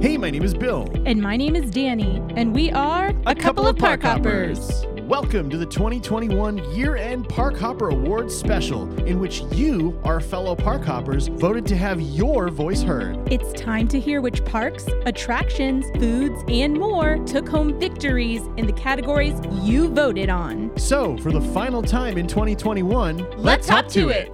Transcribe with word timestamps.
Hey, 0.00 0.16
my 0.16 0.30
name 0.30 0.44
is 0.44 0.54
Bill. 0.54 0.88
And 1.06 1.20
my 1.20 1.36
name 1.36 1.56
is 1.56 1.72
Danny, 1.72 2.22
and 2.36 2.54
we 2.54 2.70
are 2.70 3.12
a, 3.26 3.34
couple, 3.34 3.66
of 3.66 3.76
park 3.76 4.02
hoppers. 4.02 4.86
Welcome 5.00 5.50
to 5.50 5.58
the 5.58 5.66
2021 5.66 6.72
Year 6.72 6.94
End 6.94 7.28
Park 7.28 7.58
Hopper 7.58 7.88
Awards 7.88 8.32
special, 8.32 8.88
in 9.06 9.18
which 9.18 9.40
you, 9.50 10.00
our 10.04 10.20
fellow 10.20 10.54
park 10.54 10.84
hoppers, 10.84 11.26
voted 11.26 11.66
to 11.66 11.76
have 11.76 12.00
your 12.00 12.48
voice 12.48 12.80
heard. 12.80 13.16
It's 13.32 13.60
time 13.60 13.88
to 13.88 13.98
hear 13.98 14.20
which 14.20 14.44
parks, 14.44 14.86
attractions, 15.04 15.84
foods, 15.98 16.44
and 16.46 16.74
more 16.74 17.18
took 17.26 17.48
home 17.48 17.76
victories 17.80 18.42
in 18.56 18.68
the 18.68 18.72
categories 18.74 19.34
you 19.64 19.88
voted 19.88 20.30
on. 20.30 20.70
So, 20.78 21.18
for 21.18 21.32
the 21.32 21.40
final 21.40 21.82
time 21.82 22.18
in 22.18 22.28
2021, 22.28 23.28
Let's 23.36 23.68
hop 23.68 23.88
to 23.88 24.10
it. 24.10 24.32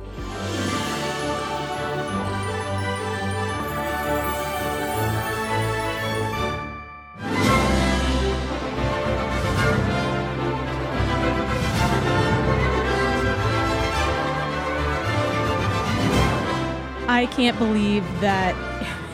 I 17.24 17.26
can't 17.26 17.56
believe 17.56 18.04
that 18.20 18.54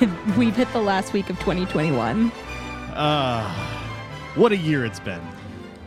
we've 0.37 0.57
hit 0.57 0.67
the 0.73 0.81
last 0.81 1.13
week 1.13 1.31
of 1.31 1.39
2021. 1.39 2.33
Uh, 2.93 3.49
what 4.35 4.51
a 4.51 4.57
year 4.57 4.85
it's 4.85 4.99
been. 4.99 5.21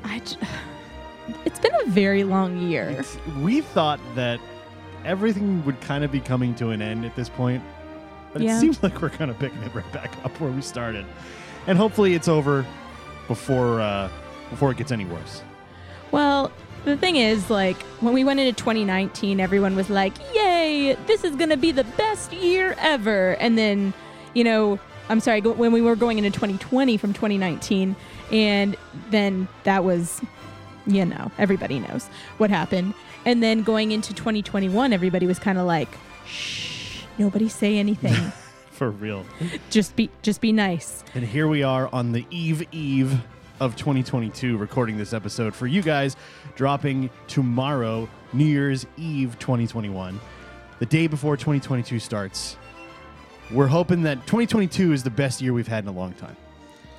I 0.06 0.20
j- 0.20 0.38
it's 1.44 1.60
been 1.60 1.74
a 1.82 1.86
very 1.88 2.24
long 2.24 2.60
year. 2.70 2.88
It's- 2.92 3.18
we 3.42 3.60
thought 3.60 4.00
that 4.16 4.40
everything 5.04 5.66
would 5.66 5.82
kind 5.82 6.06
of 6.06 6.14
be 6.14 6.22
coming 6.22 6.56
to 6.56 6.70
an 6.70 6.82
end 6.82 7.04
at 7.04 7.14
this 7.18 7.28
point, 7.28 7.62
but 8.32 8.42
Yeah. 8.42 8.56
it 8.56 8.60
seems 8.62 8.82
like 8.82 9.02
we're 9.02 9.10
kind 9.10 9.30
of 9.30 9.38
picking 9.38 9.62
it 9.62 9.76
right 9.76 9.92
back 9.92 10.14
up 10.24 10.40
where 10.40 10.50
we 10.50 10.62
started, 10.62 11.06
and 11.68 11.78
hopefully 11.78 12.14
it's 12.14 12.30
over 12.30 12.66
before 13.28 13.82
uh, 13.82 14.10
before 14.50 14.72
it 14.72 14.78
gets 14.78 14.94
any 14.94 15.04
worse. 15.04 15.42
Well, 16.12 16.54
the 16.86 16.98
thing 16.98 17.16
is, 17.16 17.50
like, 17.50 17.82
when 18.02 18.14
we 18.14 18.24
went 18.24 18.40
into 18.40 18.54
2019, 18.54 19.40
everyone 19.40 19.76
was 19.76 19.90
like, 19.90 20.14
yay, 20.34 20.98
this 21.08 21.24
is 21.24 21.36
going 21.36 21.50
to 21.50 21.58
be 21.58 21.72
the 21.72 21.84
best 21.84 22.34
year 22.34 22.76
ever. 22.80 23.32
And 23.40 23.58
then, 23.58 23.94
you 24.34 24.44
know, 24.44 24.80
I'm 25.10 25.20
sorry, 25.20 25.42
when 25.42 25.72
we 25.72 25.82
were 25.82 25.96
going 25.96 26.18
into 26.18 26.32
2020 26.32 26.98
from 26.98 27.14
2019, 27.14 27.96
and 28.32 28.76
then 29.10 29.48
that 29.64 29.84
was, 29.84 30.22
you 30.86 31.06
know, 31.06 31.32
everybody 31.38 31.80
knows 31.80 32.08
what 32.38 32.50
happened. 32.50 32.94
And 33.26 33.42
then 33.42 33.64
going 33.64 33.92
into 33.92 34.14
2021, 34.14 34.92
everybody 34.92 35.26
was 35.28 35.40
kind 35.40 35.58
of 35.58 35.66
like, 35.66 35.90
shh, 36.26 37.04
nobody 37.18 37.48
say 37.48 37.78
anything. 37.78 38.14
For 38.72 38.90
real. 38.90 39.26
just 39.70 39.96
be, 39.96 40.10
just 40.24 40.42
be 40.42 40.52
nice. 40.52 41.04
And 41.14 41.24
here 41.24 41.48
we 41.48 41.64
are 41.64 41.90
on 41.94 42.12
the 42.12 42.26
eve 42.32 42.66
eve 42.74 43.22
of 43.64 43.78
2022 43.78 44.58
recording 44.58 44.98
this 44.98 45.14
episode 45.14 45.56
for 45.56 45.68
you 45.68 45.82
guys 45.82 46.18
dropping 46.56 47.10
tomorrow 47.28 48.10
New 48.34 48.44
Year's 48.44 48.86
Eve 48.98 49.40
2021 49.40 50.20
the 50.80 50.86
day 50.86 51.08
before 51.08 51.38
2022 51.38 51.98
starts 52.00 52.58
we're 53.52 53.68
hoping 53.68 54.04
that 54.04 54.18
2022 54.28 54.92
is 54.92 55.04
the 55.04 55.10
best 55.10 55.42
year 55.42 55.54
we've 55.54 55.68
had 55.70 55.86
in 55.86 55.88
a 55.88 55.94
long 55.94 56.12
time 56.14 56.36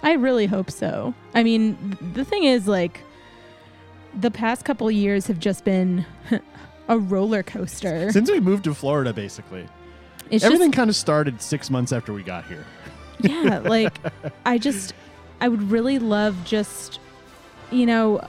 I 0.03 0.13
really 0.15 0.47
hope 0.47 0.71
so. 0.71 1.15
I 1.35 1.43
mean, 1.43 1.97
the 2.13 2.27
thing 2.27 2.45
is, 2.45 2.69
like, 2.69 3.01
the 4.15 4.31
past 4.31 4.63
couple 4.67 4.91
years 4.91 5.27
have 5.29 5.39
just 5.39 5.65
been 5.65 6.05
a 6.89 6.99
roller 6.99 7.43
coaster. 7.43 8.11
since 8.13 8.31
we 8.31 8.39
moved 8.39 8.65
to 8.65 8.75
Florida 8.75 9.13
basically 9.13 9.67
It's 10.31 10.45
everything 10.45 10.73
kind 10.73 10.89
of 10.89 10.97
started 10.97 11.41
6 11.43 11.71
months 11.71 11.93
after 11.93 12.13
we 12.15 12.23
got 12.23 12.47
here 12.47 12.65
yeah, 13.21 13.59
like, 13.59 13.99
I 14.47 14.59
just, 14.59 14.93
I 15.45 15.49
would 15.49 15.71
really 15.71 15.99
love 15.99 16.43
just, 16.47 16.99
you 17.71 17.85
know, 17.85 18.27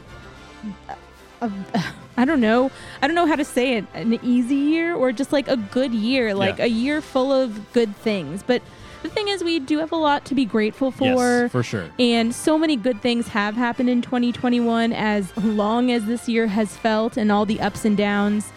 a, 1.42 1.50
I 2.18 2.26
don't 2.26 2.42
know, 2.42 2.70
I 3.02 3.08
don't 3.08 3.16
know 3.16 3.26
how 3.26 3.38
to 3.38 3.46
say 3.46 3.78
it, 3.78 3.86
an 3.94 4.20
easy 4.22 4.56
year 4.56 4.94
or 4.94 5.14
just 5.14 5.31
like 5.31 5.48
a 5.48 5.56
good 5.56 5.94
year, 5.94 6.36
like 6.36 6.58
Yeah. 6.58 6.66
a 6.66 6.68
year 6.68 7.00
full 7.02 7.31
of 7.31 7.72
good 7.72 7.96
things. 7.96 8.44
But 8.44 8.62
the 9.02 9.08
thing 9.08 9.30
is, 9.30 9.46
we 9.46 9.59
do 9.59 9.78
have 9.80 9.94
a 9.94 9.96
lot 9.96 10.25
to 10.25 10.36
be 10.36 10.44
grateful 10.44 10.92
for. 10.92 11.06
yes 11.06 11.52
for 11.54 11.64
sure 11.64 11.86
And 12.00 12.36
so 12.36 12.58
many 12.58 12.75
good 12.75 13.02
things 13.02 13.30
have 13.30 13.56
happened 13.56 13.90
in 13.90 14.02
2021 14.02 14.92
as 14.92 15.31
long 15.38 15.92
as 15.92 16.04
this 16.06 16.28
year 16.28 16.48
has 16.48 16.75
felt 16.75 17.16
and 17.16 17.31
all 17.31 17.46
the 17.46 17.62
ups 17.62 17.86
and 17.86 17.96
downs. 17.96 18.52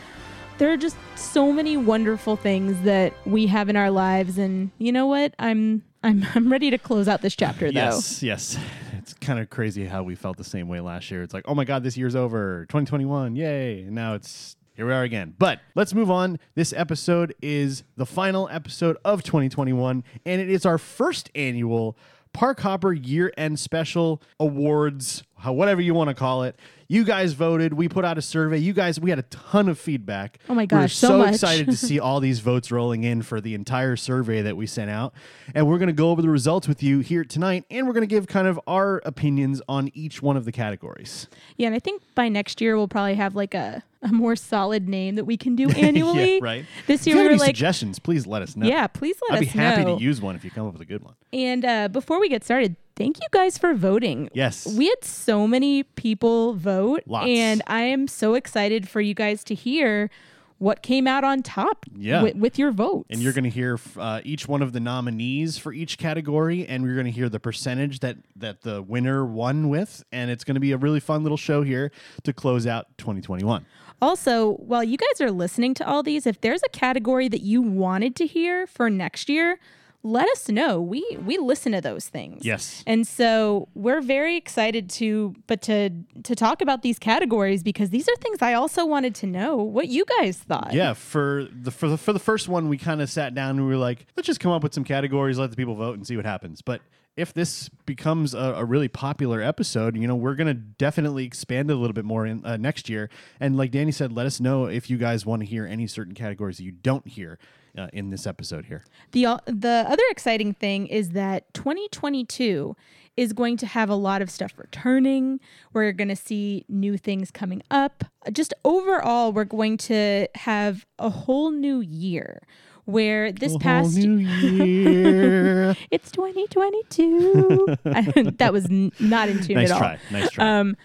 There 0.59 0.73
are 0.73 0.77
just 0.77 0.97
so 1.15 1.53
many 1.53 1.77
wonderful 1.77 2.35
things 2.35 2.81
that 2.83 3.13
we 3.25 3.47
have 3.47 3.69
in 3.69 3.77
our 3.77 3.93
lives 3.93 4.37
and 4.37 4.73
you 4.79 4.91
know 4.91 5.07
what? 5.07 5.33
I'm 5.39 5.85
I'm 6.03 6.27
I'm 6.35 6.51
ready 6.51 6.71
to 6.71 6.79
close 6.79 7.09
out 7.09 7.23
this 7.23 7.37
chapter 7.37 7.67
though. 7.67 7.81
Yes, 7.81 8.23
yes. 8.23 8.59
It's 8.99 9.15
kind 9.15 9.39
of 9.39 9.49
crazy 9.49 9.87
how 9.87 10.03
we 10.03 10.15
felt 10.15 10.37
the 10.37 10.45
same 10.45 10.69
way 10.69 10.81
last 10.81 11.11
year. 11.11 11.23
It's 11.23 11.33
like, 11.33 11.45
oh 11.49 11.55
my 11.55 11.65
God, 11.65 11.83
this 11.83 11.97
year's 11.97 12.15
over. 12.15 12.67
2021, 12.67 13.37
yay. 13.37 13.83
And 13.83 13.93
now 13.93 14.15
it's 14.15 14.57
here 14.75 14.87
we 14.87 14.93
are 14.93 15.03
again. 15.03 15.35
But 15.39 15.61
let's 15.75 15.95
move 15.95 16.11
on. 16.11 16.39
This 16.55 16.73
episode 16.73 17.35
is 17.43 17.83
the 17.97 18.07
final 18.07 18.49
episode 18.51 18.97
of 19.05 19.23
2021, 19.23 20.05
and 20.25 20.41
it 20.41 20.49
is 20.49 20.65
our 20.65 20.79
first 20.79 21.31
annual 21.35 21.97
Park 22.33 22.61
Hopper 22.61 22.93
Year 22.93 23.33
End 23.37 23.59
Special 23.59 24.23
Awards, 24.39 25.25
whatever 25.45 25.81
you 25.81 25.95
want 25.95 26.09
to 26.09 26.15
call 26.15 26.45
it. 26.45 26.59
You 26.91 27.05
guys 27.05 27.35
voted. 27.35 27.75
We 27.75 27.87
put 27.87 28.07
out 28.07 28.17
a 28.17 28.23
survey. 28.23 28.57
You 28.57 28.73
guys, 28.73 28.99
we 28.99 29.11
had 29.11 29.19
a 29.19 29.23
ton 29.25 29.69
of 29.69 29.79
feedback. 29.79 30.39
Oh 30.49 30.55
my 30.55 30.63
We 30.63 30.75
were 30.75 30.83
gosh, 30.85 30.95
so 30.97 31.09
so 31.09 31.23
excited 31.25 31.67
to 31.67 31.77
see 31.77 32.01
all 32.01 32.19
these 32.19 32.41
votes 32.41 32.71
rolling 32.73 33.05
in 33.05 33.21
for 33.21 33.43
the 33.43 33.53
entire 33.55 33.95
survey 33.95 34.41
that 34.41 34.57
we 34.57 34.67
sent 34.67 34.91
out. 34.91 35.13
And 35.55 35.69
we're 35.69 35.77
going 35.77 35.89
to 35.89 35.93
go 35.93 36.11
over 36.11 36.23
the 36.23 36.31
results 36.31 36.67
with 36.67 36.83
you 36.83 37.01
here 37.01 37.25
tonight. 37.25 37.67
And 37.71 37.87
we're 37.87 37.93
going 37.93 38.09
to 38.09 38.15
give 38.15 38.27
kind 38.27 38.49
of 38.49 38.59
our 38.67 39.03
opinions 39.05 39.61
on 39.69 39.91
each 39.93 40.23
one 40.23 40.39
of 40.39 40.47
the 40.47 40.53
categories. 40.53 41.29
Yeah, 41.59 41.67
and 41.67 41.77
I 41.77 41.79
think 41.79 42.01
by 42.15 42.31
next 42.31 42.59
year 42.63 42.75
we'll 42.75 42.89
probably 42.89 43.17
have 43.17 43.35
like 43.37 43.53
a, 43.53 43.83
a 44.01 44.09
more 44.11 44.35
solid 44.35 44.89
name 44.89 45.17
that 45.17 45.25
we 45.25 45.37
can 45.37 45.57
do 45.57 45.69
annually. 45.77 46.37
yeah, 46.37 46.41
right. 46.43 46.65
This 46.87 47.03
If 47.03 47.09
year 47.09 47.17
you 47.17 47.21
we 47.21 47.25
have 47.25 47.33
any 47.33 47.41
like 47.41 47.49
suggestions, 47.49 47.99
please 47.99 48.27
let 48.27 48.41
us 48.41 48.57
know. 48.57 48.67
Yeah, 48.67 48.87
please 48.87 49.17
let 49.29 49.43
I'd 49.43 49.47
us 49.49 49.55
know. 49.55 49.63
I'd 49.63 49.67
be 49.67 49.75
happy 49.77 49.85
know. 49.85 49.99
to 49.99 50.03
use 50.03 50.23
one 50.23 50.37
if 50.37 50.43
you 50.45 50.51
come 50.51 50.67
up 50.67 50.73
with 50.73 50.81
a 50.81 50.87
good 50.87 51.05
one. 51.05 51.17
And 51.35 51.67
uh, 51.67 51.89
before 51.89 52.19
we 52.19 52.31
get 52.31 52.45
started, 52.45 52.77
thank 52.99 53.19
you 53.21 53.29
guys 53.31 53.57
for 53.57 53.73
voting. 53.75 54.29
Yes. 54.35 54.67
We 54.67 54.87
had 54.89 55.03
so 55.03 55.47
many 55.47 55.85
people 55.85 56.53
vote. 56.55 57.05
Lots. 57.07 57.27
And 57.29 57.63
I 57.67 57.83
am 57.83 58.09
so 58.09 58.35
excited 58.35 58.89
for 58.89 59.01
you 59.01 59.15
guys 59.15 59.43
to 59.45 59.55
hear 59.55 60.11
what 60.59 60.83
came 60.83 61.07
out 61.07 61.23
on 61.23 61.41
top 61.41 61.87
Yeah. 61.97 62.21
with, 62.21 62.35
with 62.35 62.59
your 62.59 62.73
votes. 62.73 63.07
And 63.11 63.21
you're 63.23 63.33
going 63.33 63.45
to 63.45 63.51
hear 63.51 63.79
uh, 63.97 64.21
each 64.25 64.49
one 64.49 64.61
of 64.61 64.73
the 64.73 64.81
nominees 64.81 65.57
for 65.57 65.73
each 65.73 65.99
category, 65.99 66.67
and 66.67 66.83
we're 66.83 66.95
going 66.95 67.07
to 67.07 67.13
hear 67.13 67.29
the 67.29 67.39
percentage 67.39 68.01
that 68.01 68.17
that 68.35 68.63
the 68.63 68.83
winner 68.83 69.25
won 69.25 69.69
with, 69.69 70.03
and 70.11 70.33
it's 70.33 70.43
going 70.43 70.57
to 70.57 70.61
be 70.61 70.73
a 70.73 70.77
really 70.77 70.99
fun 70.99 71.23
little 71.23 71.37
show 71.39 71.63
here 71.63 71.93
to 72.25 72.33
close 72.33 72.67
out 72.67 72.87
2021. 72.99 73.65
Also, 74.03 74.55
while 74.55 74.83
you 74.83 74.97
guys 74.97 75.21
are 75.21 75.31
listening 75.31 75.75
to 75.75 75.87
all 75.87 76.03
these, 76.03 76.27
if 76.27 76.41
there's 76.41 76.63
a 76.65 76.69
category 76.71 77.29
that 77.29 77.43
you 77.43 77.63
wanted 77.63 78.17
to 78.17 78.27
hear 78.27 78.67
for 78.67 78.91
next 78.91 79.29
year, 79.29 79.61
let 80.03 80.29
us 80.29 80.49
know. 80.49 80.81
We 80.81 81.05
we 81.25 81.39
listen 81.39 81.73
to 81.73 81.81
those 81.81 82.09
things. 82.09 82.45
Yes. 82.45 82.85
And 82.87 83.07
so 83.07 83.69
we're 83.75 84.01
very 84.01 84.37
excited 84.37 84.89
to 84.91 85.35
but 85.47 85.61
to 85.63 85.91
to 86.23 86.35
talk 86.35 86.63
about 86.63 86.83
these 86.83 86.99
categories 86.99 87.63
because 87.63 87.91
these 87.91 88.09
are 88.09 88.17
things 88.17 88.41
I 88.41 88.55
also 88.55 88.87
wanted 88.87 89.15
to 89.17 89.27
know 89.27 89.57
what 89.57 89.89
you 89.89 90.05
guys 90.19 90.39
thought. 90.39 90.73
Yeah, 90.73 90.93
for 90.95 91.49
the 91.53 91.71
for 91.71 91.89
the 91.89 91.99
for 91.99 92.13
the 92.13 92.19
first 92.19 92.49
one, 92.49 92.69
we 92.69 92.79
kind 92.79 93.03
of 93.03 93.11
sat 93.11 93.35
down 93.35 93.51
and 93.51 93.63
we 93.63 93.73
were 93.73 93.77
like, 93.77 94.07
let's 94.17 94.27
just 94.27 94.41
come 94.41 94.53
up 94.53 94.63
with 94.63 94.73
some 94.73 94.85
categories, 94.85 95.39
let 95.39 95.51
the 95.51 95.57
people 95.57 95.75
vote, 95.75 95.97
and 95.97 96.07
see 96.07 96.17
what 96.17 96.27
happens. 96.27 96.63
But 96.63 96.81
if 97.17 97.35
this 97.35 97.69
becomes 97.85 98.33
a, 98.33 98.39
a 98.39 98.65
really 98.65 98.87
popular 98.87 99.43
episode, 99.43 99.97
you 99.97 100.07
know, 100.07 100.15
we're 100.15 100.37
gonna 100.37 100.55
definitely 100.55 101.25
expand 101.25 101.69
it 101.71 101.75
a 101.75 101.77
little 101.77 101.93
bit 101.93 102.05
more 102.05 102.25
in 102.25 102.45
uh, 102.47 102.57
next 102.57 102.89
year. 102.89 103.11
And 103.41 103.57
like 103.57 103.73
Danny 103.73 103.91
said, 103.91 104.13
let 104.13 104.27
us 104.27 104.39
know 104.39 104.67
if 104.67 104.89
you 104.89 104.97
guys 104.97 105.27
want 105.27 105.43
to 105.43 105.47
hear 105.47 105.67
any 105.67 105.89
certain 105.89 106.15
categories 106.15 106.59
that 106.59 106.63
you 106.63 106.71
don't 106.71 107.07
hear 107.09 107.41
uh, 107.77 107.89
in 107.93 108.11
this 108.11 108.27
episode 108.27 108.67
here. 108.67 108.85
The 109.13 109.27
o- 109.27 109.41
the 109.47 109.85
other 109.89 110.03
exciting 110.11 110.53
thing 110.55 110.87
is 110.87 111.11
that 111.11 111.53
2022 111.55 112.77
is 113.17 113.33
going 113.33 113.57
to 113.57 113.67
have 113.67 113.91
a 113.91 113.95
lot 113.97 114.23
of 114.23 114.31
stuff 114.31 114.53
returning. 114.57 115.41
We're 115.73 115.91
going 115.93 116.09
to 116.09 116.15
see 116.17 116.65
new 116.69 116.97
things 116.97 117.33
coming 117.33 117.63
up. 117.71 118.05
Just 118.33 118.55
overall, 118.65 119.33
we're 119.33 119.43
going 119.45 119.77
to 119.79 120.29
have 120.37 120.87
a 121.01 121.11
whole 121.11 121.51
new 121.51 121.81
year 121.81 122.43
where 122.85 123.33
this 123.33 123.55
A 123.57 123.59
past 123.59 123.97
year. 123.99 125.75
it's 125.91 126.11
2022. 126.13 127.77
I- 127.87 128.01
that 128.39 128.53
was 128.53 128.67
n- 128.67 128.93
not 129.01 129.29
in 129.29 129.43
tune 129.43 129.57
nice 129.57 129.71
at 129.71 129.75
all. 129.75 129.79
try. 129.81 129.99
Nice 130.11 130.31
try. 130.31 130.59
Um, 130.61 130.77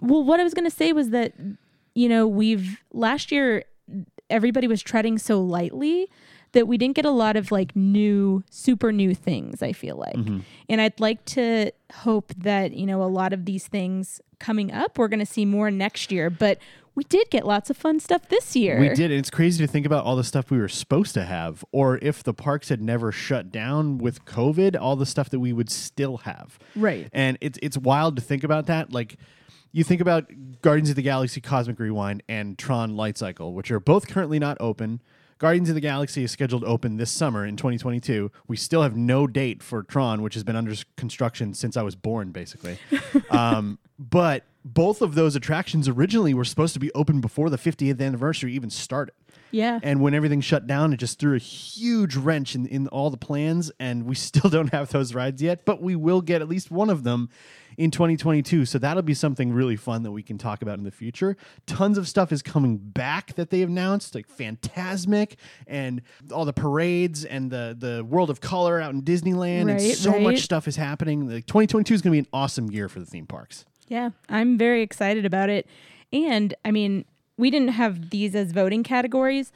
well, 0.00 0.22
what 0.24 0.40
I 0.40 0.44
was 0.44 0.54
going 0.54 0.68
to 0.68 0.74
say 0.74 0.92
was 0.92 1.10
that, 1.10 1.32
you 1.94 2.08
know, 2.08 2.26
we've 2.26 2.82
last 2.92 3.30
year, 3.32 3.64
everybody 4.30 4.66
was 4.66 4.82
treading 4.82 5.18
so 5.18 5.40
lightly 5.40 6.08
that 6.52 6.68
we 6.68 6.78
didn't 6.78 6.94
get 6.94 7.04
a 7.04 7.10
lot 7.10 7.36
of 7.36 7.50
like 7.52 7.74
new, 7.76 8.42
super 8.48 8.92
new 8.92 9.14
things, 9.14 9.62
I 9.62 9.72
feel 9.72 9.96
like. 9.96 10.14
Mm-hmm. 10.14 10.38
And 10.68 10.80
I'd 10.80 10.98
like 11.00 11.24
to 11.26 11.72
hope 11.92 12.32
that, 12.38 12.72
you 12.72 12.86
know, 12.86 13.02
a 13.02 13.04
lot 13.04 13.32
of 13.32 13.44
these 13.44 13.66
things 13.66 14.20
coming 14.38 14.72
up, 14.72 14.96
we're 14.96 15.08
going 15.08 15.20
to 15.20 15.26
see 15.26 15.44
more 15.44 15.70
next 15.70 16.10
year. 16.12 16.30
But 16.30 16.58
we 16.94 17.02
did 17.04 17.28
get 17.30 17.44
lots 17.44 17.70
of 17.70 17.76
fun 17.76 17.98
stuff 17.98 18.28
this 18.28 18.54
year. 18.54 18.78
We 18.78 18.88
did. 18.90 19.10
And 19.10 19.14
it's 19.14 19.30
crazy 19.30 19.64
to 19.66 19.70
think 19.70 19.84
about 19.84 20.04
all 20.04 20.14
the 20.14 20.24
stuff 20.24 20.50
we 20.50 20.58
were 20.58 20.68
supposed 20.68 21.12
to 21.14 21.24
have, 21.24 21.64
or 21.72 21.98
if 22.00 22.22
the 22.22 22.32
parks 22.32 22.68
had 22.68 22.80
never 22.80 23.10
shut 23.10 23.50
down 23.50 23.98
with 23.98 24.24
COVID, 24.24 24.80
all 24.80 24.94
the 24.94 25.06
stuff 25.06 25.28
that 25.30 25.40
we 25.40 25.52
would 25.52 25.70
still 25.70 26.18
have. 26.18 26.58
Right. 26.76 27.08
And 27.12 27.36
it's 27.40 27.58
it's 27.62 27.76
wild 27.76 28.14
to 28.16 28.22
think 28.22 28.44
about 28.44 28.66
that. 28.66 28.92
Like 28.92 29.16
you 29.74 29.82
think 29.82 30.00
about 30.00 30.30
Guardians 30.62 30.88
of 30.88 30.96
the 30.96 31.02
Galaxy 31.02 31.40
Cosmic 31.40 31.80
Rewind 31.80 32.22
and 32.28 32.56
Tron 32.56 32.96
Light 32.96 33.18
Cycle, 33.18 33.52
which 33.54 33.72
are 33.72 33.80
both 33.80 34.06
currently 34.06 34.38
not 34.38 34.56
open. 34.60 35.02
Guardians 35.38 35.68
of 35.68 35.74
the 35.74 35.80
Galaxy 35.80 36.22
is 36.22 36.30
scheduled 36.30 36.62
to 36.62 36.68
open 36.68 36.96
this 36.96 37.10
summer 37.10 37.44
in 37.44 37.56
2022. 37.56 38.30
We 38.46 38.56
still 38.56 38.82
have 38.82 38.96
no 38.96 39.26
date 39.26 39.64
for 39.64 39.82
Tron, 39.82 40.22
which 40.22 40.34
has 40.34 40.44
been 40.44 40.54
under 40.54 40.74
construction 40.96 41.54
since 41.54 41.76
I 41.76 41.82
was 41.82 41.96
born, 41.96 42.30
basically. 42.30 42.78
um, 43.30 43.80
but 43.98 44.44
both 44.64 45.02
of 45.02 45.16
those 45.16 45.34
attractions 45.34 45.88
originally 45.88 46.34
were 46.34 46.44
supposed 46.44 46.74
to 46.74 46.80
be 46.80 46.92
open 46.92 47.20
before 47.20 47.50
the 47.50 47.58
50th 47.58 48.00
anniversary 48.00 48.54
even 48.54 48.70
started. 48.70 49.12
Yeah. 49.50 49.80
And 49.82 50.00
when 50.00 50.14
everything 50.14 50.40
shut 50.40 50.68
down, 50.68 50.92
it 50.92 50.96
just 50.98 51.18
threw 51.18 51.34
a 51.34 51.38
huge 51.38 52.16
wrench 52.16 52.54
in, 52.54 52.66
in 52.66 52.88
all 52.88 53.10
the 53.10 53.16
plans. 53.16 53.72
And 53.80 54.04
we 54.06 54.14
still 54.14 54.50
don't 54.50 54.72
have 54.72 54.90
those 54.90 55.14
rides 55.14 55.42
yet, 55.42 55.64
but 55.64 55.82
we 55.82 55.96
will 55.96 56.20
get 56.20 56.42
at 56.42 56.48
least 56.48 56.70
one 56.70 56.90
of 56.90 57.02
them 57.02 57.28
in 57.76 57.90
2022. 57.90 58.64
So 58.64 58.78
that'll 58.78 59.02
be 59.02 59.14
something 59.14 59.52
really 59.52 59.76
fun 59.76 60.02
that 60.02 60.12
we 60.12 60.22
can 60.22 60.38
talk 60.38 60.62
about 60.62 60.78
in 60.78 60.84
the 60.84 60.90
future. 60.90 61.36
Tons 61.66 61.98
of 61.98 62.08
stuff 62.08 62.32
is 62.32 62.42
coming 62.42 62.76
back 62.76 63.34
that 63.34 63.50
they 63.50 63.62
announced, 63.62 64.14
like 64.14 64.28
Fantasmic 64.28 65.34
and 65.66 66.02
all 66.32 66.44
the 66.44 66.52
parades 66.52 67.24
and 67.24 67.50
the, 67.50 67.76
the 67.78 68.04
World 68.04 68.30
of 68.30 68.40
Color 68.40 68.80
out 68.80 68.92
in 68.94 69.02
Disneyland. 69.02 69.62
and 69.62 69.70
Right, 69.70 69.96
so 69.96 70.12
right. 70.12 70.22
much 70.22 70.40
stuff 70.40 70.68
is 70.68 70.76
happening. 70.76 71.28
Like 71.28 71.46
2022 71.46 71.94
is 71.94 72.02
going 72.02 72.12
to 72.12 72.14
be 72.14 72.18
an 72.20 72.28
awesome 72.32 72.70
year 72.70 72.88
for 72.88 73.00
the 73.00 73.06
theme 73.06 73.26
parks. 73.26 73.64
Yeah, 73.88 74.10
I'm 74.28 74.56
very 74.56 74.82
excited 74.82 75.26
about 75.26 75.50
it. 75.50 75.66
And 76.12 76.54
I 76.64 76.70
mean, 76.70 77.04
we 77.36 77.50
didn't 77.50 77.68
have 77.68 78.10
these 78.10 78.34
as 78.34 78.52
voting 78.52 78.82
categories, 78.82 79.52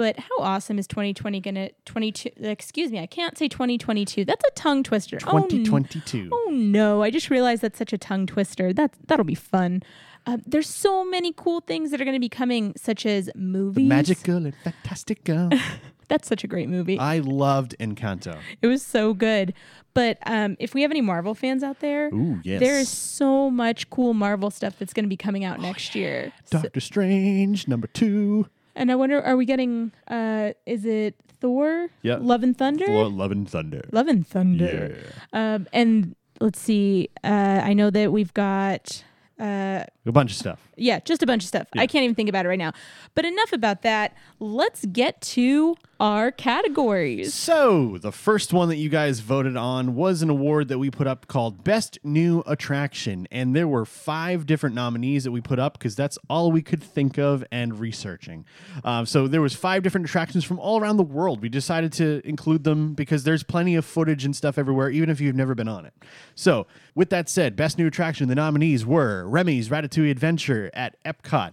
but 0.00 0.18
how 0.18 0.38
awesome 0.38 0.78
is 0.78 0.86
2020 0.86 1.40
going 1.40 1.56
to 1.56 1.70
22 1.84 2.30
excuse 2.40 2.90
me, 2.90 2.98
I 3.00 3.06
can't 3.06 3.36
say 3.36 3.48
2022. 3.48 4.24
That's 4.24 4.42
a 4.46 4.50
tongue 4.52 4.82
twister. 4.82 5.18
Oh, 5.26 5.40
2022. 5.40 6.30
Oh, 6.32 6.48
no, 6.50 7.02
I 7.02 7.10
just 7.10 7.28
realized 7.28 7.60
that's 7.60 7.78
such 7.78 7.92
a 7.92 7.98
tongue 7.98 8.26
twister. 8.26 8.72
That 8.72 8.94
that'll 9.08 9.26
be 9.26 9.34
fun. 9.34 9.82
Uh, 10.24 10.38
there's 10.46 10.70
so 10.70 11.04
many 11.04 11.34
cool 11.36 11.60
things 11.60 11.90
that 11.90 12.00
are 12.00 12.04
going 12.04 12.16
to 12.16 12.20
be 12.20 12.30
coming, 12.30 12.72
such 12.78 13.04
as 13.04 13.28
movies. 13.34 13.86
Magical 13.86 14.36
and 14.36 14.54
Fantastical. 14.64 15.50
That's 16.08 16.26
such 16.26 16.42
a 16.42 16.48
great 16.48 16.68
movie. 16.68 16.98
I 16.98 17.18
loved 17.18 17.76
Encanto. 17.78 18.36
It 18.60 18.66
was 18.66 18.82
so 18.82 19.14
good. 19.14 19.54
But 19.94 20.18
um, 20.26 20.56
if 20.58 20.74
we 20.74 20.82
have 20.82 20.90
any 20.90 21.00
Marvel 21.00 21.34
fans 21.34 21.62
out 21.62 21.78
there, 21.80 22.08
Ooh, 22.08 22.40
yes. 22.42 22.58
there 22.60 22.78
is 22.78 22.88
so 22.88 23.48
much 23.48 23.88
cool 23.90 24.12
Marvel 24.12 24.50
stuff 24.50 24.76
that's 24.78 24.92
going 24.92 25.04
to 25.04 25.08
be 25.08 25.16
coming 25.16 25.44
out 25.44 25.60
next 25.60 25.94
year. 25.94 26.32
So- 26.46 26.62
Doctor 26.62 26.80
Strange, 26.80 27.68
number 27.68 27.86
two. 27.86 28.46
And 28.80 28.90
I 28.90 28.94
wonder, 28.94 29.20
are 29.20 29.36
we 29.36 29.44
getting? 29.44 29.92
Uh, 30.08 30.52
is 30.64 30.86
it 30.86 31.14
Thor? 31.38 31.88
Yeah. 32.00 32.16
Love 32.18 32.42
and 32.42 32.56
Thunder. 32.56 32.86
Thor 32.86 33.10
Love 33.10 33.30
and 33.30 33.46
Thunder. 33.46 33.82
Love 33.92 34.08
and 34.08 34.26
Thunder. 34.26 34.96
Um, 35.34 35.66
and 35.74 36.16
let's 36.40 36.58
see. 36.58 37.10
Uh, 37.22 37.60
I 37.62 37.74
know 37.74 37.90
that 37.90 38.10
we've 38.10 38.32
got. 38.32 39.04
Uh, 39.38 39.84
A 40.10 40.12
bunch 40.12 40.32
of 40.32 40.36
stuff. 40.38 40.58
yeah, 40.76 40.98
just 40.98 41.22
a 41.22 41.26
bunch 41.26 41.44
of 41.44 41.48
stuff. 41.48 41.68
I 41.76 41.86
can't 41.86 42.02
even 42.02 42.16
think 42.16 42.28
about 42.28 42.44
it 42.46 42.48
right 42.48 42.58
now. 42.58 42.72
But 43.14 43.24
enough 43.24 43.52
about 43.52 43.82
that. 43.82 44.16
Let's 44.40 44.84
get 44.86 45.20
to 45.20 45.76
our 46.00 46.32
categories. 46.32 47.32
So, 47.32 47.98
the 47.98 48.10
first 48.10 48.52
one 48.52 48.70
that 48.70 48.76
you 48.76 48.88
guys 48.88 49.20
voted 49.20 49.56
on 49.56 49.94
was 49.94 50.20
an 50.22 50.30
award 50.30 50.66
that 50.68 50.78
we 50.78 50.90
put 50.90 51.06
up 51.06 51.28
called 51.28 51.62
Best 51.62 51.98
New 52.02 52.42
Attraction. 52.44 53.28
And 53.30 53.54
there 53.54 53.68
were 53.68 53.84
five 53.84 54.46
different 54.46 54.74
nominees 54.74 55.22
that 55.24 55.30
we 55.30 55.40
put 55.40 55.60
up 55.60 55.74
because 55.74 55.94
that's 55.94 56.18
all 56.28 56.50
we 56.50 56.62
could 56.62 56.82
think 56.82 57.18
of 57.18 57.44
and 57.52 57.78
researching. 57.78 58.46
Um, 58.82 59.06
so, 59.06 59.28
there 59.28 59.42
was 59.42 59.54
five 59.54 59.84
different 59.84 60.06
attractions 60.06 60.42
from 60.42 60.58
all 60.58 60.80
around 60.80 60.96
the 60.96 61.04
world. 61.04 61.40
We 61.40 61.48
decided 61.50 61.92
to 61.94 62.20
include 62.24 62.64
them 62.64 62.94
because 62.94 63.22
there's 63.22 63.44
plenty 63.44 63.76
of 63.76 63.84
footage 63.84 64.24
and 64.24 64.34
stuff 64.34 64.58
everywhere, 64.58 64.90
even 64.90 65.08
if 65.08 65.20
you've 65.20 65.36
never 65.36 65.54
been 65.54 65.68
on 65.68 65.84
it. 65.86 65.92
So, 66.34 66.66
with 66.94 67.10
that 67.10 67.28
said, 67.28 67.54
Best 67.54 67.78
New 67.78 67.86
Attraction, 67.86 68.28
the 68.28 68.34
nominees 68.34 68.84
were 68.86 69.28
Remy's 69.28 69.68
Ratatouille 69.68 69.99
Adventure 70.08 70.70
at 70.72 70.96
Epcot. 71.04 71.52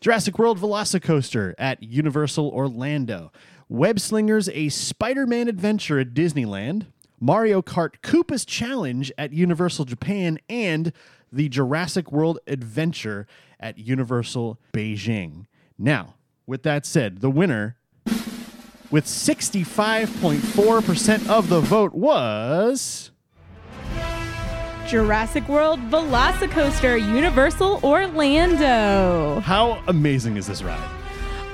Jurassic 0.00 0.38
World 0.38 0.58
Velocicoaster 0.58 1.54
at 1.58 1.82
Universal 1.82 2.50
Orlando. 2.50 3.32
Web 3.68 3.98
Slingers 3.98 4.48
A 4.50 4.68
Spider 4.68 5.26
Man 5.26 5.48
Adventure 5.48 5.98
at 5.98 6.14
Disneyland. 6.14 6.86
Mario 7.18 7.62
Kart 7.62 7.94
Koopa's 8.02 8.44
Challenge 8.44 9.10
at 9.18 9.32
Universal 9.32 9.86
Japan. 9.86 10.38
And 10.48 10.92
the 11.32 11.48
Jurassic 11.48 12.12
World 12.12 12.38
Adventure 12.46 13.26
at 13.58 13.78
Universal 13.78 14.60
Beijing. 14.72 15.46
Now, 15.78 16.14
with 16.46 16.62
that 16.62 16.86
said, 16.86 17.20
the 17.20 17.30
winner 17.30 17.76
with 18.90 19.04
65.4% 19.04 21.28
of 21.28 21.48
the 21.48 21.60
vote 21.60 21.94
was. 21.94 23.10
Jurassic 24.88 25.46
World 25.48 25.78
Velocicoaster, 25.90 26.98
Universal 26.98 27.80
Orlando. 27.84 29.40
How 29.40 29.82
amazing 29.86 30.36
is 30.38 30.46
this 30.46 30.62
ride? 30.62 30.80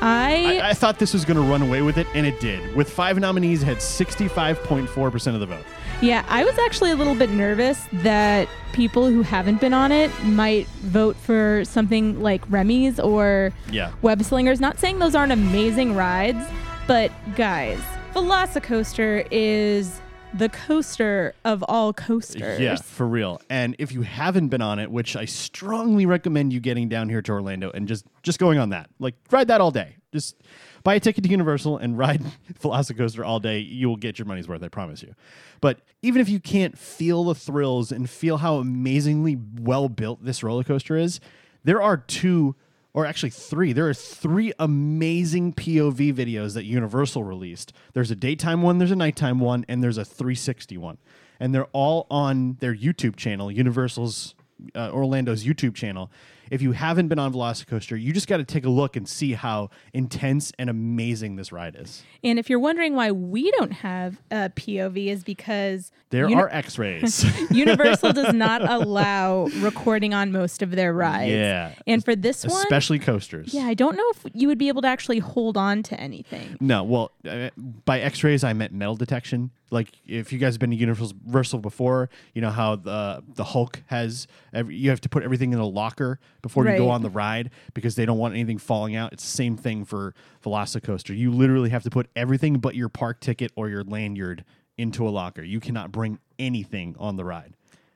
I, 0.01 0.61
I, 0.63 0.71
I 0.71 0.75
thought 0.75 0.99
this 1.01 1.13
was 1.13 1.25
going 1.25 1.37
to 1.37 1.43
run 1.43 1.61
away 1.63 1.83
with 1.83 1.99
it, 1.99 2.07
and 2.15 2.27
it 2.27 2.39
did. 2.41 2.77
With 2.77 2.89
five 2.91 3.19
nominees, 3.19 3.63
it 3.63 3.67
had 3.67 3.79
65.4% 3.79 5.35
of 5.35 5.41
the 5.41 5.47
vote. 5.47 5.65
yeah, 6.01 6.25
I 6.29 6.45
was 6.45 6.57
actually 6.59 6.93
a 6.93 6.97
little 6.97 7.15
bit 7.17 7.31
nervous 7.31 7.85
that 7.93 8.49
people 8.73 9.09
who 9.09 9.23
haven't 9.23 9.61
been 9.61 9.73
on 9.75 9.91
it 9.91 10.11
might 10.25 10.67
vote 10.83 11.17
for 11.17 11.65
something 11.65 12.21
like 12.21 12.43
Remy's 12.51 13.01
or 13.01 13.53
Yeah. 13.71 13.93
Web 14.03 14.23
Slingers. 14.23 14.61
Not 14.61 14.79
saying 14.79 15.01
those 15.01 15.15
aren't 15.17 15.33
amazing 15.33 15.97
rides, 15.97 16.45
but 16.87 17.11
guys, 17.35 17.81
Velocicoaster 18.15 19.27
is 19.31 20.01
the 20.35 20.49
coaster 20.49 21.35
of 21.45 21.63
all 21.69 21.93
coasters. 21.93 22.61
Yeah, 22.61 22.77
for 22.77 23.07
real. 23.07 23.41
And 23.49 23.77
if 23.79 23.93
you 23.93 24.03
haven't 24.03 24.49
been 24.49 24.61
on 24.61 24.79
it, 24.79 24.91
which 24.91 25.17
I 25.17 25.25
strongly 25.25 26.07
recommend 26.07 26.53
you 26.53 26.61
getting 26.61 26.89
down 26.89 27.09
here 27.09 27.23
to 27.23 27.33
Orlando 27.33 27.71
and 27.71 27.87
just 27.87 28.05
just 28.23 28.39
going 28.39 28.59
on 28.59 28.71
that, 28.71 28.91
like 28.99 29.15
ride 29.31 29.49
that 29.49 29.61
all 29.61 29.71
day. 29.71 29.97
Just 30.13 30.37
buy 30.83 30.95
a 30.95 31.01
ticket 31.01 31.25
to 31.25 31.31
Universal 31.31 31.79
and 31.79 31.97
ride 31.99 32.23
Velocicoaster 32.61 33.25
all 33.25 33.41
day. 33.41 33.59
You 33.59 33.89
will 33.89 33.97
get 33.97 34.19
your 34.19 34.27
money's 34.27 34.49
worth, 34.49 34.63
I 34.63 34.69
promise 34.69 35.03
you. 35.03 35.15
But 35.61 35.81
even 36.03 36.21
if 36.21 36.29
you 36.29 36.41
can't 36.41 36.77
feel 36.77 37.25
the 37.25 37.35
thrills 37.35 37.91
and 37.91 38.09
feel 38.09 38.39
how 38.39 38.57
amazingly 38.57 39.39
well 39.61 39.89
built 39.89 40.25
this 40.25 40.43
roller 40.43 40.65
coaster 40.65 40.97
is, 40.97 41.21
there 41.65 41.81
are 41.81 41.97
two 41.97 42.55
or 42.95 43.05
actually 43.05 43.31
three. 43.31 43.73
There 43.73 43.89
are 43.89 43.95
three 43.95 44.53
amazing 44.59 45.53
POV 45.53 46.15
videos 46.15 46.55
that 46.55 46.65
Universal 46.65 47.25
released. 47.25 47.73
There's 47.93 48.11
a 48.11 48.17
daytime 48.17 48.63
one, 48.63 48.79
there's 48.79 48.93
a 48.93 48.97
nighttime 48.97 49.41
one, 49.41 49.67
and 49.69 49.83
there's 49.83 49.99
a 49.99 50.05
360 50.05 50.79
one. 50.79 50.99
And 51.41 51.53
they're 51.53 51.67
all 51.73 52.07
on 52.11 52.57
their 52.61 52.75
YouTube 52.75 53.17
channel, 53.17 53.51
Universal's 53.51 54.37
uh, 54.75 54.91
Orlando's 54.93 55.45
YouTube 55.45 55.75
channel. 55.75 56.11
If 56.55 56.63
you 56.63 56.71
haven't 56.71 57.09
been 57.09 57.19
on 57.19 57.33
Velocicoaster, 57.33 58.01
you 58.01 58.13
just 58.13 58.29
got 58.29 58.37
to 58.37 58.45
take 58.45 58.65
a 58.65 58.69
look 58.69 58.95
and 58.95 59.09
see 59.09 59.33
how 59.33 59.71
intense 59.93 60.53
and 60.57 60.71
amazing 60.71 61.35
this 61.35 61.51
ride 61.51 61.75
is. 61.77 62.05
And 62.23 62.39
if 62.39 62.49
you're 62.49 62.61
wondering 62.61 62.95
why 62.95 63.11
we 63.11 63.51
don't 63.59 63.73
have 63.73 64.23
a 64.31 64.51
POV, 64.51 65.09
is 65.09 65.25
because 65.25 65.91
There 66.11 66.29
Uni- 66.29 66.41
are 66.41 66.49
X-rays. 66.49 67.25
Universal 67.51 68.13
does 68.13 68.33
not 68.33 68.63
allow 68.71 69.47
recording 69.59 70.15
on 70.15 70.31
most 70.31 70.63
of 70.63 70.71
their 70.71 70.93
rides. 70.93 71.33
Yeah. 71.33 71.73
And 71.89 72.05
for 72.05 72.15
this 72.15 72.47
one, 72.47 72.53
especially 72.63 73.01
coasters. 73.01 73.53
yeah, 73.53 73.65
I 73.65 73.75
don't 73.75 73.97
know 73.97 74.09
if 74.11 74.25
you 74.33 74.47
would 74.47 74.59
be 74.59 74.69
able 74.69 74.83
to 74.83 74.89
actually 74.89 75.19
hold 75.19 75.57
on 75.57 75.83
to 75.83 75.99
anything. 76.01 76.57
No, 76.61 76.85
well, 76.85 77.11
uh, 77.29 77.51
by 77.85 77.99
X-rays 77.99 78.45
I 78.45 78.53
meant 78.53 78.73
metal 78.73 78.95
detection. 78.95 79.51
Like 79.71 79.91
if 80.07 80.33
you 80.33 80.39
guys 80.39 80.55
have 80.55 80.61
been 80.61 80.71
to 80.71 80.77
Universal 80.77 81.59
before, 81.61 82.11
you 82.35 82.43
know 82.43 82.51
how 82.51 82.77
the 82.77 83.23
the 83.35 83.45
Hulk 83.45 83.83
has 83.87 84.27
every, 84.53 84.77
you 84.77 84.91
have 84.91 85.01
to 85.01 85.09
put 85.09 85.23
everything 85.23 85.53
in 85.53 85.59
a 85.59 85.67
locker 85.67 86.21
before 86.43 86.69
you 86.69 86.77
go 86.77 86.91
on 86.91 87.03
the 87.03 87.11
ride 87.11 87.51
because 87.73 87.97
they 87.97 88.07
don't 88.07 88.19
want 88.19 88.35
anything 88.35 88.59
falling 88.59 88.95
out. 88.95 89.13
It's 89.13 89.25
the 89.25 89.37
same 89.37 89.57
thing 89.57 89.85
for 89.85 90.15
Velocicoaster. 90.45 91.17
You 91.17 91.31
literally 91.31 91.71
have 91.71 91.83
to 91.85 91.91
put 91.91 92.09
everything 92.15 92.59
but 92.59 92.75
your 92.75 92.89
park 92.89 93.21
ticket 93.21 93.53
or 93.57 93.69
your 93.69 93.83
lanyard 93.83 94.45
into 94.77 95.09
a 95.09 95.11
locker. 95.11 95.43
You 95.43 95.61
cannot 95.61 95.93
bring 95.93 96.19
anything 96.39 96.95
on 96.99 97.17
the 97.17 97.25
ride. 97.25 97.55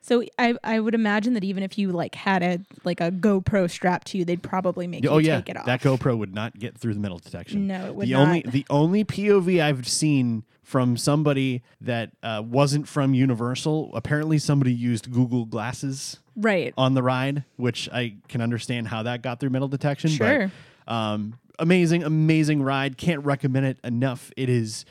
So 0.09 0.23
I, 0.39 0.55
I 0.63 0.79
would 0.79 0.95
imagine 0.95 1.35
that 1.35 1.43
even 1.43 1.61
if 1.61 1.77
you 1.77 1.91
like 1.91 2.15
had 2.15 2.41
a 2.41 2.59
like 2.83 2.99
a 2.99 3.11
GoPro 3.11 3.69
strapped 3.69 4.07
to 4.07 4.17
you, 4.17 4.25
they'd 4.25 4.41
probably 4.41 4.87
make 4.87 5.03
you 5.03 5.09
oh 5.11 5.19
yeah, 5.19 5.35
take 5.35 5.49
it 5.49 5.57
off. 5.57 5.67
that 5.67 5.81
GoPro 5.81 6.17
would 6.17 6.33
not 6.33 6.57
get 6.57 6.75
through 6.75 6.95
the 6.95 6.99
metal 6.99 7.19
detection. 7.19 7.67
No, 7.67 7.85
it 7.85 7.93
would 7.93 8.07
the 8.07 8.13
not. 8.13 8.27
only 8.27 8.41
the 8.41 8.65
only 8.71 9.05
POV 9.05 9.61
I've 9.61 9.87
seen 9.87 10.45
from 10.63 10.97
somebody 10.97 11.61
that 11.81 12.09
uh, 12.23 12.41
wasn't 12.43 12.87
from 12.87 13.13
Universal. 13.13 13.91
Apparently, 13.93 14.39
somebody 14.39 14.73
used 14.73 15.11
Google 15.11 15.45
Glasses 15.45 16.17
right. 16.35 16.73
on 16.75 16.95
the 16.95 17.03
ride, 17.03 17.43
which 17.57 17.87
I 17.93 18.15
can 18.27 18.41
understand 18.41 18.87
how 18.87 19.03
that 19.03 19.21
got 19.21 19.39
through 19.39 19.51
metal 19.51 19.67
detection. 19.67 20.09
Sure. 20.09 20.51
But, 20.87 20.91
um, 20.91 21.37
amazing, 21.59 22.01
amazing 22.03 22.63
ride. 22.63 22.97
Can't 22.97 23.23
recommend 23.23 23.67
it 23.67 23.77
enough. 23.83 24.31
It 24.35 24.49
is, 24.49 24.85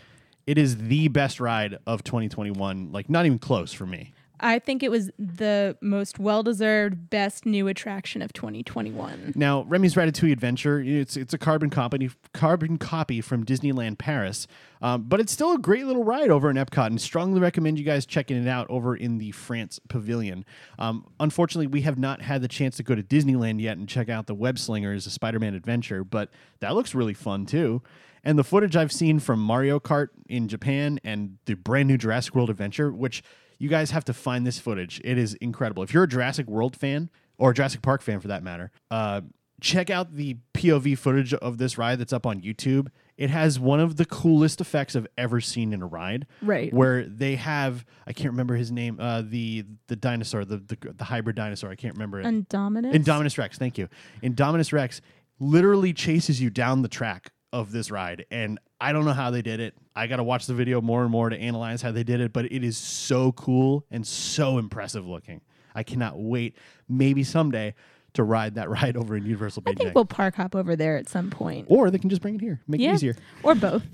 it 0.46 0.58
is 0.58 0.76
the 0.76 1.08
best 1.08 1.40
ride 1.40 1.78
of 1.88 2.04
2021. 2.04 2.92
Like 2.92 3.10
not 3.10 3.26
even 3.26 3.40
close 3.40 3.72
for 3.72 3.84
me. 3.84 4.12
I 4.40 4.58
think 4.58 4.82
it 4.82 4.90
was 4.90 5.10
the 5.18 5.76
most 5.80 6.18
well-deserved 6.18 7.10
best 7.10 7.46
new 7.46 7.68
attraction 7.68 8.22
of 8.22 8.32
2021. 8.32 9.32
Now, 9.36 9.62
Remy's 9.62 9.94
Ratatouille 9.94 10.32
Adventure, 10.32 10.80
it's 10.80 11.16
it's 11.16 11.34
a 11.34 11.38
carbon 11.38 11.70
copy 11.70 12.10
carbon 12.32 12.78
copy 12.78 13.20
from 13.20 13.44
Disneyland 13.44 13.98
Paris, 13.98 14.46
um, 14.80 15.04
but 15.04 15.20
it's 15.20 15.32
still 15.32 15.52
a 15.52 15.58
great 15.58 15.86
little 15.86 16.04
ride 16.04 16.30
over 16.30 16.50
in 16.50 16.56
Epcot, 16.56 16.86
and 16.86 17.00
strongly 17.00 17.40
recommend 17.40 17.78
you 17.78 17.84
guys 17.84 18.06
checking 18.06 18.36
it 18.36 18.48
out 18.48 18.66
over 18.70 18.94
in 18.94 19.18
the 19.18 19.32
France 19.32 19.80
Pavilion. 19.88 20.44
Um, 20.78 21.06
unfortunately, 21.20 21.66
we 21.66 21.82
have 21.82 21.98
not 21.98 22.22
had 22.22 22.42
the 22.42 22.48
chance 22.48 22.76
to 22.76 22.82
go 22.82 22.94
to 22.94 23.02
Disneyland 23.02 23.60
yet 23.60 23.78
and 23.78 23.88
check 23.88 24.08
out 24.08 24.26
the 24.26 24.34
Web 24.34 24.58
Slingers, 24.58 25.06
a 25.06 25.10
Spider-Man 25.10 25.54
adventure, 25.54 26.04
but 26.04 26.30
that 26.60 26.74
looks 26.74 26.94
really 26.94 27.14
fun 27.14 27.46
too. 27.46 27.82
And 28.24 28.38
the 28.38 28.44
footage 28.44 28.76
I've 28.76 28.92
seen 28.92 29.20
from 29.20 29.40
Mario 29.40 29.78
Kart 29.78 30.08
in 30.28 30.48
Japan 30.48 30.98
and 31.04 31.38
the 31.46 31.54
brand 31.54 31.88
new 31.88 31.96
Jurassic 31.96 32.34
World 32.34 32.50
adventure, 32.50 32.92
which 32.92 33.22
you 33.58 33.68
guys 33.68 33.90
have 33.90 34.04
to 34.06 34.14
find 34.14 34.46
this 34.46 34.58
footage. 34.58 35.00
It 35.04 35.18
is 35.18 35.34
incredible. 35.34 35.82
If 35.82 35.92
you're 35.92 36.04
a 36.04 36.08
Jurassic 36.08 36.46
World 36.46 36.76
fan 36.76 37.10
or 37.36 37.50
a 37.50 37.54
Jurassic 37.54 37.82
Park 37.82 38.02
fan 38.02 38.20
for 38.20 38.28
that 38.28 38.42
matter, 38.42 38.70
uh, 38.90 39.22
check 39.60 39.90
out 39.90 40.14
the 40.14 40.36
POV 40.54 40.96
footage 40.96 41.34
of 41.34 41.58
this 41.58 41.76
ride 41.78 41.98
that's 41.98 42.12
up 42.12 42.26
on 42.26 42.40
YouTube. 42.40 42.88
It 43.16 43.30
has 43.30 43.58
one 43.58 43.80
of 43.80 43.96
the 43.96 44.04
coolest 44.04 44.60
effects 44.60 44.94
I've 44.94 45.08
ever 45.16 45.40
seen 45.40 45.72
in 45.72 45.82
a 45.82 45.86
ride. 45.86 46.26
Right. 46.40 46.72
Where 46.72 47.04
they 47.04 47.34
have 47.36 47.84
I 48.06 48.12
can't 48.12 48.30
remember 48.30 48.54
his 48.54 48.70
name, 48.70 48.98
uh, 49.00 49.22
the 49.22 49.64
the 49.88 49.96
dinosaur, 49.96 50.44
the, 50.44 50.58
the 50.58 50.76
the 50.96 51.04
hybrid 51.04 51.34
dinosaur. 51.34 51.70
I 51.70 51.74
can't 51.74 51.94
remember 51.94 52.20
it. 52.20 52.26
Indominus. 52.26 52.94
Indominus 52.94 53.36
Rex, 53.36 53.58
thank 53.58 53.76
you. 53.76 53.88
Indominus 54.22 54.72
Rex 54.72 55.00
literally 55.40 55.92
chases 55.92 56.40
you 56.40 56.50
down 56.50 56.82
the 56.82 56.88
track 56.88 57.32
of 57.52 57.72
this 57.72 57.90
ride. 57.90 58.26
And 58.30 58.58
I 58.80 58.92
don't 58.92 59.04
know 59.04 59.12
how 59.12 59.30
they 59.30 59.42
did 59.42 59.60
it. 59.60 59.74
I 59.96 60.06
got 60.06 60.16
to 60.16 60.22
watch 60.22 60.46
the 60.46 60.54
video 60.54 60.80
more 60.80 61.02
and 61.02 61.10
more 61.10 61.28
to 61.30 61.36
analyze 61.36 61.82
how 61.82 61.92
they 61.92 62.04
did 62.04 62.20
it, 62.20 62.32
but 62.32 62.46
it 62.46 62.62
is 62.62 62.76
so 62.76 63.32
cool 63.32 63.84
and 63.90 64.06
so 64.06 64.58
impressive 64.58 65.06
looking. 65.06 65.40
I 65.74 65.82
cannot 65.82 66.18
wait, 66.18 66.56
maybe 66.88 67.24
someday, 67.24 67.74
to 68.14 68.22
ride 68.22 68.54
that 68.56 68.68
ride 68.70 68.96
over 68.96 69.16
in 69.16 69.24
Universal 69.24 69.62
I 69.66 69.74
think 69.74 69.94
we'll 69.94 70.04
park 70.04 70.36
hop 70.36 70.54
over 70.54 70.76
there 70.76 70.96
at 70.96 71.08
some 71.08 71.30
point. 71.30 71.66
or 71.68 71.90
they 71.90 71.98
can 71.98 72.10
just 72.10 72.22
bring 72.22 72.34
it 72.34 72.40
here, 72.40 72.60
make 72.66 72.80
yeah. 72.80 72.90
it 72.90 72.94
easier. 72.94 73.16
Or 73.42 73.54
both. 73.54 73.82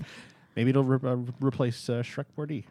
Maybe 0.55 0.69
it'll 0.69 0.83
re- 0.83 1.09
uh, 1.09 1.17
replace 1.41 1.89
uh, 1.89 2.01
Shrek 2.03 2.25
4D. 2.37 2.63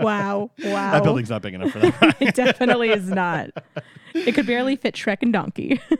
Wow. 0.00 0.50
Wow. 0.64 0.92
That 0.92 1.02
building's 1.02 1.30
not 1.30 1.42
big 1.42 1.54
enough 1.54 1.72
for 1.72 1.78
that. 1.80 2.16
it 2.20 2.34
definitely 2.34 2.90
is 2.90 3.08
not. 3.08 3.50
It 4.14 4.32
could 4.32 4.46
barely 4.46 4.76
fit 4.76 4.94
Shrek 4.94 5.18
and 5.22 5.32
Donkey. 5.32 5.80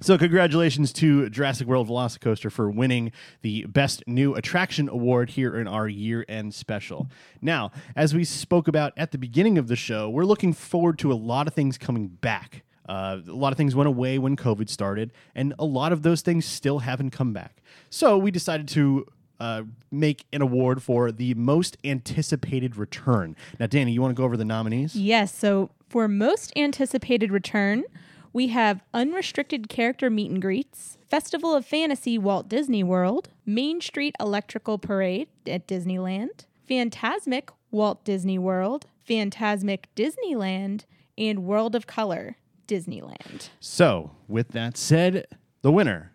So, 0.00 0.16
congratulations 0.16 0.92
to 0.92 1.28
Jurassic 1.28 1.66
World 1.66 1.88
Velocicoaster 1.88 2.52
for 2.52 2.70
winning 2.70 3.10
the 3.42 3.64
Best 3.64 4.04
New 4.06 4.32
Attraction 4.36 4.88
Award 4.88 5.30
here 5.30 5.58
in 5.58 5.66
our 5.66 5.88
year 5.88 6.24
end 6.28 6.54
special. 6.54 7.08
Now, 7.42 7.72
as 7.96 8.14
we 8.14 8.22
spoke 8.22 8.68
about 8.68 8.92
at 8.96 9.10
the 9.10 9.18
beginning 9.18 9.58
of 9.58 9.66
the 9.66 9.74
show, 9.74 10.08
we're 10.08 10.24
looking 10.24 10.52
forward 10.52 11.00
to 11.00 11.12
a 11.12 11.14
lot 11.14 11.48
of 11.48 11.54
things 11.54 11.78
coming 11.78 12.06
back. 12.06 12.62
Uh, 12.88 13.18
a 13.26 13.32
lot 13.32 13.52
of 13.52 13.56
things 13.56 13.74
went 13.74 13.88
away 13.88 14.20
when 14.20 14.36
COVID 14.36 14.68
started, 14.68 15.10
and 15.34 15.52
a 15.58 15.64
lot 15.64 15.90
of 15.90 16.02
those 16.02 16.22
things 16.22 16.44
still 16.44 16.78
haven't 16.78 17.10
come 17.10 17.32
back. 17.32 17.60
So, 17.90 18.16
we 18.16 18.30
decided 18.30 18.68
to 18.68 19.04
uh, 19.40 19.62
make 19.90 20.26
an 20.32 20.42
award 20.42 20.82
for 20.82 21.12
the 21.12 21.34
most 21.34 21.76
anticipated 21.84 22.76
return. 22.76 23.36
Now, 23.58 23.66
Danny, 23.66 23.92
you 23.92 24.00
want 24.02 24.14
to 24.14 24.20
go 24.20 24.24
over 24.24 24.36
the 24.36 24.44
nominees? 24.44 24.94
yes. 24.94 25.34
So 25.34 25.70
for 25.88 26.08
most 26.08 26.52
anticipated 26.56 27.30
return, 27.32 27.84
we 28.32 28.48
have 28.48 28.82
unrestricted 28.92 29.68
character 29.68 30.10
meet 30.10 30.30
and 30.30 30.42
greets, 30.42 30.98
Festival 31.08 31.54
of 31.54 31.64
Fantasy 31.64 32.18
Walt 32.18 32.48
Disney 32.48 32.84
World, 32.84 33.30
Main 33.46 33.80
Street 33.80 34.14
Electrical 34.20 34.78
Parade 34.78 35.28
at 35.46 35.66
Disneyland, 35.66 36.44
Fantasmic 36.68 37.48
Walt 37.70 38.04
Disney 38.04 38.38
World, 38.38 38.86
Fantasmic 39.08 39.84
Disneyland, 39.96 40.84
and 41.16 41.44
World 41.44 41.74
of 41.74 41.86
Color 41.86 42.36
Disneyland. 42.66 43.48
So, 43.60 44.10
with 44.28 44.48
that 44.48 44.76
said, 44.76 45.26
the 45.62 45.72
winner 45.72 46.12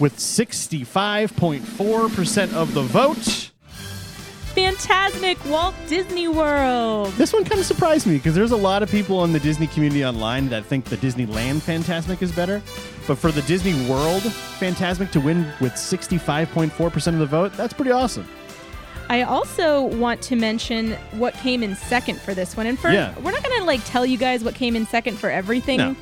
with 0.00 0.16
65.4% 0.16 2.52
of 2.54 2.74
the 2.74 2.82
vote. 2.82 3.50
Fantasmic 4.54 5.44
Walt 5.50 5.74
Disney 5.88 6.28
World. 6.28 7.12
This 7.14 7.32
one 7.32 7.44
kind 7.44 7.60
of 7.60 7.66
surprised 7.66 8.06
me 8.06 8.18
because 8.18 8.36
there's 8.36 8.52
a 8.52 8.56
lot 8.56 8.84
of 8.84 8.90
people 8.90 9.24
in 9.24 9.32
the 9.32 9.40
Disney 9.40 9.66
community 9.66 10.04
online 10.04 10.48
that 10.50 10.64
think 10.64 10.84
the 10.84 10.96
Disneyland 10.96 11.60
Fantasmic 11.60 12.22
is 12.22 12.30
better. 12.30 12.62
But 13.08 13.18
for 13.18 13.32
the 13.32 13.42
Disney 13.42 13.72
World 13.90 14.22
Fantasmic 14.22 15.10
to 15.10 15.20
win 15.20 15.44
with 15.60 15.72
65.4% 15.72 17.06
of 17.08 17.18
the 17.18 17.26
vote, 17.26 17.52
that's 17.54 17.72
pretty 17.74 17.90
awesome. 17.90 18.28
I 19.10 19.22
also 19.22 19.82
want 19.82 20.22
to 20.22 20.36
mention 20.36 20.92
what 21.12 21.34
came 21.34 21.64
in 21.64 21.74
second 21.74 22.20
for 22.20 22.32
this 22.32 22.56
one. 22.56 22.66
And 22.66 22.78
for 22.78 22.90
Yeah. 22.92 23.12
we're 23.22 23.32
not 23.32 23.42
gonna 23.42 23.64
like 23.64 23.84
tell 23.84 24.06
you 24.06 24.16
guys 24.16 24.44
what 24.44 24.54
came 24.54 24.76
in 24.76 24.86
second 24.86 25.18
for 25.18 25.30
everything, 25.30 25.78
No. 25.78 25.96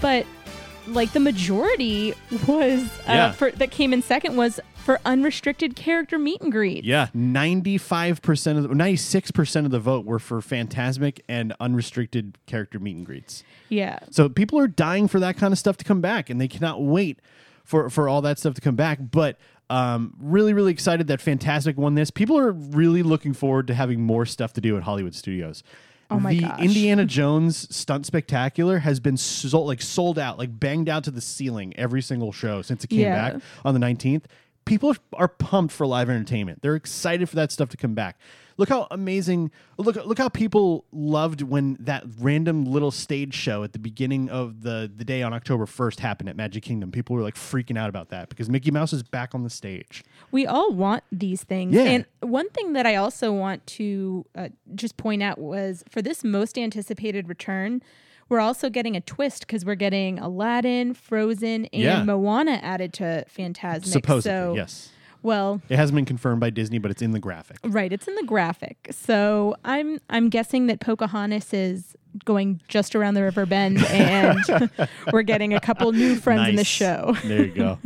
but 0.00 0.26
like 0.86 1.12
the 1.12 1.20
majority 1.20 2.14
was 2.46 2.82
uh, 2.82 2.88
Yeah. 3.08 3.32
for 3.32 3.50
that 3.52 3.70
came 3.70 3.92
in 3.92 4.02
second 4.02 4.36
was 4.36 4.60
for 4.76 5.00
unrestricted 5.06 5.74
character 5.76 6.18
meet 6.18 6.42
and 6.42 6.52
greet. 6.52 6.84
Yeah, 6.84 7.08
95% 7.14 8.56
of 8.58 8.62
the 8.64 8.68
96% 8.68 9.64
of 9.64 9.70
the 9.70 9.78
vote 9.80 10.04
were 10.04 10.18
for 10.18 10.40
Fantasmic 10.40 11.20
and 11.28 11.54
unrestricted 11.58 12.36
character 12.46 12.78
meet 12.78 12.96
and 12.96 13.06
greets. 13.06 13.42
Yeah. 13.70 13.98
So 14.10 14.28
people 14.28 14.58
are 14.58 14.68
dying 14.68 15.08
for 15.08 15.18
that 15.20 15.36
kind 15.36 15.52
of 15.52 15.58
stuff 15.58 15.76
to 15.78 15.84
come 15.84 16.00
back, 16.00 16.28
and 16.28 16.40
they 16.40 16.48
cannot 16.48 16.82
wait 16.82 17.20
for 17.64 17.88
for 17.88 18.08
all 18.08 18.20
that 18.22 18.38
stuff 18.38 18.54
to 18.54 18.60
come 18.60 18.76
back. 18.76 18.98
But 19.10 19.38
um, 19.70 20.14
really, 20.20 20.52
really 20.52 20.72
excited 20.72 21.06
that 21.06 21.20
Fantasmic 21.20 21.76
won 21.76 21.94
this. 21.94 22.10
People 22.10 22.38
are 22.38 22.52
really 22.52 23.02
looking 23.02 23.32
forward 23.32 23.66
to 23.68 23.74
having 23.74 24.02
more 24.02 24.26
stuff 24.26 24.52
to 24.52 24.60
do 24.60 24.76
at 24.76 24.82
Hollywood 24.82 25.14
Studios. 25.14 25.62
Oh 26.10 26.20
my 26.20 26.34
the 26.34 26.40
gosh. 26.40 26.60
Indiana 26.60 27.04
Jones 27.04 27.74
stunt 27.74 28.06
spectacular 28.06 28.78
has 28.78 29.00
been 29.00 29.16
sold 29.16 29.66
like 29.66 29.82
sold 29.82 30.18
out, 30.18 30.38
like 30.38 30.58
banged 30.60 30.88
out 30.88 31.04
to 31.04 31.10
the 31.10 31.20
ceiling 31.20 31.74
every 31.76 32.02
single 32.02 32.30
show 32.32 32.62
since 32.62 32.84
it 32.84 32.88
came 32.88 33.00
Yeah. 33.00 33.30
back 33.32 33.42
on 33.64 33.74
the 33.74 33.80
19th. 33.80 34.24
People 34.64 34.94
are 35.14 35.28
pumped 35.28 35.72
for 35.74 35.86
live 35.86 36.08
entertainment. 36.08 36.62
They're 36.62 36.74
excited 36.76 37.28
for 37.28 37.36
that 37.36 37.52
stuff 37.52 37.68
to 37.70 37.76
come 37.76 37.94
back. 37.94 38.18
Look 38.56 38.68
how 38.68 38.86
amazing! 38.90 39.50
Look 39.78 39.96
look 39.96 40.18
how 40.18 40.28
people 40.28 40.84
loved 40.92 41.42
when 41.42 41.76
that 41.80 42.04
random 42.20 42.64
little 42.64 42.90
stage 42.90 43.34
show 43.34 43.64
at 43.64 43.72
the 43.72 43.78
beginning 43.78 44.28
of 44.28 44.62
the 44.62 44.90
the 44.94 45.04
day 45.04 45.22
on 45.22 45.32
October 45.32 45.66
1st 45.66 46.00
happened 46.00 46.28
at 46.28 46.36
Magic 46.36 46.62
Kingdom. 46.62 46.92
People 46.92 47.16
were 47.16 47.22
like 47.22 47.34
freaking 47.34 47.76
out 47.76 47.88
about 47.88 48.10
that 48.10 48.28
because 48.28 48.48
Mickey 48.48 48.70
Mouse 48.70 48.92
is 48.92 49.02
back 49.02 49.34
on 49.34 49.42
the 49.42 49.50
stage. 49.50 50.04
We 50.30 50.46
all 50.46 50.72
want 50.72 51.02
these 51.10 51.42
things. 51.42 51.74
Yeah. 51.74 51.82
And 51.82 52.06
one 52.20 52.48
thing 52.50 52.74
that 52.74 52.86
I 52.86 52.94
also 52.96 53.32
want 53.32 53.66
to 53.68 54.24
uh, 54.36 54.48
just 54.74 54.96
point 54.96 55.22
out 55.22 55.38
was 55.38 55.82
for 55.90 56.00
this 56.00 56.22
most 56.22 56.56
anticipated 56.56 57.28
return, 57.28 57.82
we're 58.28 58.40
also 58.40 58.70
getting 58.70 58.96
a 58.96 59.00
twist 59.00 59.46
because 59.46 59.64
we're 59.64 59.74
getting 59.74 60.18
Aladdin, 60.18 60.94
Frozen, 60.94 61.66
and 61.66 61.82
Yeah. 61.82 62.04
Moana 62.04 62.60
added 62.62 62.92
to 62.94 63.24
Fantasmic. 63.36 63.86
Supposedly, 63.86 64.30
so, 64.30 64.54
yes. 64.54 64.90
Well, 65.24 65.60
It 65.70 65.76
hasn't 65.76 65.96
been 65.96 66.04
confirmed 66.04 66.40
by 66.40 66.50
Disney, 66.50 66.78
but 66.78 66.90
it's 66.92 67.00
in 67.02 67.12
the 67.12 67.18
graphic. 67.18 67.56
right, 67.64 67.90
it's 67.92 68.06
in 68.06 68.14
the 68.14 68.22
graphic. 68.24 68.88
So 68.92 69.56
I'm 69.64 69.98
I'm 70.10 70.28
guessing 70.28 70.66
that 70.68 70.80
Pocahontas 70.80 71.52
is 71.54 71.96
going 72.24 72.60
just 72.68 72.94
around 72.94 73.14
the 73.14 73.22
river 73.22 73.46
bend 73.46 73.82
and 73.88 74.38
we're 75.12 75.22
getting 75.22 75.54
a 75.54 75.60
couple 75.60 75.90
new 75.92 76.14
friends 76.14 76.48
in 76.50 76.56
the 76.56 76.62
show. 76.64 77.16
There 77.24 77.44
you 77.46 77.52
go. 77.54 77.78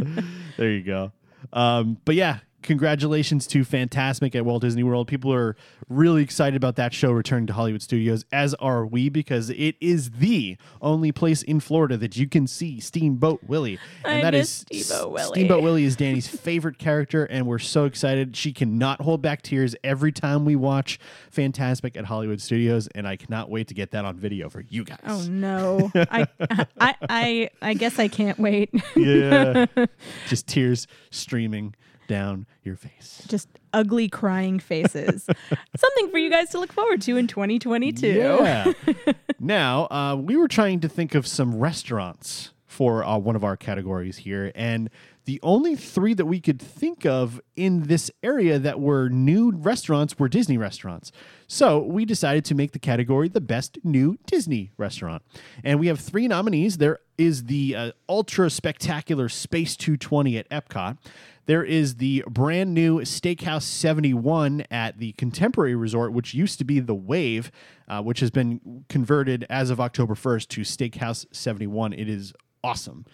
there 0.58 0.70
you 0.70 0.82
go. 0.82 1.12
Um, 1.52 1.96
but 2.04 2.14
yeah, 2.16 2.40
congratulations 2.62 3.46
to 3.48 3.64
Fantasmic 3.64 4.34
at 4.34 4.44
Walt 4.44 4.62
Disney 4.62 4.82
World. 4.82 5.08
People 5.08 5.32
are 5.32 5.56
really 5.88 6.22
excited 6.22 6.56
about 6.56 6.76
that 6.76 6.92
show 6.92 7.12
returning 7.12 7.46
to 7.46 7.52
Hollywood 7.52 7.82
Studios, 7.82 8.24
as 8.32 8.54
are 8.54 8.84
we, 8.84 9.08
because 9.08 9.50
it 9.50 9.76
is 9.80 10.10
the 10.12 10.56
only 10.80 11.12
place 11.12 11.42
in 11.42 11.60
Florida 11.60 11.96
that 11.96 12.16
you 12.16 12.28
can 12.28 12.46
see 12.46 12.80
Steamboat 12.80 13.40
Willie. 13.44 13.78
And 14.04 14.18
I 14.18 14.20
that 14.22 14.34
is 14.34 14.50
Steamboat 14.50 15.12
Willie. 15.12 15.32
Steamboat 15.34 15.62
Willie 15.62 15.84
is 15.84 15.96
Danny's 15.96 16.28
favorite 16.48 16.78
character, 16.78 17.24
and 17.24 17.46
we're 17.46 17.58
so 17.58 17.84
excited. 17.84 18.36
She 18.36 18.52
cannot 18.52 19.00
hold 19.00 19.22
back 19.22 19.42
tears 19.42 19.74
every 19.84 20.12
time 20.12 20.44
we 20.44 20.56
watch 20.56 20.98
Fantasmic 21.34 21.96
at 21.96 22.06
Hollywood 22.06 22.40
Studios, 22.40 22.88
and 22.94 23.06
I 23.06 23.16
cannot 23.16 23.50
wait 23.50 23.68
to 23.68 23.74
get 23.74 23.92
that 23.92 24.04
on 24.04 24.16
video 24.16 24.48
for 24.48 24.60
you 24.68 24.84
guys. 24.84 24.98
Oh 25.06 25.24
no. 25.28 25.90
I 25.94 26.26
I 26.80 26.94
I 27.08 27.50
I 27.62 27.74
guess 27.74 27.98
I 27.98 28.08
can't 28.08 28.38
wait. 28.38 28.70
yeah. 28.96 29.66
Just 30.28 30.46
tears 30.46 30.86
streaming 31.10 31.74
down 32.08 32.46
your 32.64 32.74
face. 32.74 33.22
Just 33.28 33.48
ugly 33.72 34.08
crying 34.08 34.58
faces. 34.58 35.24
Something 35.76 36.10
for 36.10 36.18
you 36.18 36.28
guys 36.28 36.50
to 36.50 36.58
look 36.58 36.72
forward 36.72 37.00
to 37.02 37.16
in 37.16 37.28
2022. 37.28 38.08
Yeah. 38.08 38.72
now, 39.38 39.86
uh, 39.90 40.16
we 40.16 40.36
were 40.36 40.48
trying 40.48 40.80
to 40.80 40.88
think 40.88 41.14
of 41.14 41.24
some 41.24 41.56
restaurants 41.56 42.52
for 42.66 43.04
uh, 43.04 43.16
one 43.16 43.36
of 43.36 43.44
our 43.44 43.56
categories 43.56 44.18
here, 44.18 44.50
and 44.56 44.90
the 45.28 45.38
only 45.42 45.76
three 45.76 46.14
that 46.14 46.24
we 46.24 46.40
could 46.40 46.58
think 46.58 47.04
of 47.04 47.38
in 47.54 47.82
this 47.82 48.10
area 48.22 48.58
that 48.58 48.80
were 48.80 49.10
new 49.10 49.50
restaurants 49.50 50.18
were 50.18 50.26
Disney 50.26 50.56
restaurants. 50.56 51.12
So 51.46 51.80
we 51.80 52.06
decided 52.06 52.46
to 52.46 52.54
make 52.54 52.72
the 52.72 52.78
category 52.78 53.28
the 53.28 53.42
best 53.42 53.76
new 53.84 54.16
Disney 54.24 54.70
restaurant. 54.78 55.22
And 55.62 55.78
we 55.78 55.88
have 55.88 56.00
three 56.00 56.28
nominees. 56.28 56.78
There 56.78 57.00
is 57.18 57.44
the 57.44 57.76
uh, 57.76 57.92
ultra 58.08 58.48
spectacular 58.48 59.28
Space 59.28 59.76
220 59.76 60.38
at 60.38 60.48
Epcot. 60.48 60.96
There 61.44 61.62
is 61.62 61.96
the 61.96 62.24
brand 62.26 62.72
new 62.72 63.00
Steakhouse 63.00 63.64
71 63.64 64.64
at 64.70 64.98
the 64.98 65.12
Contemporary 65.12 65.74
Resort, 65.74 66.14
which 66.14 66.32
used 66.32 66.58
to 66.60 66.64
be 66.64 66.80
the 66.80 66.94
Wave, 66.94 67.50
uh, 67.86 68.00
which 68.00 68.20
has 68.20 68.30
been 68.30 68.86
converted 68.88 69.44
as 69.50 69.68
of 69.68 69.78
October 69.78 70.14
1st 70.14 70.48
to 70.48 70.60
Steakhouse 70.62 71.26
71. 71.32 71.92
It 71.92 72.08
is 72.08 72.32
awesome. 72.62 73.04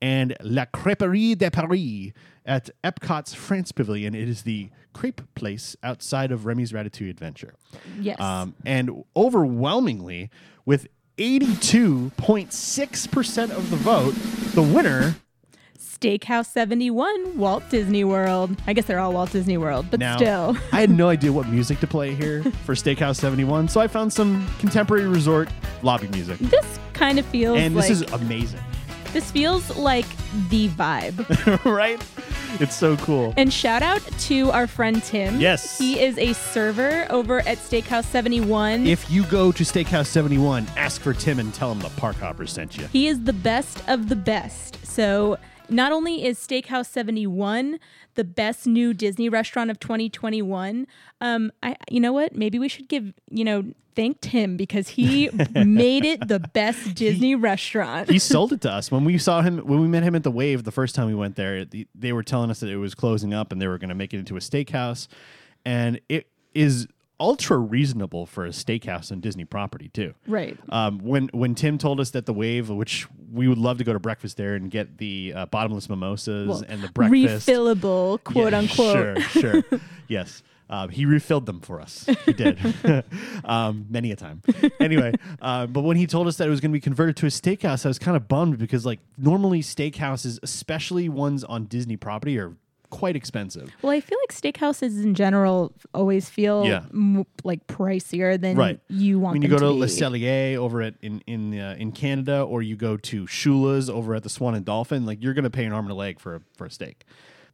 And 0.00 0.36
La 0.42 0.66
Crêperie 0.66 1.36
de 1.36 1.50
Paris 1.50 2.12
at 2.44 2.70
Epcot's 2.82 3.34
France 3.34 3.72
Pavilion. 3.72 4.14
It 4.14 4.28
is 4.28 4.42
the 4.42 4.68
crepe 4.92 5.22
place 5.34 5.76
outside 5.82 6.30
of 6.30 6.46
Remy's 6.46 6.72
Ratatouille 6.72 7.10
Adventure. 7.10 7.54
Yes. 8.00 8.20
Um, 8.20 8.54
and 8.66 9.04
overwhelmingly, 9.16 10.30
with 10.66 10.88
82.6% 11.18 13.50
of 13.50 13.70
the 13.70 13.76
vote, 13.76 14.14
the 14.54 14.62
winner 14.62 15.14
Steakhouse 15.78 16.46
71, 16.46 17.38
Walt 17.38 17.62
Disney 17.70 18.04
World. 18.04 18.60
I 18.66 18.72
guess 18.74 18.84
they're 18.84 18.98
all 18.98 19.12
Walt 19.12 19.30
Disney 19.32 19.56
World, 19.56 19.86
but 19.90 20.00
Now, 20.00 20.16
still. 20.16 20.56
I 20.72 20.80
had 20.80 20.90
no 20.90 21.08
idea 21.08 21.32
what 21.32 21.48
music 21.48 21.80
to 21.80 21.86
play 21.86 22.14
here 22.14 22.42
for 22.64 22.74
Steakhouse 22.74 23.16
71, 23.16 23.68
so 23.68 23.80
I 23.80 23.86
found 23.86 24.12
some 24.12 24.46
contemporary 24.58 25.06
resort 25.06 25.48
lobby 25.82 26.08
music. 26.08 26.38
This 26.40 26.78
kind 26.92 27.18
of 27.18 27.24
feels 27.26 27.56
And 27.58 27.74
like 27.74 27.88
this 27.88 28.02
is 28.02 28.12
amazing, 28.12 28.60
this 29.14 29.30
feels 29.30 29.74
like 29.76 30.04
the 30.50 30.68
vibe. 30.70 31.64
right? 31.64 32.04
It's 32.60 32.74
so 32.74 32.96
cool. 32.98 33.32
And 33.36 33.52
shout 33.52 33.82
out 33.82 34.02
to 34.02 34.50
our 34.50 34.66
friend 34.66 35.02
Tim. 35.02 35.40
Yes. 35.40 35.78
He 35.78 36.00
is 36.00 36.18
a 36.18 36.32
server 36.34 37.06
over 37.10 37.38
at 37.40 37.58
Steakhouse 37.58 38.04
71. 38.04 38.86
If 38.86 39.08
you 39.10 39.24
go 39.26 39.52
to 39.52 39.64
Steakhouse 39.64 40.06
71, 40.06 40.66
ask 40.76 41.00
for 41.00 41.14
Tim 41.14 41.38
and 41.38 41.54
tell 41.54 41.70
him 41.70 41.78
the 41.78 41.90
Park 41.90 42.16
Hoppers 42.16 42.52
sent 42.52 42.76
you. 42.76 42.86
He 42.88 43.06
is 43.06 43.22
the 43.22 43.32
best 43.32 43.88
of 43.88 44.08
the 44.08 44.16
best. 44.16 44.84
So 44.84 45.38
not 45.68 45.92
only 45.92 46.24
is 46.24 46.38
Steakhouse 46.38 46.86
71 46.86 47.78
the 48.14 48.24
best 48.24 48.66
new 48.66 48.94
Disney 48.94 49.28
restaurant 49.28 49.70
of 49.70 49.80
2021, 49.80 50.86
um, 51.20 51.50
I 51.62 51.76
you 51.90 52.00
know 52.00 52.12
what? 52.12 52.34
Maybe 52.36 52.58
we 52.58 52.68
should 52.68 52.88
give 52.88 53.12
you 53.30 53.44
know 53.44 53.64
thank 53.96 54.20
Tim 54.20 54.56
because 54.56 54.88
he 54.88 55.30
made 55.54 56.04
it 56.04 56.26
the 56.28 56.40
best 56.40 56.94
Disney 56.94 57.34
restaurant. 57.34 58.10
he 58.10 58.18
sold 58.18 58.52
it 58.52 58.60
to 58.62 58.70
us 58.72 58.90
when 58.90 59.04
we 59.04 59.18
saw 59.18 59.42
him 59.42 59.58
when 59.58 59.80
we 59.80 59.88
met 59.88 60.02
him 60.02 60.14
at 60.14 60.22
the 60.22 60.30
Wave 60.30 60.64
the 60.64 60.72
first 60.72 60.94
time 60.94 61.06
we 61.06 61.14
went 61.14 61.36
there. 61.36 61.64
the- 61.64 61.86
They 61.94 62.12
were 62.12 62.22
telling 62.22 62.50
us 62.50 62.60
that 62.60 62.68
it 62.68 62.76
was 62.76 62.94
closing 62.94 63.32
up 63.34 63.52
and 63.52 63.60
they 63.60 63.66
were 63.68 63.78
going 63.78 63.88
to 63.90 63.94
make 63.94 64.12
it 64.14 64.18
into 64.18 64.36
a 64.36 64.40
steakhouse, 64.40 65.08
and 65.64 66.00
it 66.08 66.28
is 66.54 66.86
ultra 67.20 67.56
reasonable 67.56 68.26
for 68.26 68.44
a 68.44 68.50
steakhouse 68.50 69.12
on 69.12 69.20
Disney 69.20 69.44
property 69.44 69.88
too. 69.88 70.14
right. 70.26 70.58
Um, 70.68 70.98
when 70.98 71.28
when 71.28 71.54
Tim 71.54 71.78
told 71.78 72.00
us 72.00 72.10
that 72.10 72.26
the 72.26 72.32
Wave, 72.34 72.68
which 72.70 73.06
we 73.32 73.48
would 73.48 73.58
love 73.58 73.78
to 73.78 73.84
go 73.84 73.92
to 73.92 74.00
breakfast 74.00 74.36
there 74.36 74.54
and 74.54 74.70
get 74.70 74.98
the 74.98 75.32
uh, 75.34 75.46
bottomless 75.46 75.88
mimosas 75.88 76.48
Well, 76.48 76.64
and 76.68 76.82
the 76.82 76.88
breakfast, 76.88 77.48
refillable, 77.48 78.22
quote 78.24 78.52
Yeah, 78.52 78.58
unquote. 78.58 79.20
Sure, 79.22 79.62
sure. 79.62 79.80
yes. 80.08 80.42
Um, 80.70 80.88
he 80.88 81.04
refilled 81.04 81.44
them 81.44 81.60
for 81.60 81.78
us. 81.78 82.06
He 82.24 82.32
did, 82.32 82.58
um, 83.44 83.86
many 83.90 84.12
a 84.12 84.16
time. 84.16 84.40
Anyway, 84.80 85.12
uh, 85.42 85.66
but 85.66 85.82
when 85.82 85.98
he 85.98 86.06
told 86.06 86.26
us 86.26 86.38
that 86.38 86.46
it 86.46 86.50
was 86.50 86.60
going 86.62 86.70
to 86.70 86.76
be 86.76 86.80
converted 86.80 87.16
to 87.18 87.26
a 87.26 87.28
steakhouse, 87.28 87.84
I 87.84 87.88
was 87.88 87.98
kind 87.98 88.16
of 88.16 88.28
bummed 88.28 88.58
because, 88.58 88.86
like, 88.86 89.00
normally 89.18 89.60
steakhouses, 89.60 90.38
especially 90.42 91.10
ones 91.10 91.44
on 91.44 91.66
Disney 91.66 91.98
property, 91.98 92.38
are 92.38 92.56
quite 92.94 93.16
expensive. 93.16 93.70
Well, 93.82 93.90
I 93.92 94.00
feel 94.00 94.16
like 94.22 94.32
steakhouses 94.32 95.02
in 95.02 95.14
general 95.14 95.72
always 95.92 96.28
feel 96.30 96.64
Yeah. 96.64 96.84
m- 96.92 97.26
like 97.42 97.66
pricier 97.66 98.40
than 98.40 98.56
Right. 98.56 98.78
you 98.88 99.18
want 99.18 99.34
When 99.34 99.42
you 99.42 99.48
go 99.48 99.58
to 99.58 99.72
be. 99.72 99.80
Le 99.80 99.86
Cellier 99.86 100.56
over 100.56 100.80
at 100.80 100.94
in 101.02 101.20
in 101.26 101.58
uh, 101.58 101.74
in 101.78 101.90
Canada, 101.92 102.42
or 102.42 102.62
you 102.62 102.76
go 102.76 102.96
to 102.96 103.26
Shula's 103.26 103.90
over 103.90 104.14
at 104.14 104.22
the 104.22 104.28
Swan 104.28 104.54
and 104.54 104.64
Dolphin, 104.64 105.04
like 105.06 105.22
you're 105.22 105.34
going 105.34 105.42
to 105.44 105.50
pay 105.50 105.64
an 105.64 105.72
arm 105.72 105.86
and 105.86 105.92
a 105.92 105.96
leg 105.96 106.20
for 106.20 106.36
a, 106.36 106.40
for 106.56 106.66
a 106.66 106.70
steak. 106.70 107.04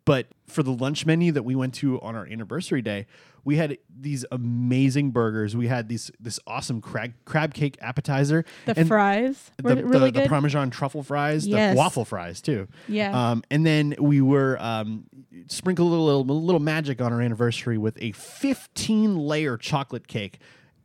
But 0.04 0.28
for 0.46 0.62
the 0.62 0.72
lunch 0.72 1.06
menu 1.06 1.32
that 1.32 1.42
we 1.44 1.54
went 1.54 1.74
to 1.74 2.00
on 2.00 2.16
our 2.16 2.26
anniversary 2.26 2.82
day, 2.82 3.06
we 3.44 3.56
had 3.56 3.78
these 3.88 4.24
amazing 4.32 5.10
burgers. 5.10 5.56
We 5.56 5.68
had 5.68 5.88
these 5.88 6.10
this 6.20 6.40
awesome 6.46 6.80
crab 6.80 7.12
crab 7.24 7.54
cake 7.54 7.76
appetizer. 7.80 8.44
The 8.66 8.78
and 8.78 8.88
fries 8.88 9.50
were 9.62 9.74
the, 9.74 9.84
really 9.84 10.06
the, 10.10 10.12
good. 10.12 10.24
the 10.24 10.28
Parmesan 10.28 10.70
truffle 10.70 11.02
fries, 11.02 11.46
Yes. 11.46 11.74
the 11.74 11.78
waffle 11.78 12.04
fries 12.04 12.40
too. 12.40 12.68
Yeah. 12.88 13.30
Um, 13.30 13.42
and 13.50 13.64
then 13.64 13.94
we 13.98 14.20
were 14.20 14.60
um, 14.60 15.04
sprinkled 15.48 15.92
a 15.92 15.96
little, 15.96 16.22
a 16.22 16.32
little 16.32 16.60
magic 16.60 17.00
on 17.00 17.12
our 17.12 17.20
anniversary 17.20 17.78
with 17.78 17.96
a 18.02 18.12
15 18.12 19.16
layer 19.16 19.56
chocolate 19.56 20.08
cake. 20.08 20.38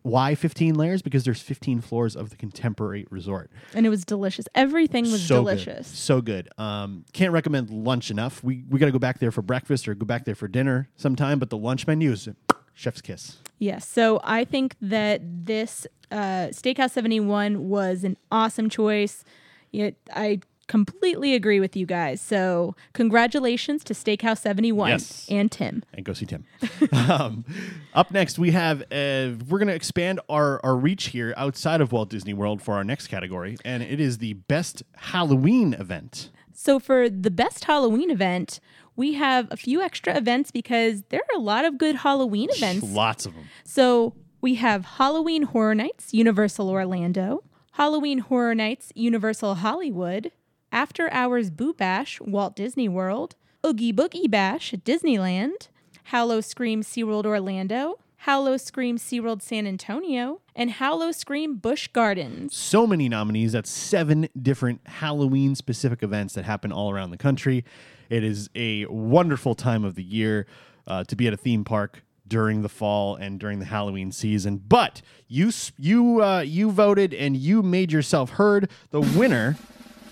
Why 0.06 0.36
15 0.36 0.76
layers? 0.76 1.02
Because 1.02 1.24
there's 1.24 1.42
15 1.42 1.82
floors 1.82 2.16
of 2.16 2.30
the 2.30 2.36
contemporary 2.36 3.08
resort. 3.10 3.50
and 3.74 3.88
it 3.88 3.90
was 3.90 4.06
delicious. 4.06 4.48
Everything 4.54 5.06
was 5.12 5.25
so 5.25 5.38
delicious. 5.38 5.90
Good. 5.90 5.98
So 5.98 6.22
good. 6.22 6.50
Um, 6.60 7.06
can't 7.12 7.34
recommend 7.34 7.72
lunch 7.72 8.12
enough. 8.12 8.44
We 8.44 8.64
we 8.70 8.77
got 8.77 8.86
to 8.86 8.92
go 8.92 9.00
back 9.00 9.18
there 9.18 9.32
for 9.32 9.42
breakfast 9.42 9.88
or 9.88 9.96
go 9.96 10.06
back 10.06 10.25
there 10.25 10.36
for 10.36 10.48
dinner 10.48 10.90
sometime. 10.96 11.40
But 11.40 11.50
the 11.50 11.58
lunch 11.58 11.88
menu 11.88 12.12
is 12.12 12.29
chef's 12.75 13.01
kiss. 13.01 13.38
Yes. 13.58 13.88
So 13.88 14.20
I 14.24 14.46
think 14.46 14.75
that 14.79 15.22
this 15.24 15.88
uh, 16.12 16.50
Steakhouse 16.51 16.92
71 16.92 17.68
was 17.68 18.03
an 18.03 18.16
awesome 18.32 18.70
choice. 18.70 19.24
Yet 19.72 19.96
I 20.14 20.42
completely 20.68 21.34
agree 21.36 21.60
with 21.60 21.75
you 21.75 21.86
guys. 21.86 22.22
So 22.22 22.75
congratulations 22.94 23.84
to 23.86 23.94
Steakhouse 23.94 24.40
71 24.40 24.90
Yes. 24.90 25.28
and 25.30 25.51
Tim. 25.51 25.84
and 25.94 26.06
go 26.06 26.14
see 26.14 26.25
Tim. 26.25 26.46
um, 26.92 27.46
up 27.94 28.12
next, 28.12 28.40
we 28.40 28.51
have 28.51 28.82
uh, 28.84 29.36
we're 29.48 29.60
going 29.60 29.68
to 29.68 29.75
expand 29.75 30.20
our 30.30 30.60
our 30.64 30.75
reach 30.75 31.06
here 31.08 31.34
outside 31.38 31.82
of 31.82 31.92
Walt 31.92 32.10
Disney 32.10 32.34
World 32.34 32.62
for 32.62 32.74
our 32.75 32.84
next 32.84 33.08
category, 33.08 33.58
and 33.64 33.84
it 33.84 34.00
is 34.00 34.18
the 34.20 34.34
best 34.34 34.84
Halloween 34.98 35.74
event. 35.74 36.30
So 36.54 36.80
for 36.80 37.10
the 37.10 37.32
best 37.32 37.66
Halloween 37.66 38.10
event, 38.10 38.60
we 38.96 39.14
have 39.14 39.48
a 39.51 39.58
few 39.58 39.82
extra 39.82 40.16
events 40.18 40.51
because 40.51 41.04
there 41.10 41.20
are 41.20 41.38
a 41.38 41.42
lot 41.42 41.66
of 41.66 41.78
good 41.78 41.98
Halloween 41.98 42.50
events. 42.51 42.86
Lots 42.88 43.25
of 43.25 43.36
them. 43.36 43.46
So 43.66 44.16
we 44.42 44.56
have 44.56 44.86
Halloween 44.86 45.44
Horror 45.44 45.75
Nights, 45.75 46.14
Universal 46.14 46.70
Orlando, 46.70 47.44
Halloween 47.74 48.20
Horror 48.20 48.56
Nights, 48.56 48.92
Universal 48.96 49.56
Hollywood, 49.56 50.32
After 50.75 51.09
Hours 51.14 51.51
Boo 51.51 51.74
Bash, 51.74 52.20
Walt 52.20 52.53
Disney 52.53 52.90
World, 52.90 53.38
Oogie 53.66 53.94
Boogie 53.94 54.29
Bash 54.29 54.74
Disneyland, 54.83 55.70
Howl-O-Scream 56.03 56.83
SeaWorld 56.83 57.25
Orlando, 57.25 58.00
Howl-O-Scream 58.18 58.98
SeaWorld 58.98 59.42
San 59.42 59.66
Antonio, 59.68 60.42
and 60.53 60.72
Howl-O-Scream 60.72 61.55
Busch 61.59 61.88
Gardens. 61.88 62.53
So 62.53 62.85
many 62.85 63.07
nominees. 63.07 63.53
That's 63.53 63.70
seven 63.70 64.27
different 64.42 64.85
Halloween 64.85 65.55
specific 65.55 66.03
events 66.03 66.33
that 66.33 66.44
happen 66.44 66.74
all 66.74 66.92
around 66.92 67.11
the 67.11 67.18
country. 67.18 67.64
It 68.09 68.25
is 68.25 68.50
a 68.53 68.85
wonderful 68.88 69.55
time 69.55 69.85
of 69.85 69.96
the 69.96 70.03
year 70.03 70.46
uh, 70.88 71.05
to 71.05 71.16
be 71.16 71.25
at 71.25 71.33
a 71.33 71.38
theme 71.38 71.64
park 71.64 72.03
during 72.27 72.64
the 72.64 72.70
fall 72.70 73.16
and 73.16 73.40
during 73.40 73.59
the 73.59 73.66
Halloween 73.66 74.11
season. 74.11 74.57
But 74.57 75.01
you 75.29 75.51
you 75.77 76.22
uh, 76.22 76.42
you 76.42 76.70
voted 76.70 77.14
and 77.14 77.38
you 77.38 77.64
made 77.64 77.94
yourself 77.94 78.31
heard. 78.31 78.70
The 78.90 79.00
winner 79.00 79.55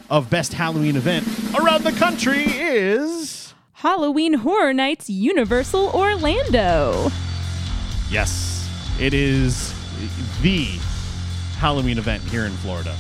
of 0.10 0.30
best 0.30 0.54
Halloween 0.54 0.96
event 0.96 1.28
around 1.58 1.84
the 1.84 1.92
country 1.94 2.44
is 2.46 3.54
Halloween 3.74 4.34
Horror 4.36 4.74
Nights, 4.74 5.10
Universal 5.10 5.90
Orlando. 5.90 7.10
yes, 8.10 8.70
it 9.00 9.14
is 9.14 9.74
the 10.42 10.66
Halloween 11.58 11.98
event 11.98 12.24
here 12.24 12.46
in 12.46 12.52
Florida. 12.54 12.96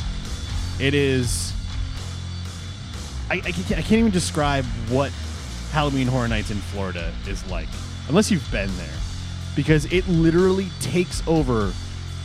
It 0.79 0.93
is. 0.93 1.53
I, 3.29 3.35
I, 3.35 3.51
can't, 3.51 3.71
I 3.71 3.81
can't 3.81 3.93
even 3.93 4.11
describe 4.11 4.65
what 4.89 5.11
Halloween 5.71 6.07
Horror 6.07 6.27
Nights 6.27 6.51
in 6.51 6.57
Florida 6.57 7.13
is 7.27 7.45
like, 7.49 7.67
unless 8.09 8.29
you've 8.31 8.49
been 8.51 8.75
there, 8.77 8.93
because 9.55 9.85
it 9.91 10.07
literally 10.07 10.67
takes 10.81 11.25
over 11.27 11.73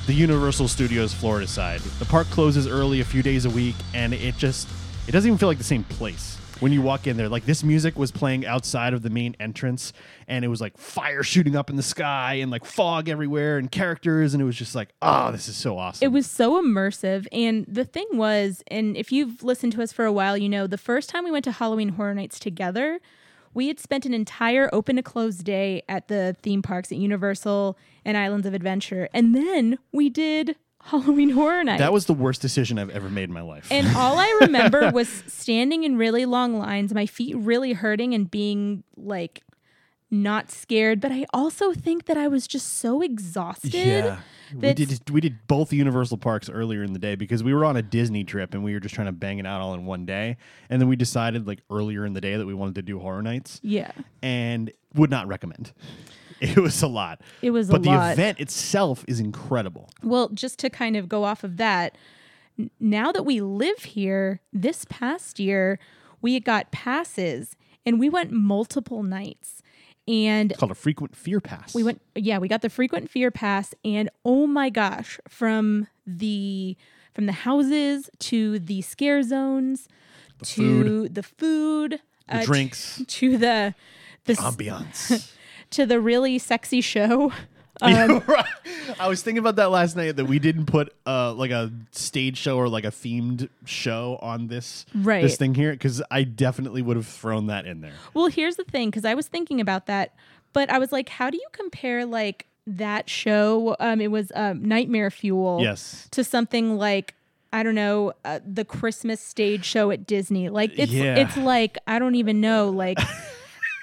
the 0.08 0.14
Universal 0.14 0.68
Studios 0.68 1.12
Florida 1.12 1.46
side. 1.46 1.82
The 1.98 2.06
park 2.06 2.26
closes 2.28 2.66
early 2.66 3.02
a 3.02 3.04
few 3.04 3.22
days 3.22 3.44
a 3.44 3.50
week, 3.50 3.74
and 3.92 4.14
it 4.14 4.38
just 4.38 4.66
it 5.06 5.12
doesn't 5.12 5.28
even 5.28 5.36
feel 5.36 5.50
like 5.50 5.58
the 5.58 5.64
same 5.64 5.84
place 5.84 6.38
when 6.60 6.72
you 6.72 6.80
walk 6.80 7.06
in 7.06 7.18
there. 7.18 7.28
Like 7.28 7.44
this 7.44 7.62
music 7.62 7.98
was 7.98 8.10
playing 8.10 8.46
outside 8.46 8.94
of 8.94 9.02
the 9.02 9.10
main 9.10 9.36
entrance, 9.38 9.92
and 10.26 10.46
it 10.46 10.48
was 10.48 10.62
like 10.62 10.78
fire 10.78 11.22
shooting 11.22 11.54
up 11.56 11.68
in 11.68 11.76
the 11.76 11.82
sky 11.82 12.36
and 12.36 12.50
like 12.50 12.64
fog 12.64 13.10
everywhere 13.10 13.58
and 13.58 13.70
characters, 13.70 14.32
and 14.32 14.42
it 14.42 14.46
was 14.46 14.56
just 14.56 14.74
like, 14.74 14.88
oh, 15.02 15.30
this 15.30 15.46
is 15.46 15.58
so 15.58 15.76
awesome. 15.76 16.06
It 16.06 16.10
was 16.10 16.26
so 16.26 16.58
immersive. 16.58 17.26
And 17.30 17.66
the 17.68 17.84
thing 17.84 18.06
was, 18.14 18.62
and 18.68 18.96
if 18.96 19.12
you've 19.12 19.42
listened 19.42 19.74
to 19.74 19.82
us 19.82 19.92
for 19.92 20.06
a 20.06 20.12
while, 20.12 20.38
you 20.38 20.48
know, 20.48 20.66
the 20.66 20.78
first 20.78 21.10
time 21.10 21.24
we 21.24 21.30
went 21.30 21.44
to 21.44 21.52
Halloween 21.52 21.90
Horror 21.90 22.14
Nights 22.14 22.38
together, 22.38 22.98
we 23.54 23.68
had 23.68 23.80
spent 23.80 24.06
an 24.06 24.14
entire 24.14 24.68
open 24.72 24.96
to 24.96 25.02
close 25.02 25.38
day 25.38 25.82
at 25.88 26.08
the 26.08 26.36
theme 26.42 26.62
parks 26.62 26.92
at 26.92 26.98
Universal 26.98 27.76
and 28.04 28.16
Islands 28.16 28.46
of 28.46 28.54
Adventure. 28.54 29.08
And 29.12 29.34
then 29.34 29.78
we 29.92 30.08
did 30.10 30.56
Halloween 30.84 31.30
Horror 31.30 31.64
Nights. 31.64 31.80
That 31.80 31.92
was 31.92 32.06
the 32.06 32.14
worst 32.14 32.40
decision 32.40 32.78
I've 32.78 32.90
ever 32.90 33.10
made 33.10 33.24
in 33.24 33.32
my 33.32 33.42
life. 33.42 33.68
And 33.70 33.86
all 33.96 34.18
I 34.18 34.38
remember 34.40 34.90
was 34.90 35.08
standing 35.26 35.84
in 35.84 35.96
really 35.96 36.24
long 36.24 36.58
lines, 36.58 36.94
my 36.94 37.06
feet 37.06 37.36
really 37.36 37.72
hurting 37.72 38.14
and 38.14 38.30
being 38.30 38.84
like 38.96 39.42
not 40.10 40.50
scared, 40.50 41.00
but 41.00 41.12
I 41.12 41.26
also 41.34 41.72
think 41.72 42.06
that 42.06 42.16
I 42.16 42.28
was 42.28 42.46
just 42.46 42.78
so 42.78 43.02
exhausted. 43.02 43.74
yeah. 43.74 44.20
We 44.54 44.72
did 44.72 45.10
we 45.10 45.20
did 45.20 45.46
both 45.46 45.74
Universal 45.74 46.16
parks 46.18 46.48
earlier 46.48 46.82
in 46.82 46.94
the 46.94 46.98
day 46.98 47.14
because 47.16 47.44
we 47.44 47.52
were 47.52 47.66
on 47.66 47.76
a 47.76 47.82
Disney 47.82 48.24
trip 48.24 48.54
and 48.54 48.64
we 48.64 48.72
were 48.72 48.80
just 48.80 48.94
trying 48.94 49.08
to 49.08 49.12
bang 49.12 49.38
it 49.38 49.44
out 49.46 49.60
all 49.60 49.74
in 49.74 49.84
one 49.84 50.06
day. 50.06 50.38
And 50.70 50.80
then 50.80 50.88
we 50.88 50.96
decided 50.96 51.46
like 51.46 51.60
earlier 51.70 52.06
in 52.06 52.14
the 52.14 52.20
day 52.22 52.36
that 52.38 52.46
we 52.46 52.54
wanted 52.54 52.76
to 52.76 52.82
do 52.82 52.98
horror 52.98 53.20
nights 53.20 53.60
Yeah. 53.62 53.90
and 54.22 54.72
would 54.94 55.10
not 55.10 55.28
recommend. 55.28 55.72
It 56.40 56.56
was 56.56 56.82
a 56.84 56.86
lot. 56.86 57.20
It 57.42 57.50
was 57.50 57.68
but 57.68 57.82
the 57.82 57.90
lot. 57.90 58.12
event 58.12 58.38
itself 58.38 59.04
is 59.08 59.18
incredible. 59.18 59.90
Well, 60.04 60.28
just 60.28 60.60
to 60.60 60.70
kind 60.70 60.94
of 60.96 61.08
go 61.08 61.24
off 61.24 61.42
of 61.42 61.56
that, 61.56 61.98
n- 62.56 62.70
now 62.78 63.10
that 63.10 63.24
we 63.24 63.40
live 63.40 63.78
here, 63.80 64.40
this 64.52 64.84
past 64.88 65.40
year, 65.40 65.80
we 66.22 66.38
got 66.38 66.70
passes 66.70 67.56
and 67.84 67.98
we 67.98 68.08
went 68.08 68.30
multiple 68.30 69.02
nights. 69.02 69.62
And 70.08 70.50
It's 70.52 70.58
called 70.58 70.72
a 70.72 70.74
frequent 70.74 71.14
fear 71.14 71.38
pass. 71.40 71.74
we 71.74 71.82
went, 71.84 72.00
yeah, 72.14 72.38
we 72.38 72.48
got 72.48 72.62
the 72.62 72.70
frequent 72.70 73.10
fear 73.10 73.30
pass. 73.30 73.74
And 73.84 74.08
oh 74.24 74.46
my 74.46 74.70
gosh, 74.70 75.20
from 75.28 75.86
the 76.06 76.76
from 77.14 77.26
the 77.26 77.32
houses 77.32 78.08
to 78.20 78.58
the 78.58 78.80
scare 78.80 79.22
zones 79.22 79.86
to 80.44 80.82
food. 80.82 81.14
the 81.14 81.22
food, 81.22 82.00
the 82.28 82.36
uh, 82.38 82.44
drinks, 82.44 83.02
to 83.08 83.36
the 83.36 83.74
the 84.24 84.32
s- 84.32 84.40
ambiance. 84.40 85.32
to 85.70 85.84
the 85.84 86.00
really 86.00 86.38
sexy 86.38 86.80
show. 86.80 87.30
Um, 87.80 88.22
I 89.00 89.08
was 89.08 89.22
thinking 89.22 89.38
about 89.38 89.56
that 89.56 89.70
last 89.70 89.96
night 89.96 90.16
that 90.16 90.24
we 90.24 90.38
didn't 90.38 90.66
put 90.66 90.92
uh 91.06 91.32
like 91.34 91.50
a 91.50 91.70
stage 91.92 92.36
show 92.38 92.56
or 92.56 92.68
like 92.68 92.84
a 92.84 92.90
themed 92.90 93.48
show 93.64 94.18
on 94.22 94.48
this 94.48 94.84
Right. 94.94 95.22
this 95.22 95.36
thing 95.36 95.54
here 95.54 95.72
because 95.72 96.02
I 96.10 96.24
definitely 96.24 96.82
would 96.82 96.96
have 96.96 97.06
thrown 97.06 97.46
that 97.48 97.66
in 97.66 97.80
there. 97.80 97.92
Well, 98.14 98.26
here's 98.26 98.56
the 98.56 98.64
thing, 98.64 98.88
because 98.90 99.04
I 99.04 99.14
was 99.14 99.28
thinking 99.28 99.60
about 99.60 99.86
that, 99.86 100.14
but 100.52 100.70
I 100.70 100.78
was 100.78 100.90
like, 100.92 101.08
how 101.08 101.30
do 101.30 101.36
you 101.36 101.46
compare 101.52 102.04
like 102.04 102.46
that 102.66 103.08
show? 103.08 103.76
Um, 103.80 104.00
it 104.00 104.10
was 104.10 104.32
um, 104.34 104.64
Nightmare 104.64 105.10
Fuel. 105.10 105.60
Yes. 105.62 106.08
To 106.12 106.24
something 106.24 106.76
like 106.76 107.14
I 107.52 107.62
don't 107.62 107.74
know 107.76 108.12
uh, 108.24 108.40
the 108.44 108.64
Christmas 108.64 109.20
stage 109.20 109.64
show 109.64 109.90
at 109.90 110.06
Disney. 110.06 110.48
Like 110.48 110.72
it's 110.78 110.92
Yeah. 110.92 111.14
it's 111.16 111.36
like 111.36 111.78
I 111.86 111.98
don't 111.98 112.14
even 112.16 112.40
know 112.40 112.70
like. 112.70 112.98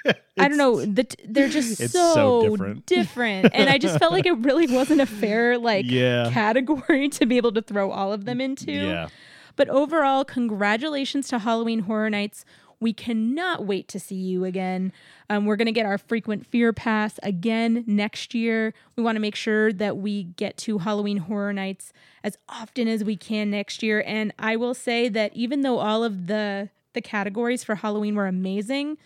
I 0.37 0.47
don't 0.47 0.57
know. 0.57 0.85
The 0.85 1.03
t- 1.05 1.25
they're 1.27 1.49
just 1.49 1.77
so, 1.77 2.13
so 2.13 2.49
different. 2.49 2.85
different. 2.87 3.49
and 3.53 3.69
I 3.69 3.77
just 3.77 3.97
felt 3.99 4.11
like 4.11 4.25
it 4.25 4.37
really 4.39 4.67
wasn't 4.67 5.01
a 5.01 5.05
fair 5.05 5.57
like 5.57 5.85
Yeah. 5.87 6.29
category 6.31 7.09
to 7.17 7.25
be 7.25 7.37
able 7.37 7.51
to 7.53 7.61
throw 7.61 7.91
all 7.91 8.13
of 8.13 8.25
them 8.25 8.39
into. 8.41 8.71
Yeah. 8.71 9.07
But 9.55 9.69
overall, 9.69 10.25
congratulations 10.25 11.27
to 11.29 11.39
Halloween 11.39 11.79
Horror 11.81 12.09
Nights. 12.09 12.43
We 12.81 12.91
cannot 12.91 13.65
wait 13.65 13.87
to 13.87 13.99
see 14.01 14.15
you 14.15 14.43
again. 14.43 14.91
Um, 15.29 15.45
we're 15.45 15.55
going 15.55 15.67
to 15.67 15.71
get 15.71 15.85
our 15.85 15.97
frequent 15.97 16.45
fear 16.45 16.73
pass 16.73 17.17
again 17.23 17.85
next 17.87 18.33
year. 18.35 18.73
We 18.97 19.01
want 19.03 19.15
to 19.15 19.21
make 19.21 19.35
sure 19.35 19.71
that 19.71 19.95
we 19.97 20.23
get 20.23 20.57
to 20.57 20.79
Halloween 20.79 21.17
Horror 21.17 21.53
Nights 21.53 21.93
as 22.21 22.37
often 22.49 22.89
as 22.89 23.03
we 23.03 23.15
can 23.15 23.49
next 23.49 23.81
year. 23.81 24.03
And 24.05 24.33
I 24.37 24.57
will 24.57 24.73
say 24.73 25.07
that 25.07 25.33
even 25.33 25.61
though 25.61 25.79
all 25.79 26.03
of 26.03 26.27
the 26.27 26.69
the 26.93 27.01
categories 27.01 27.63
for 27.63 27.75
Halloween 27.75 28.15
were 28.15 28.27
amazing, 28.27 28.97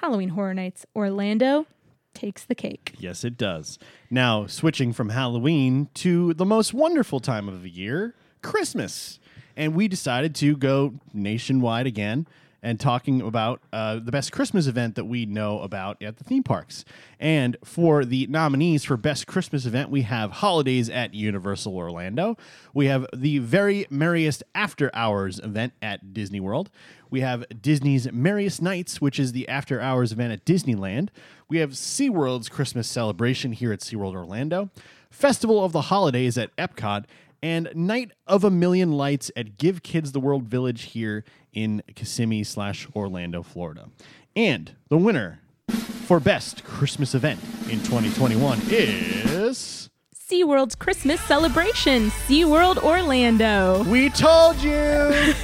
Halloween 0.00 0.30
Horror 0.30 0.54
Nights 0.54 0.86
Orlando 0.94 1.66
takes 2.14 2.44
the 2.44 2.54
cake. 2.54 2.94
Yes, 2.98 3.24
it 3.24 3.36
does. 3.36 3.78
Now, 4.10 4.46
switching 4.46 4.92
from 4.92 5.08
Halloween 5.08 5.88
to 5.94 6.34
the 6.34 6.44
most 6.44 6.72
wonderful 6.72 7.20
time 7.20 7.48
of 7.48 7.62
the 7.62 7.70
year, 7.70 8.14
Christmas. 8.42 9.18
And 9.56 9.74
we 9.74 9.88
decided 9.88 10.36
to 10.36 10.56
go 10.56 10.94
nationwide 11.12 11.86
again 11.86 12.28
and 12.68 12.78
talking 12.78 13.22
about 13.22 13.62
uh, 13.72 13.94
the 13.94 14.12
best 14.12 14.30
Christmas 14.30 14.66
event 14.66 14.94
that 14.96 15.06
we 15.06 15.24
know 15.24 15.60
about 15.60 16.02
at 16.02 16.18
the 16.18 16.24
theme 16.24 16.42
parks. 16.42 16.84
And 17.18 17.56
for 17.64 18.04
the 18.04 18.26
nominees 18.26 18.84
for 18.84 18.98
Best 18.98 19.26
Christmas 19.26 19.64
Event, 19.64 19.88
we 19.88 20.02
have 20.02 20.32
Holidays 20.32 20.90
at 20.90 21.14
Universal 21.14 21.74
Orlando. 21.74 22.36
We 22.74 22.84
have 22.84 23.06
the 23.16 23.38
Very 23.38 23.86
Merriest 23.88 24.42
After 24.54 24.90
Hours 24.92 25.38
event 25.38 25.72
at 25.80 26.12
Disney 26.12 26.40
World. 26.40 26.68
We 27.08 27.22
have 27.22 27.46
Disney's 27.58 28.12
Merriest 28.12 28.60
Nights, 28.60 29.00
which 29.00 29.18
is 29.18 29.32
the 29.32 29.48
after 29.48 29.80
hours 29.80 30.12
event 30.12 30.34
at 30.34 30.44
Disneyland. 30.44 31.08
We 31.48 31.56
have 31.58 31.70
SeaWorld's 31.70 32.50
Christmas 32.50 32.86
celebration 32.86 33.52
here 33.52 33.72
at 33.72 33.80
SeaWorld 33.80 34.14
Orlando, 34.14 34.68
Festival 35.10 35.64
of 35.64 35.72
the 35.72 35.80
Holidays 35.80 36.36
at 36.36 36.54
Epcot, 36.56 37.06
and 37.42 37.68
Night 37.74 38.12
of 38.26 38.44
a 38.44 38.50
Million 38.50 38.92
Lights 38.92 39.30
at 39.36 39.58
Give 39.58 39.82
Kids 39.82 40.12
the 40.12 40.20
World 40.20 40.44
Village 40.44 40.82
here 40.82 41.24
in 41.52 41.82
Kissimmee 41.94 42.44
slash 42.44 42.86
Orlando, 42.94 43.42
Florida. 43.42 43.88
And 44.34 44.72
the 44.88 44.96
winner 44.96 45.40
for 45.68 46.20
Best 46.20 46.64
Christmas 46.64 47.14
Event 47.14 47.40
in 47.64 47.80
2021 47.80 48.60
is. 48.70 49.90
SeaWorld's 50.30 50.74
Christmas 50.74 51.22
celebration, 51.22 52.10
SeaWorld 52.10 52.76
Orlando. 52.82 53.82
We 53.84 54.10
told 54.10 54.56
you! 54.58 54.72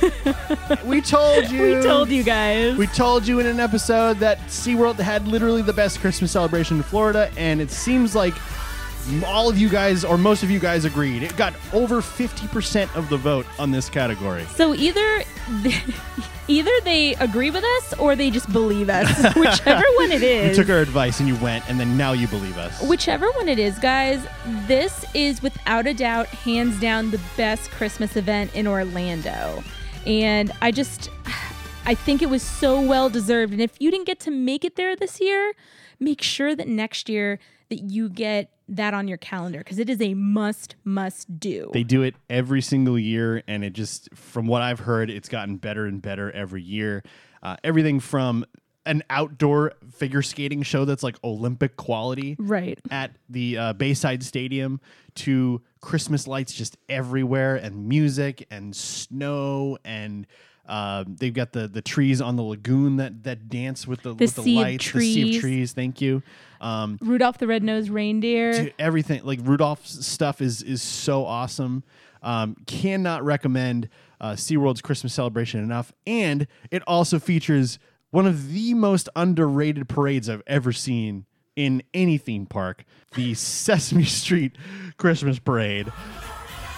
we 0.85 1.01
told 1.01 1.51
you! 1.51 1.77
We 1.77 1.83
told 1.83 2.11
you 2.11 2.23
guys. 2.23 2.77
We 2.77 2.87
told 2.89 3.27
you 3.27 3.41
in 3.41 3.47
an 3.47 3.61
episode 3.61 4.19
that 4.19 4.39
SeaWorld 4.41 4.97
had 4.97 5.27
literally 5.27 5.63
the 5.63 5.73
best 5.73 6.01
Christmas 6.01 6.33
celebration 6.33 6.77
in 6.77 6.83
Florida, 6.83 7.31
and 7.39 7.63
it 7.63 7.71
seems 7.71 8.15
like 8.15 8.35
all 9.25 9.49
of 9.49 9.59
you 9.59 9.69
guys, 9.69 10.05
or 10.05 10.17
most 10.17 10.43
of 10.43 10.51
you 10.51 10.59
guys, 10.59 10.85
agreed. 10.85 11.23
It 11.23 11.37
got 11.37 11.55
over 11.73 12.01
50% 12.01 12.95
of 12.97 13.09
the 13.09 13.17
vote 13.17 13.47
on 13.59 13.71
this 13.71 13.89
category. 13.89 14.45
So 14.55 14.75
either 14.75 15.23
either 16.49 16.71
they 16.85 17.15
agree 17.17 17.51
with 17.51 17.65
us 17.65 17.95
or 17.95 18.17
they 18.17 18.31
just 18.31 18.51
believe 18.53 18.89
us, 18.89 19.35
whichever 19.37 19.85
one 19.97 20.13
it 20.13 20.23
is. 20.23 20.57
You 20.57 20.65
took 20.65 20.71
our 20.71 20.81
advice 20.81 21.21
and 21.21 21.29
you 21.29 21.37
went, 21.37 21.69
and 21.69 21.79
then 21.79 21.97
now 21.97 22.13
you 22.13 22.29
believe 22.29 22.57
us. 22.59 22.83
Whichever 22.83 23.31
one 23.33 23.49
it 23.49 23.59
is, 23.59 23.79
guys, 23.79 24.27
this 24.67 25.05
is 25.15 25.43
without 25.43 25.87
a 25.87 25.95
doubt, 25.95 26.27
hands 26.29 26.79
down, 26.81 27.11
the 27.11 27.21
best 27.37 27.71
Christmas 27.71 28.17
event 28.17 28.55
in 28.55 28.67
Orlando. 28.67 29.63
And 30.07 30.53
I 30.61 30.71
just, 30.71 31.11
I 31.87 31.95
think 31.95 32.23
it 32.23 32.31
was 32.31 32.43
so 32.43 32.81
well 32.81 33.09
deserved. 33.11 33.53
And 33.53 33.61
if 33.61 33.81
you 33.81 33.91
didn't 33.91 34.07
get 34.07 34.21
to 34.21 34.31
make 34.31 34.65
it 34.65 34.77
there 34.77 34.97
this 34.97 35.21
year, 35.21 35.53
make 36.01 36.23
sure 36.23 36.55
that 36.55 36.69
next 36.69 37.09
year 37.09 37.39
that 37.75 37.91
you 37.91 38.09
get 38.09 38.51
that 38.69 38.95
on 38.95 39.09
your 39.09 39.19
calendar 39.19 39.59
because 39.59 39.79
it 39.79 39.91
is 39.91 40.01
a 40.01 40.15
must, 40.15 40.77
must 40.85 41.39
do. 41.41 41.71
They 41.73 41.83
do 41.83 42.03
it 42.03 42.15
every 42.31 42.63
single 42.63 42.99
year, 42.99 43.43
and 43.47 43.65
it 43.65 43.73
just, 43.73 44.09
from 44.15 44.47
what 44.47 44.63
I've 44.63 44.81
heard, 44.81 45.11
it's 45.11 45.29
gotten 45.29 45.57
better 45.57 45.87
and 45.87 46.01
better 46.01 46.31
every 46.31 46.63
year. 46.63 47.03
Uh, 47.43 47.57
everything 47.65 48.01
from 48.01 48.45
an 48.87 49.03
outdoor 49.11 49.73
figure 49.93 50.23
skating 50.23 50.63
show 50.63 50.85
that's 50.85 51.03
like 51.03 51.17
Olympic 51.25 51.77
quality 51.77 52.37
right. 52.39 52.79
at 52.91 53.17
the 53.29 53.59
uh, 53.59 53.73
Bayside 53.73 54.23
Stadium 54.23 54.81
to 55.17 55.63
Christmas 55.81 56.27
lights 56.27 56.53
just 56.53 56.77
everywhere 56.89 57.57
and 57.57 57.89
music 57.89 58.47
and 58.51 58.77
snow 58.77 59.79
and 59.85 60.27
uh, 60.67 61.05
they've 61.07 61.35
got 61.35 61.53
the 61.53 61.69
the 61.69 61.83
trees 61.83 62.21
on 62.21 62.37
the 62.37 62.43
lagoon 62.43 62.97
that 62.97 63.25
that 63.25 63.49
dance 63.49 63.87
with 63.87 64.03
the, 64.03 64.15
with 64.15 64.35
the 64.35 64.43
sea 64.43 64.57
of 64.57 64.63
lights, 64.63 64.93
the 64.93 65.01
sea 65.01 65.37
of 65.37 65.41
trees. 65.41 65.73
Thank 65.73 66.01
you. 66.01 66.23
Um, 66.61 66.99
Rudolph 67.03 67.39
the 67.39 67.47
Red-Nosed 67.47 67.91
Reindeer. 67.91 68.73
everything 68.79 69.23
like 69.25 69.41
Rudolph's 69.43 70.07
stuff 70.07 70.41
is 70.41 70.63
is 70.63 70.81
so 70.83 71.27
awesome. 71.27 71.85
Um, 72.23 72.57
cannot 72.67 73.23
recommend 73.23 73.91
uh, 74.19 74.33
SeaWorld's 74.33 74.81
Christmas 74.81 75.13
celebration 75.13 75.61
enough, 75.61 75.93
and 76.07 76.47
it 76.71 76.83
also 76.87 77.19
features 77.19 77.79
one 78.11 78.27
of 78.27 78.51
the 78.53 78.73
most 78.73 79.11
underrated 79.15 79.89
parades 79.91 80.31
I've 80.31 80.43
ever 80.47 80.73
seen 80.73 81.27
in 81.57 81.83
any 81.93 82.17
theme 82.17 82.47
park: 82.47 82.85
the 83.15 83.35
Sesame 83.35 84.05
Street 84.05 84.57
Christmas 84.97 85.39
Parade. 85.39 85.93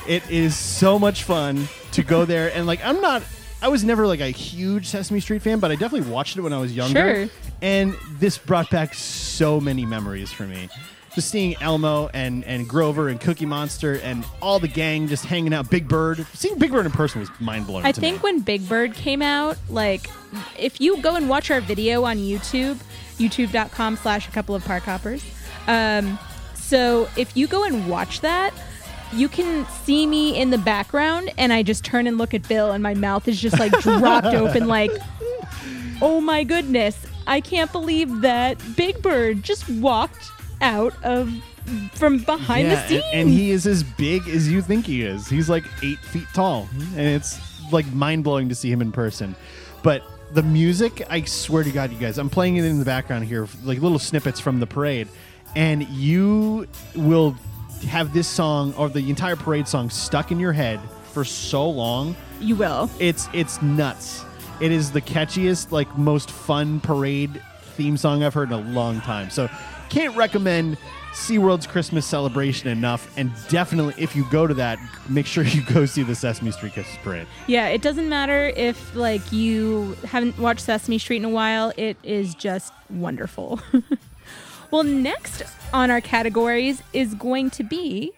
It 0.08 0.28
is 0.28 0.56
so 0.56 0.98
much 0.98 1.22
fun 1.22 1.68
to 1.92 2.02
go 2.02 2.24
there, 2.24 2.52
and 2.52 2.66
like 2.66 2.84
I'm 2.84 3.00
not. 3.00 3.22
I 3.62 3.68
was 3.68 3.84
never 3.84 4.06
like 4.06 4.20
a 4.20 4.28
huge 4.28 4.86
Sesame 4.86 5.20
Street 5.20 5.42
fan, 5.42 5.58
but 5.60 5.70
I 5.70 5.76
definitely 5.76 6.10
watched 6.10 6.36
it 6.36 6.42
when 6.42 6.52
I 6.52 6.58
was 6.58 6.74
younger. 6.74 7.26
Sure. 7.26 7.28
And 7.62 7.94
this 8.18 8.38
brought 8.38 8.70
back 8.70 8.94
so 8.94 9.60
many 9.60 9.86
memories 9.86 10.30
for 10.30 10.44
me. 10.46 10.68
Just 11.14 11.30
seeing 11.30 11.56
Elmo 11.62 12.10
and, 12.12 12.44
and 12.44 12.68
Grover 12.68 13.08
and 13.08 13.18
Cookie 13.18 13.46
Monster 13.46 13.98
and 14.00 14.26
all 14.42 14.58
the 14.58 14.68
gang 14.68 15.08
just 15.08 15.24
hanging 15.24 15.54
out. 15.54 15.70
Big 15.70 15.88
Bird. 15.88 16.26
Seeing 16.34 16.58
Big 16.58 16.70
Bird 16.70 16.84
in 16.84 16.92
person 16.92 17.20
was 17.20 17.30
mind 17.40 17.66
blowing. 17.66 17.86
I 17.86 17.92
think 17.92 18.22
when 18.22 18.40
Big 18.40 18.68
Bird 18.68 18.92
came 18.92 19.22
out, 19.22 19.56
like 19.70 20.10
if 20.58 20.78
you 20.78 21.00
go 21.00 21.16
and 21.16 21.26
watch 21.26 21.50
our 21.50 21.62
video 21.62 22.04
on 22.04 22.18
YouTube, 22.18 22.78
youtube.com 23.16 23.96
slash 23.96 24.28
a 24.28 24.30
couple 24.30 24.54
of 24.54 24.62
park 24.66 24.82
hoppers. 24.82 25.24
Um, 25.66 26.18
so 26.54 27.08
if 27.16 27.34
you 27.34 27.46
go 27.46 27.64
and 27.64 27.88
watch 27.88 28.20
that, 28.20 28.52
you 29.12 29.28
can 29.28 29.66
see 29.84 30.06
me 30.06 30.36
in 30.36 30.50
the 30.50 30.58
background 30.58 31.32
and 31.38 31.52
I 31.52 31.62
just 31.62 31.84
turn 31.84 32.06
and 32.06 32.18
look 32.18 32.34
at 32.34 32.46
Bill 32.48 32.72
and 32.72 32.82
my 32.82 32.94
mouth 32.94 33.28
is 33.28 33.40
just 33.40 33.58
like 33.58 33.72
dropped 33.80 34.26
open 34.34 34.66
like 34.66 34.90
oh 36.02 36.20
my 36.20 36.44
goodness, 36.44 37.06
I 37.26 37.40
can't 37.40 37.72
believe 37.72 38.20
that 38.20 38.58
Big 38.76 39.00
Bird 39.02 39.42
just 39.42 39.68
walked 39.68 40.30
out 40.60 40.94
of 41.04 41.32
from 41.92 42.18
behind 42.18 42.68
Yeah, 42.68 42.82
the 42.82 42.88
scenes. 42.88 43.04
and, 43.12 43.20
and 43.22 43.30
he 43.30 43.50
is 43.50 43.66
as 43.66 43.82
big 43.82 44.28
as 44.28 44.50
you 44.50 44.60
think 44.62 44.86
he 44.86 45.02
is. 45.02 45.26
He's 45.28 45.48
like 45.48 45.64
eight 45.82 45.98
feet 45.98 46.26
tall, 46.34 46.68
and 46.96 47.00
it's 47.00 47.40
like 47.72 47.86
mind 47.92 48.24
blowing 48.24 48.48
to 48.50 48.54
see 48.54 48.70
him 48.70 48.80
in 48.80 48.92
person. 48.92 49.34
But 49.82 50.02
the 50.32 50.42
music, 50.42 51.02
I 51.10 51.22
swear 51.22 51.64
to 51.64 51.70
God, 51.70 51.90
you 51.90 51.98
guys, 51.98 52.18
I'm 52.18 52.30
playing 52.30 52.56
it 52.58 52.64
in 52.64 52.78
the 52.78 52.84
background 52.84 53.24
here, 53.24 53.48
like 53.64 53.80
little 53.80 53.98
snippets 53.98 54.38
from 54.38 54.60
the 54.60 54.66
parade, 54.66 55.08
and 55.56 55.82
you 55.88 56.68
will 56.94 57.36
have 57.84 58.12
this 58.12 58.28
song 58.28 58.74
or 58.74 58.88
the 58.88 59.08
entire 59.10 59.36
parade 59.36 59.68
song 59.68 59.90
stuck 59.90 60.30
in 60.32 60.38
your 60.40 60.52
head 60.52 60.80
for 61.12 61.24
so 61.24 61.68
long. 61.68 62.14
you 62.40 62.56
will. 62.56 62.90
It's 62.98 63.28
it's 63.32 63.60
nuts. 63.62 64.24
It 64.60 64.72
is 64.72 64.90
the 64.90 65.00
catchiest, 65.02 65.70
like 65.72 65.96
most 65.98 66.30
fun 66.30 66.80
parade 66.80 67.42
theme 67.76 67.96
song 67.96 68.22
I've 68.22 68.34
heard 68.34 68.50
in 68.50 68.58
a 68.58 68.70
long 68.70 69.00
time. 69.02 69.28
So 69.30 69.48
can't 69.90 70.16
recommend 70.16 70.78
SeaWorld's 71.12 71.66
Christmas 71.66 72.04
celebration 72.06 72.68
enough. 72.68 73.10
And 73.18 73.32
definitely 73.48 73.94
if 74.02 74.14
you 74.16 74.26
go 74.30 74.46
to 74.46 74.54
that, 74.54 74.78
make 75.08 75.26
sure 75.26 75.44
you 75.56 75.62
go 75.62 75.86
see 75.86 76.02
the 76.02 76.14
Sesame 76.14 76.50
Street 76.52 76.72
Christmas 76.72 76.98
Parade. 77.02 77.26
Yeah, 77.46 77.68
it 77.68 77.82
doesn't 77.82 78.08
matter 78.08 78.48
if 78.56 78.94
like 78.94 79.30
you 79.32 79.96
haven't 80.04 80.38
watched 80.38 80.60
Sesame 80.60 80.98
Street 80.98 81.18
in 81.18 81.24
a 81.24 81.30
while. 81.30 81.72
It 81.76 81.96
is 82.02 82.34
just 82.34 82.72
wonderful. 82.90 83.60
well, 84.70 84.84
next 84.84 85.42
on 85.72 85.90
our 85.90 86.00
categories 86.00 86.82
is 86.92 87.14
going 87.14 87.50
to 87.50 87.62
be 87.62 88.12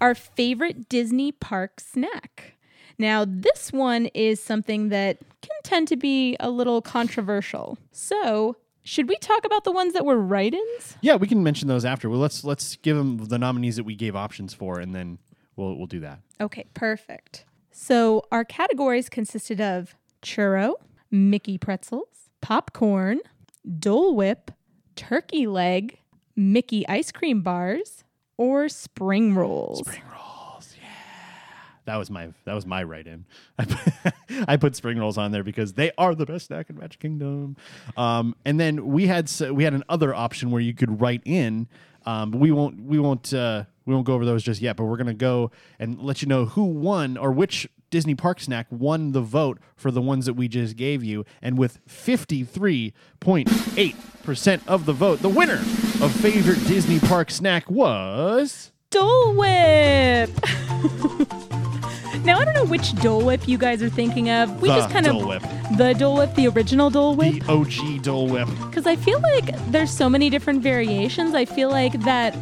our 0.00 0.14
favorite 0.14 0.88
Disney 0.88 1.32
park 1.32 1.80
snack. 1.80 2.54
Now, 2.98 3.24
this 3.28 3.72
one 3.72 4.06
is 4.06 4.42
something 4.42 4.88
that 4.88 5.18
can 5.42 5.56
tend 5.62 5.88
to 5.88 5.96
be 5.96 6.36
a 6.40 6.50
little 6.50 6.80
controversial. 6.80 7.78
So, 7.92 8.56
should 8.82 9.08
we 9.08 9.16
talk 9.16 9.44
about 9.44 9.64
the 9.64 9.72
ones 9.72 9.92
that 9.92 10.04
were 10.04 10.18
write-ins? 10.18 10.96
Yeah, 11.00 11.16
we 11.16 11.26
can 11.26 11.42
mention 11.42 11.68
those 11.68 11.84
after. 11.84 12.08
Well, 12.08 12.20
let's 12.20 12.44
let's 12.44 12.76
give 12.76 12.96
them 12.96 13.18
the 13.18 13.38
nominees 13.38 13.76
that 13.76 13.84
we 13.84 13.96
gave 13.96 14.14
options 14.16 14.54
for, 14.54 14.80
and 14.80 14.94
then 14.94 15.18
we'll 15.56 15.76
we'll 15.76 15.86
do 15.86 16.00
that. 16.00 16.20
Okay, 16.40 16.66
perfect. 16.72 17.44
So 17.70 18.22
our 18.32 18.44
categories 18.44 19.08
consisted 19.08 19.60
of 19.60 19.94
churro, 20.22 20.74
Mickey 21.10 21.58
pretzels, 21.58 22.30
popcorn, 22.40 23.20
Dole 23.78 24.14
Whip, 24.14 24.50
turkey 24.96 25.46
leg, 25.46 25.98
Mickey 26.34 26.86
ice 26.88 27.12
cream 27.12 27.42
bars, 27.42 28.04
or 28.36 28.68
spring 28.68 29.34
rolls. 29.34 29.80
Spring 29.80 30.02
rolls, 30.10 30.74
yeah. 30.80 30.88
That 31.84 31.96
was 31.96 32.10
my 32.10 32.32
that 32.44 32.54
was 32.54 32.66
my 32.66 32.82
write 32.82 33.06
in. 33.06 33.24
I 34.48 34.56
put, 34.56 34.74
spring 34.74 34.98
rolls 34.98 35.16
on 35.16 35.30
there 35.30 35.44
because 35.44 35.74
they 35.74 35.92
are 35.96 36.14
the 36.14 36.26
best 36.26 36.46
snack 36.46 36.68
in 36.68 36.76
Magic 36.76 37.00
Kingdom. 37.00 37.56
Um, 37.96 38.34
and 38.44 38.58
then 38.58 38.86
we 38.86 39.06
had 39.06 39.30
we 39.52 39.64
had 39.64 39.74
an 39.74 39.84
other 39.88 40.14
option 40.14 40.50
where 40.50 40.60
you 40.60 40.74
could 40.74 41.00
write 41.00 41.22
in. 41.24 41.68
Um, 42.04 42.32
we 42.32 42.52
won't 42.52 42.82
we 42.82 42.98
won't 42.98 43.32
uh, 43.32 43.64
we 43.84 43.94
won't 43.94 44.06
go 44.06 44.14
over 44.14 44.24
those 44.24 44.42
just 44.42 44.60
yet. 44.60 44.76
But 44.76 44.84
we're 44.84 44.96
gonna 44.96 45.14
go 45.14 45.50
and 45.78 46.00
let 46.00 46.22
you 46.22 46.28
know 46.28 46.46
who 46.46 46.64
won 46.64 47.16
or 47.16 47.32
which 47.32 47.68
Disney 47.96 48.14
Park 48.14 48.40
snack 48.40 48.66
won 48.68 49.12
the 49.12 49.22
vote 49.22 49.58
for 49.74 49.90
the 49.90 50.02
ones 50.02 50.26
that 50.26 50.34
we 50.34 50.48
just 50.48 50.76
gave 50.76 51.02
you. 51.02 51.24
And 51.40 51.56
with 51.56 51.78
fifty 51.86 52.44
three 52.44 52.92
point 53.20 53.48
eight 53.78 53.96
percent 54.22 54.62
of 54.68 54.84
the 54.84 54.92
vote, 54.92 55.20
the 55.22 55.30
winner 55.30 55.54
of 56.02 56.12
favorite 56.20 56.58
Disney 56.66 57.00
Park 57.00 57.30
snack 57.30 57.70
was. 57.70 58.70
Dole 58.90 59.32
Whip. 59.34 60.28
now 62.22 62.38
I 62.38 62.44
don't 62.44 62.52
know 62.52 62.66
which 62.66 62.94
Dole 62.96 63.24
Whip 63.24 63.48
you 63.48 63.56
guys 63.56 63.82
are 63.82 63.88
thinking 63.88 64.28
of. 64.28 64.60
We 64.60 64.68
The 64.68 64.74
just 64.76 64.90
kind 64.90 65.06
Dole 65.06 65.32
of 65.32 65.42
Whip. 65.42 65.78
the 65.78 65.94
Dole 65.94 66.18
Whip, 66.18 66.34
the 66.34 66.48
original 66.48 66.90
Dole 66.90 67.14
Whip. 67.16 67.42
The 67.44 67.50
OG 67.50 68.02
Dole 68.02 68.28
Whip. 68.28 68.46
because 68.68 68.86
I 68.86 68.96
feel 68.96 69.20
like 69.22 69.46
there's 69.70 69.90
so 69.90 70.10
many 70.10 70.28
different 70.28 70.62
variations. 70.62 71.34
I 71.34 71.46
feel 71.46 71.70
like 71.70 71.94
that, 72.02 72.34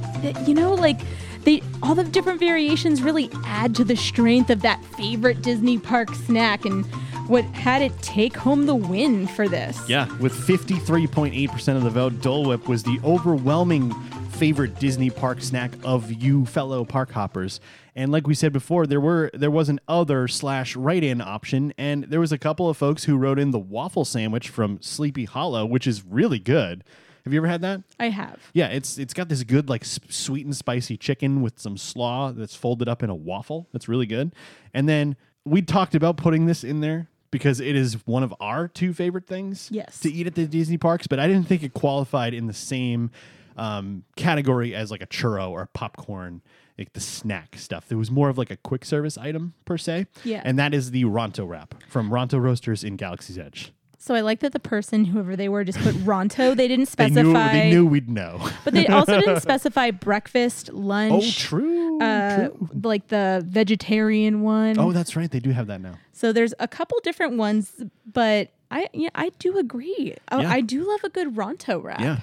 you 0.49 0.55
know, 0.55 0.75
like 0.75 0.99
they 1.45 1.63
all 1.83 1.95
the 1.95 2.05
different 2.05 2.41
variations 2.41 3.03
really 3.03 3.31
add 3.45 3.75
to 3.77 3.85
the 3.85 3.97
strength 3.97 4.51
of 4.51 4.63
that 4.63 4.85
favorite 4.97 5.43
Disney 5.43 5.79
park 5.79 6.15
snack 6.15 6.65
and 6.65 6.85
what 7.29 7.45
had 7.47 7.83
it 7.83 7.97
take 8.03 8.37
home 8.37 8.67
the 8.67 8.75
win 8.75 9.27
for 9.27 9.49
this. 9.49 9.89
Yeah, 9.89 10.07
with 10.19 10.35
53.8% 10.35 11.77
of 11.77 11.83
the 11.83 11.91
vote, 11.91 12.21
Dole 12.21 12.45
Whip 12.45 12.69
was 12.69 12.83
the 12.83 13.01
overwhelming 13.03 13.93
favorite 14.35 14.79
Disney 14.79 15.11
park 15.11 15.41
snack 15.41 15.73
of 15.85 16.13
you 16.13 16.45
fellow 16.45 16.85
park 16.85 17.13
hoppers. 17.13 17.61
And 17.95 18.11
like 18.11 18.27
we 18.27 18.35
said 18.35 18.53
before, 18.53 18.87
there 18.87 19.01
were 19.01 19.31
there 19.33 19.51
was 19.51 19.69
an 19.69 19.81
other 19.87 20.27
slash 20.27 20.75
write-in 20.75 21.21
option, 21.21 21.73
and 21.79 22.05
there 22.05 22.21
was 22.21 22.33
a 22.33 22.39
couple 22.39 22.69
of 22.69 22.77
folks 22.77 23.05
who 23.05 23.17
wrote 23.17 23.39
in 23.39 23.53
the 23.53 23.59
waffle 23.59 24.05
sandwich 24.05 24.49
from 24.49 24.79
Sleepy 24.83 25.25
Hollow, 25.25 25.65
which 25.65 25.87
is 25.87 26.05
really 26.05 26.41
good. 26.41 26.83
Have 27.25 27.33
you 27.33 27.39
ever 27.41 27.47
had 27.49 27.63
that? 27.63 27.83
I 27.99 28.09
have. 28.11 28.39
Yeah, 28.53 28.69
it's 28.69 28.99
it's 28.99 29.15
got 29.15 29.29
this 29.29 29.43
good 29.45 29.69
like 29.69 29.83
s- 29.83 29.99
sweet 30.09 30.45
and 30.45 30.55
spicy 30.55 30.97
chicken 30.97 31.41
with 31.43 31.59
some 31.59 31.77
slaw 31.77 32.33
that's 32.33 32.55
folded 32.55 32.89
up 32.89 33.03
in 33.03 33.11
a 33.11 33.15
waffle. 33.15 33.67
That's 33.73 33.89
really 33.89 34.07
good. 34.07 34.35
And 34.75 34.89
then 34.89 35.17
we 35.45 35.63
talked 35.63 35.95
about 35.95 36.17
putting 36.17 36.47
this 36.47 36.65
in 36.65 36.81
there 36.81 37.09
because 37.31 37.61
it 37.61 37.75
is 37.77 37.95
one 38.07 38.23
of 38.23 38.33
our 38.41 38.69
two 38.69 38.93
favorite 38.93 39.27
things 39.27 39.69
Yes. 39.73 39.99
to 40.01 40.11
eat 40.13 40.27
at 40.27 40.35
the 40.35 40.47
Disney 40.47 40.77
parks, 40.79 41.07
but 41.07 41.19
I 41.19 41.27
didn't 41.27 41.49
think 41.49 41.63
it 41.63 41.75
qualified 41.75 42.33
in 42.35 42.47
the 42.47 42.53
same 42.53 43.11
um, 43.57 44.05
category 44.17 44.75
as 44.75 44.91
like 44.91 45.03
a 45.03 45.07
churro 45.07 45.51
or 45.51 45.63
a 45.63 45.67
popcorn, 45.69 46.43
like 46.79 46.93
the 46.93 47.01
snack 47.01 47.57
stuff. 47.57 47.91
It 47.91 47.95
was 47.97 48.11
more 48.11 48.29
of 48.29 48.37
like 48.39 48.51
a 48.51 48.57
quick 48.57 48.85
service 48.85 49.17
item 49.19 49.55
per 49.65 49.79
se. 49.79 50.07
Yeah. 50.25 50.43
And 50.45 50.59
that 50.59 50.75
is 50.75 50.91
the 50.91 51.05
Ronto 51.05 51.49
wrap 51.49 51.75
from 51.89 52.11
Ronto 52.11 52.41
Roasters 52.41 52.85
in 52.85 52.97
Galaxy's 52.97 53.39
Edge. 53.39 53.73
So 54.05 54.15
I 54.15 54.21
like 54.21 54.41
that 54.41 54.53
the 54.53 54.61
person, 54.61 55.07
whoever 55.07 55.35
they 55.35 55.49
were, 55.49 55.65
just 55.65 55.79
put 55.79 55.95
Ronto. 56.05 56.55
They 56.55 56.69
didn't 56.69 56.91
They 56.91 57.07
specify, 57.09 57.23
knew 57.23 57.33
they 57.33 57.71
knew 57.71 57.87
we'd 57.87 58.11
know. 58.11 58.47
but 58.63 58.75
they 58.75 58.87
also 58.87 59.19
didn't 59.19 59.41
specify 59.51 59.93
breakfast, 59.93 60.71
lunch. 60.75 61.11
oh, 61.11 61.15
lunch, 61.21 61.39
true. 61.39 62.01
uh, 62.03 62.49
true. 62.49 62.69
like 62.83 63.09
the 63.09 63.43
vegetarian 63.49 64.43
one. 64.43 64.79
Oh, 64.79 64.93
that's 64.93 65.17
right. 65.17 65.31
They 65.31 65.41
do 65.41 65.53
have 65.53 65.69
that 65.69 65.81
now. 65.81 65.95
So 66.13 66.33
there's 66.35 66.53
a 66.59 66.69
couple 66.69 66.99
different 67.03 67.39
ones, 67.39 67.83
but 68.13 68.51
I 68.71 68.89
yeah, 68.93 69.09
I 69.15 69.31
do 69.39 69.57
agree. 69.57 70.15
I, 70.29 70.43
Yeah. 70.43 70.51
I 70.51 70.61
do 70.61 70.87
love 70.87 71.01
a 71.03 71.09
good 71.09 71.35
Ronto 71.35 71.83
wrap. 71.83 72.01
Yeah. 72.03 72.21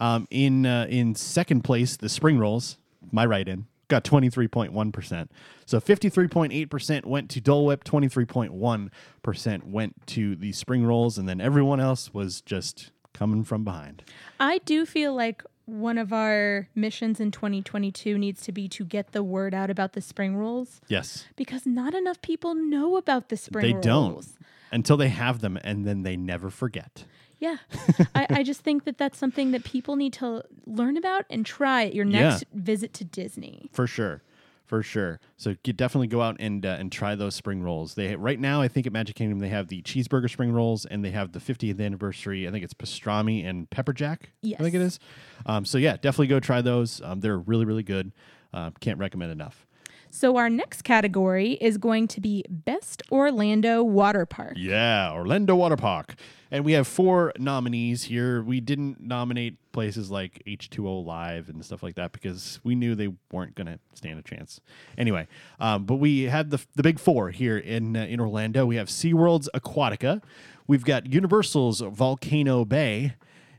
Um, 0.00 0.28
in 0.30 0.66
uh, 0.66 0.86
in 0.90 1.14
second 1.14 1.62
place, 1.62 1.96
the 1.96 2.10
spring 2.10 2.38
rolls, 2.38 2.76
my 3.10 3.24
write 3.24 3.48
in, 3.48 3.64
got 3.92 4.04
23.1%. 4.04 5.28
So 5.66 5.78
53.8% 5.80 7.04
went 7.06 7.30
to 7.30 7.40
Dole 7.40 7.66
Whip, 7.66 7.84
23.1% 7.84 9.64
went 9.64 10.06
to 10.08 10.36
the 10.36 10.52
spring 10.52 10.84
rolls, 10.84 11.18
and 11.18 11.28
then 11.28 11.40
everyone 11.40 11.80
else 11.80 12.12
was 12.12 12.40
just 12.40 12.90
coming 13.12 13.44
from 13.44 13.64
behind. 13.64 14.02
I 14.40 14.58
do 14.58 14.86
feel 14.86 15.14
like 15.14 15.42
one 15.66 15.96
of 15.98 16.12
our 16.12 16.68
missions 16.74 17.20
in 17.20 17.30
2022 17.30 18.18
needs 18.18 18.42
to 18.42 18.52
be 18.52 18.68
to 18.68 18.84
get 18.84 19.12
the 19.12 19.22
word 19.22 19.54
out 19.54 19.70
about 19.70 19.92
the 19.92 20.00
spring 20.00 20.34
rolls 20.36 20.80
Yes. 20.88 21.26
because 21.36 21.64
not 21.66 21.94
enough 21.94 22.20
people 22.20 22.54
know 22.54 22.96
about 22.96 23.28
the 23.28 23.36
spring 23.36 23.64
They 23.64 23.72
rolls. 23.74 23.84
don't 23.84 24.28
until 24.72 24.96
they 24.96 25.08
have 25.10 25.40
them, 25.40 25.58
and 25.62 25.84
then 25.86 26.02
they 26.02 26.16
never 26.16 26.48
forget. 26.50 27.04
Yeah. 27.42 27.56
I, 28.14 28.26
I 28.30 28.42
just 28.44 28.60
think 28.60 28.84
that 28.84 28.98
that's 28.98 29.18
something 29.18 29.50
that 29.50 29.64
people 29.64 29.96
need 29.96 30.12
to 30.14 30.44
learn 30.64 30.96
about 30.96 31.24
and 31.28 31.44
try 31.44 31.84
at 31.86 31.94
your 31.94 32.06
Yeah. 32.06 32.20
next 32.30 32.44
visit 32.54 32.94
to 32.94 33.04
Disney. 33.04 33.68
For 33.72 33.86
sure. 33.88 34.22
For 34.64 34.80
sure. 34.82 35.18
So 35.36 35.56
you 35.64 35.72
definitely 35.72 36.06
go 36.06 36.22
out 36.22 36.36
and 36.38 36.64
uh, 36.64 36.76
and 36.78 36.90
try 36.90 37.14
those 37.16 37.34
spring 37.34 37.62
rolls. 37.62 37.94
They 37.94 38.14
right 38.16 38.38
now, 38.40 38.62
I 38.62 38.68
think 38.68 38.86
at 38.86 38.92
Magic 38.92 39.16
Kingdom 39.16 39.40
they 39.40 39.48
have 39.50 39.68
the 39.68 39.82
cheeseburger 39.82 40.30
spring 40.30 40.52
rolls 40.52 40.86
and 40.86 41.04
they 41.04 41.10
have 41.10 41.32
the 41.32 41.40
50th 41.40 41.78
anniversary. 41.84 42.46
I 42.48 42.50
think 42.52 42.64
it's 42.64 42.72
pastrami 42.72 43.44
and 43.44 43.68
pepper 43.68 43.92
jack. 43.92 44.30
I 44.44 44.54
think 44.62 44.74
it 44.74 44.80
is. 44.80 44.98
Um, 45.44 45.64
so 45.66 45.76
yeah, 45.78 45.96
definitely 45.96 46.28
go 46.28 46.40
try 46.40 46.62
those. 46.62 47.02
Um, 47.04 47.20
they're 47.20 47.36
really 47.38 47.64
really 47.66 47.82
good. 47.82 48.12
Uh, 48.54 48.70
can't 48.80 48.98
recommend 48.98 49.32
enough. 49.32 49.66
So 50.10 50.36
our 50.36 50.48
next 50.48 50.82
category 50.82 51.52
is 51.60 51.76
going 51.78 52.06
to 52.08 52.20
be 52.20 52.44
Best 52.48 53.02
Orlando 53.10 53.82
Water 53.82 54.24
Park. 54.26 54.54
Yeah, 54.56 55.12
Orlando 55.12 55.56
Water 55.56 55.76
Park. 55.76 56.14
And 56.52 56.66
we 56.66 56.72
have 56.72 56.86
four 56.86 57.32
nominees 57.38 58.04
here. 58.04 58.42
We 58.42 58.60
didn't 58.60 59.00
nominate 59.00 59.56
places 59.72 60.10
like 60.10 60.42
H2O 60.46 61.02
Live 61.02 61.48
and 61.48 61.64
stuff 61.64 61.82
like 61.82 61.94
that 61.94 62.12
because 62.12 62.60
we 62.62 62.74
knew 62.74 62.94
they 62.94 63.08
weren't 63.32 63.54
going 63.54 63.68
to 63.68 63.78
stand 63.94 64.18
a 64.18 64.22
chance. 64.22 64.60
Anyway, 64.98 65.28
um, 65.58 65.86
but 65.86 65.94
we 65.94 66.24
had 66.24 66.50
the, 66.50 66.62
the 66.74 66.82
big 66.82 66.98
four 66.98 67.30
here 67.30 67.56
in, 67.56 67.96
uh, 67.96 68.04
in 68.04 68.20
Orlando. 68.20 68.66
We 68.66 68.76
have 68.76 68.88
SeaWorld's 68.88 69.48
Aquatica. 69.54 70.22
We've 70.66 70.84
got 70.84 71.10
Universal's 71.10 71.80
Volcano 71.80 72.66
Bay. 72.66 73.14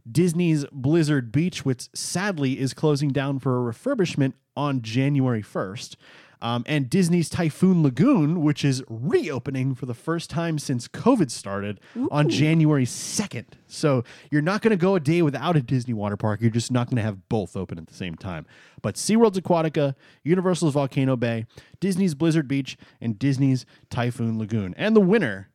Disney's 0.10 0.66
Blizzard 0.72 1.32
Beach, 1.32 1.66
which 1.66 1.90
sadly 1.96 2.60
is 2.60 2.76
closing 2.76 3.10
down 3.10 3.40
for 3.40 3.58
a 3.58 3.74
refurbishment 3.74 4.34
on 4.56 4.84
January 4.84 5.42
1st. 5.42 5.96
Um, 6.44 6.64
and 6.68 6.88
Disney's 6.90 7.30
Typhoon 7.30 7.82
Lagoon, 7.84 8.42
which 8.44 8.66
is 8.66 8.84
reopening 8.90 9.76
for 9.76 9.86
the 9.86 9.94
first 9.94 10.30
time 10.30 10.60
since 10.60 10.90
COVID 10.90 11.32
started 11.32 11.80
on 12.12 12.28
January 12.30 12.86
2nd. 12.86 13.46
So 13.66 14.04
you're 14.30 14.42
not 14.42 14.62
going 14.62 14.72
to 14.72 14.78
go 14.78 14.96
a 14.96 15.00
day 15.00 15.22
without 15.22 15.56
a 15.56 15.62
Disney 15.62 15.94
water 15.94 16.18
park. 16.18 16.42
You're 16.42 16.52
just 16.52 16.70
not 16.70 16.88
going 16.88 16.98
to 16.98 17.02
have 17.02 17.30
both 17.30 17.56
open 17.56 17.78
at 17.78 17.88
the 17.88 17.94
same 17.94 18.16
time. 18.16 18.46
But 18.82 18.96
SeaWorld's 18.96 19.40
Aquatica, 19.40 19.96
Universal's 20.26 20.74
Volcano 20.74 21.16
Bay, 21.16 21.46
Disney's 21.80 22.14
Blizzard 22.14 22.50
Beach, 22.50 22.76
and 23.00 23.18
Disney's 23.18 23.66
Typhoon 23.90 24.38
Lagoon. 24.38 24.74
And 24.76 24.98
the 24.98 25.02
winner 25.02 25.48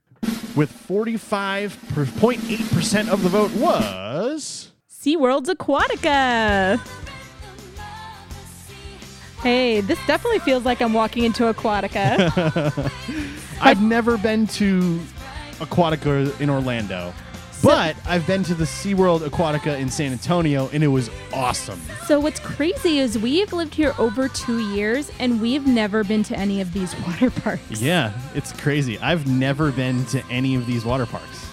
with 0.56 0.72
45.8% 0.88 3.08
of 3.08 3.22
the 3.22 3.28
vote 3.28 3.52
was. 3.52 4.72
SeaWorld's 4.90 5.50
Aquatica. 5.50 6.80
Hey, 9.48 9.80
this 9.80 9.98
definitely 10.06 10.40
feels 10.40 10.66
like 10.66 10.82
I'm 10.82 10.92
walking 10.92 11.24
into 11.24 11.44
Aquatica. 11.44 12.92
I've 13.62 13.80
never 13.80 14.18
been 14.18 14.46
to 14.48 15.00
Aquatica 15.52 16.38
in 16.38 16.50
Orlando, 16.50 17.14
but 17.62 17.96
I've 18.04 18.26
been 18.26 18.42
to 18.42 18.52
the 18.54 18.66
SeaWorld 18.66 19.20
Aquatica 19.20 19.78
in 19.78 19.88
San 19.88 20.12
Antonio, 20.12 20.68
and 20.74 20.84
it 20.84 20.88
was 20.88 21.08
awesome. 21.32 21.80
so 22.06 22.20
what's 22.20 22.40
crazy 22.40 22.98
is 22.98 23.18
we've 23.18 23.50
lived 23.54 23.74
here 23.74 23.94
over 23.98 24.28
two 24.28 24.58
years 24.74 25.10
and 25.18 25.40
we've 25.40 25.66
never 25.66 26.04
been 26.04 26.22
to 26.24 26.36
any 26.36 26.60
of 26.60 26.74
these 26.74 26.94
water 27.06 27.30
parks. 27.42 27.80
Yeah, 27.80 28.12
it's 28.34 28.52
crazy. 28.52 28.98
I've 28.98 29.26
never 29.26 29.72
been 29.72 30.04
to 30.06 30.22
any 30.30 30.56
of 30.56 30.66
these 30.66 30.84
water 30.84 31.06
parks. 31.06 31.47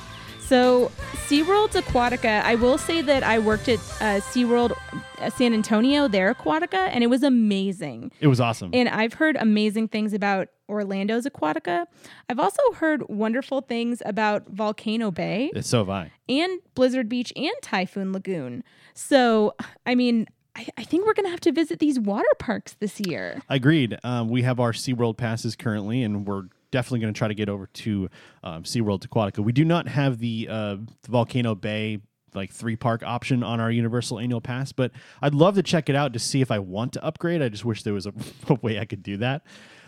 So 0.47 0.91
SeaWorld's 1.27 1.75
Aquatica, 1.75 2.43
I 2.43 2.53
will 2.53 2.77
say 2.77 3.01
that 3.01 3.23
I 3.23 3.39
worked 3.39 3.67
at 3.67 3.79
uh, 3.79 4.21
SeaWorld 4.21 4.73
uh, 5.19 5.29
San 5.31 5.53
Antonio, 5.55 6.07
their 6.07 6.35
Aquatica, 6.35 6.87
and 6.91 7.03
it 7.03 7.07
was 7.07 7.23
amazing. 7.23 8.11
It 8.19 8.27
was 8.27 8.39
awesome. 8.39 8.69
And 8.71 8.87
I've 8.87 9.13
heard 9.13 9.37
amazing 9.37 9.87
things 9.87 10.13
about 10.13 10.49
Orlando's 10.69 11.25
Aquatica. 11.25 11.87
I've 12.29 12.39
also 12.39 12.61
heard 12.73 13.03
wonderful 13.09 13.61
things 13.61 14.03
about 14.05 14.47
Volcano 14.47 15.09
Bay 15.09 15.49
It's 15.55 15.67
so 15.67 15.79
have 15.79 15.89
I. 15.89 16.11
and 16.29 16.59
Blizzard 16.75 17.09
Beach 17.09 17.33
and 17.35 17.53
Typhoon 17.63 18.13
Lagoon. 18.13 18.63
So, 18.93 19.55
I 19.87 19.95
mean, 19.95 20.27
I, 20.55 20.67
I 20.77 20.83
think 20.83 21.07
we're 21.07 21.15
going 21.15 21.25
to 21.25 21.31
have 21.31 21.41
to 21.41 21.51
visit 21.51 21.79
these 21.79 21.99
water 21.99 22.27
parks 22.37 22.73
this 22.79 22.99
year. 22.99 23.41
Agreed. 23.49 23.97
Um, 24.03 24.29
we 24.29 24.43
have 24.43 24.59
our 24.59 24.73
SeaWorld 24.73 25.17
passes 25.17 25.55
currently, 25.55 26.03
and 26.03 26.27
we're 26.27 26.43
definitely 26.71 26.99
going 26.99 27.13
to 27.13 27.17
try 27.17 27.27
to 27.27 27.35
get 27.35 27.49
over 27.49 27.67
to 27.67 28.09
um, 28.43 28.63
SeaWorld 28.63 29.07
Aquatica. 29.07 29.43
We 29.43 29.51
do 29.51 29.65
not 29.65 29.87
have 29.87 30.19
the, 30.19 30.47
uh, 30.49 30.75
the 30.75 31.11
Volcano 31.11 31.55
Bay 31.55 31.99
like 32.35 32.51
three 32.51 32.75
park 32.75 33.01
option 33.03 33.43
on 33.43 33.59
our 33.59 33.71
Universal 33.71 34.19
annual 34.19 34.41
pass, 34.41 34.71
but 34.71 34.91
I'd 35.21 35.33
love 35.33 35.55
to 35.55 35.63
check 35.63 35.89
it 35.89 35.95
out 35.95 36.13
to 36.13 36.19
see 36.19 36.41
if 36.41 36.51
I 36.51 36.59
want 36.59 36.93
to 36.93 37.03
upgrade. 37.03 37.41
I 37.41 37.49
just 37.49 37.65
wish 37.65 37.83
there 37.83 37.93
was 37.93 38.05
a, 38.05 38.13
a 38.49 38.55
way 38.55 38.79
I 38.79 38.85
could 38.85 39.01
do 39.01 39.17
that. 39.17 39.43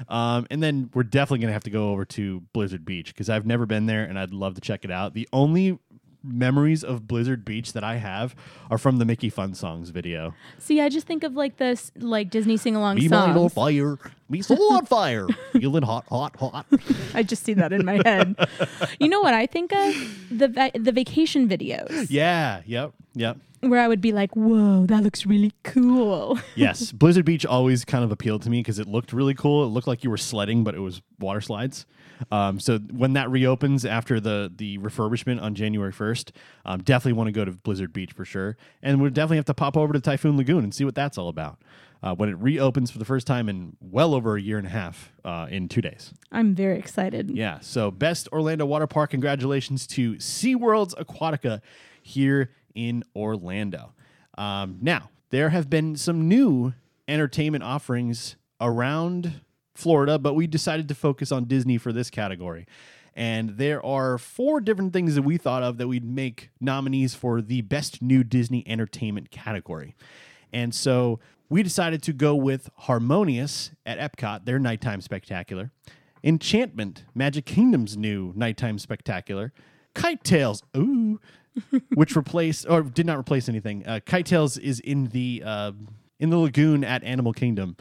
Um, 0.07 0.47
and 0.49 0.61
then 0.61 0.89
we're 0.93 1.03
definitely 1.03 1.39
going 1.39 1.49
to 1.49 1.53
have 1.53 1.63
to 1.63 1.69
go 1.69 1.91
over 1.91 2.05
to 2.05 2.41
Blizzard 2.53 2.85
Beach 2.85 3.13
because 3.13 3.29
I've 3.29 3.45
never 3.45 3.65
been 3.65 3.85
there 3.85 4.03
and 4.03 4.17
I'd 4.17 4.33
love 4.33 4.55
to 4.55 4.61
check 4.61 4.85
it 4.85 4.91
out. 4.91 5.13
The 5.13 5.27
only 5.33 5.79
memories 6.23 6.83
of 6.83 7.07
Blizzard 7.07 7.45
Beach 7.45 7.73
that 7.73 7.83
I 7.83 7.95
have 7.97 8.35
are 8.69 8.77
from 8.77 8.97
the 8.97 9.05
Mickey 9.05 9.29
Fun 9.29 9.53
Songs 9.53 9.89
video. 9.89 10.33
See, 10.59 10.81
I 10.81 10.89
just 10.89 11.07
think 11.07 11.23
of 11.23 11.33
like 11.35 11.57
this, 11.57 11.91
like 11.97 12.29
Disney 12.29 12.57
sing 12.57 12.75
along 12.75 12.97
song. 12.97 13.07
Be 13.07 13.07
mine 13.09 13.37
on 13.37 13.49
fire, 13.49 13.97
be 14.29 14.41
soul 14.41 14.73
on 14.73 14.85
fire, 14.85 15.27
feeling 15.53 15.83
hot, 15.83 16.05
hot, 16.09 16.35
hot. 16.37 16.65
I 17.13 17.23
just 17.23 17.43
see 17.43 17.53
that 17.53 17.71
in 17.71 17.85
my 17.85 18.01
head. 18.05 18.35
you 18.99 19.07
know 19.07 19.21
what 19.21 19.33
I 19.33 19.45
think 19.45 19.73
of? 19.73 19.95
The 20.31 20.47
va- 20.47 20.71
the 20.73 20.91
vacation 20.91 21.47
videos 21.47 22.07
Yeah, 22.09 22.61
yep, 22.65 22.91
yep. 23.13 23.37
Where 23.61 23.79
I 23.79 23.87
would 23.87 24.01
be 24.01 24.11
like, 24.11 24.35
"Whoa, 24.35 24.85
that 24.85 25.03
looks 25.03 25.25
really 25.25 25.53
cool." 25.63 26.39
Yes, 26.55 26.91
Blizzard 26.91 27.25
Beach 27.25 27.45
always 27.45 27.85
kind 27.85 28.03
of 28.03 28.11
appealed 28.11 28.41
to 28.43 28.49
me 28.49 28.59
because 28.59 28.79
it 28.79 28.87
looked 28.87 29.13
really 29.13 29.33
cool. 29.33 29.63
It 29.63 29.67
looked 29.67 29.87
like 29.87 30.03
you 30.03 30.09
were 30.09 30.17
sledding, 30.17 30.63
but 30.63 30.73
it 30.75 30.79
was 30.79 31.01
water 31.19 31.41
slides. 31.41 31.85
Um, 32.31 32.59
so 32.59 32.79
when 32.79 33.13
that 33.13 33.29
reopens 33.29 33.85
after 33.85 34.19
the 34.19 34.51
the 34.55 34.77
refurbishment 34.79 35.41
on 35.41 35.55
January 35.55 35.91
first, 35.91 36.31
um, 36.65 36.81
definitely 36.81 37.13
want 37.13 37.27
to 37.27 37.31
go 37.31 37.45
to 37.45 37.51
Blizzard 37.51 37.93
Beach 37.93 38.11
for 38.13 38.25
sure, 38.25 38.57
and 38.81 39.01
we'll 39.01 39.11
definitely 39.11 39.37
have 39.37 39.45
to 39.45 39.53
pop 39.53 39.77
over 39.77 39.93
to 39.93 39.99
Typhoon 39.99 40.37
Lagoon 40.37 40.63
and 40.63 40.73
see 40.73 40.85
what 40.85 40.95
that's 40.95 41.17
all 41.17 41.29
about. 41.29 41.59
Uh, 42.03 42.13
when 42.13 42.29
it 42.29 42.37
reopens 42.37 42.91
for 42.91 42.99
the 42.99 43.05
first 43.05 43.25
time 43.25 43.49
in 43.49 43.75
well 43.81 44.13
over 44.13 44.35
a 44.37 44.41
year 44.41 44.59
and 44.59 44.67
a 44.67 44.69
half 44.69 45.11
uh, 45.25 45.47
in 45.49 45.67
two 45.67 45.81
days. 45.81 46.13
I'm 46.31 46.53
very 46.53 46.77
excited. 46.77 47.31
Yeah. 47.31 47.57
So 47.61 47.89
best 47.89 48.29
Orlando 48.31 48.67
water 48.67 48.85
park. 48.85 49.09
Congratulations 49.09 49.87
to 49.87 50.13
SeaWorld's 50.17 50.93
Aquatica 50.93 51.59
here 52.03 52.51
in 52.77 53.03
Orlando. 53.15 53.93
Um, 54.37 54.77
now 54.81 55.09
there 55.31 55.49
have 55.49 55.69
been 55.69 55.95
some 55.95 56.27
new 56.27 56.73
entertainment 57.07 57.63
offerings 57.63 58.35
around 58.61 59.41
Florida, 59.73 60.19
but 60.19 60.35
we 60.35 60.47
decided 60.47 60.87
to 60.87 60.95
focus 60.95 61.31
on 61.31 61.45
Disney 61.45 61.77
for 61.77 61.91
this 61.91 62.09
category. 62.09 62.67
And 63.15 63.57
there 63.57 63.83
are 63.83 64.19
four 64.19 64.61
different 64.61 64.93
things 64.93 65.15
that 65.15 65.23
we 65.23 65.37
thought 65.37 65.63
of 65.63 65.77
that 65.77 65.87
we'd 65.87 66.05
make 66.05 66.51
nominees 66.61 67.15
for 67.15 67.41
the 67.41 67.61
best 67.61 67.99
new 67.99 68.23
Disney 68.23 68.63
entertainment 68.67 69.31
category. 69.31 69.95
And 70.53 70.73
so 70.73 71.19
we 71.49 71.63
decided 71.63 72.03
to 72.03 72.13
go 72.13 72.35
with 72.35 72.69
Harmonious 72.75 73.71
at 73.87 73.97
Epcot, 73.97 74.45
their 74.45 74.59
nighttime 74.59 75.01
spectacular. 75.01 75.71
Enchantment, 76.23 77.05
Magic 77.15 77.45
Kingdom's 77.45 77.97
new 77.97 78.33
nighttime 78.35 78.77
spectacular. 78.77 79.51
KiteTails, 79.95 80.61
ooh, 80.75 81.19
which 81.93 82.15
replaced 82.15 82.65
or 82.69 82.81
did 82.83 83.05
not 83.05 83.17
replace 83.17 83.49
anything. 83.49 83.85
Uh, 83.85 83.99
KiteTails 84.05 84.59
is 84.59 84.79
in 84.79 85.05
the 85.07 85.43
uh, 85.45 85.71
in 86.19 86.29
the 86.29 86.37
lagoon 86.37 86.83
at 86.83 87.03
Animal 87.03 87.33
Kingdom, 87.33 87.77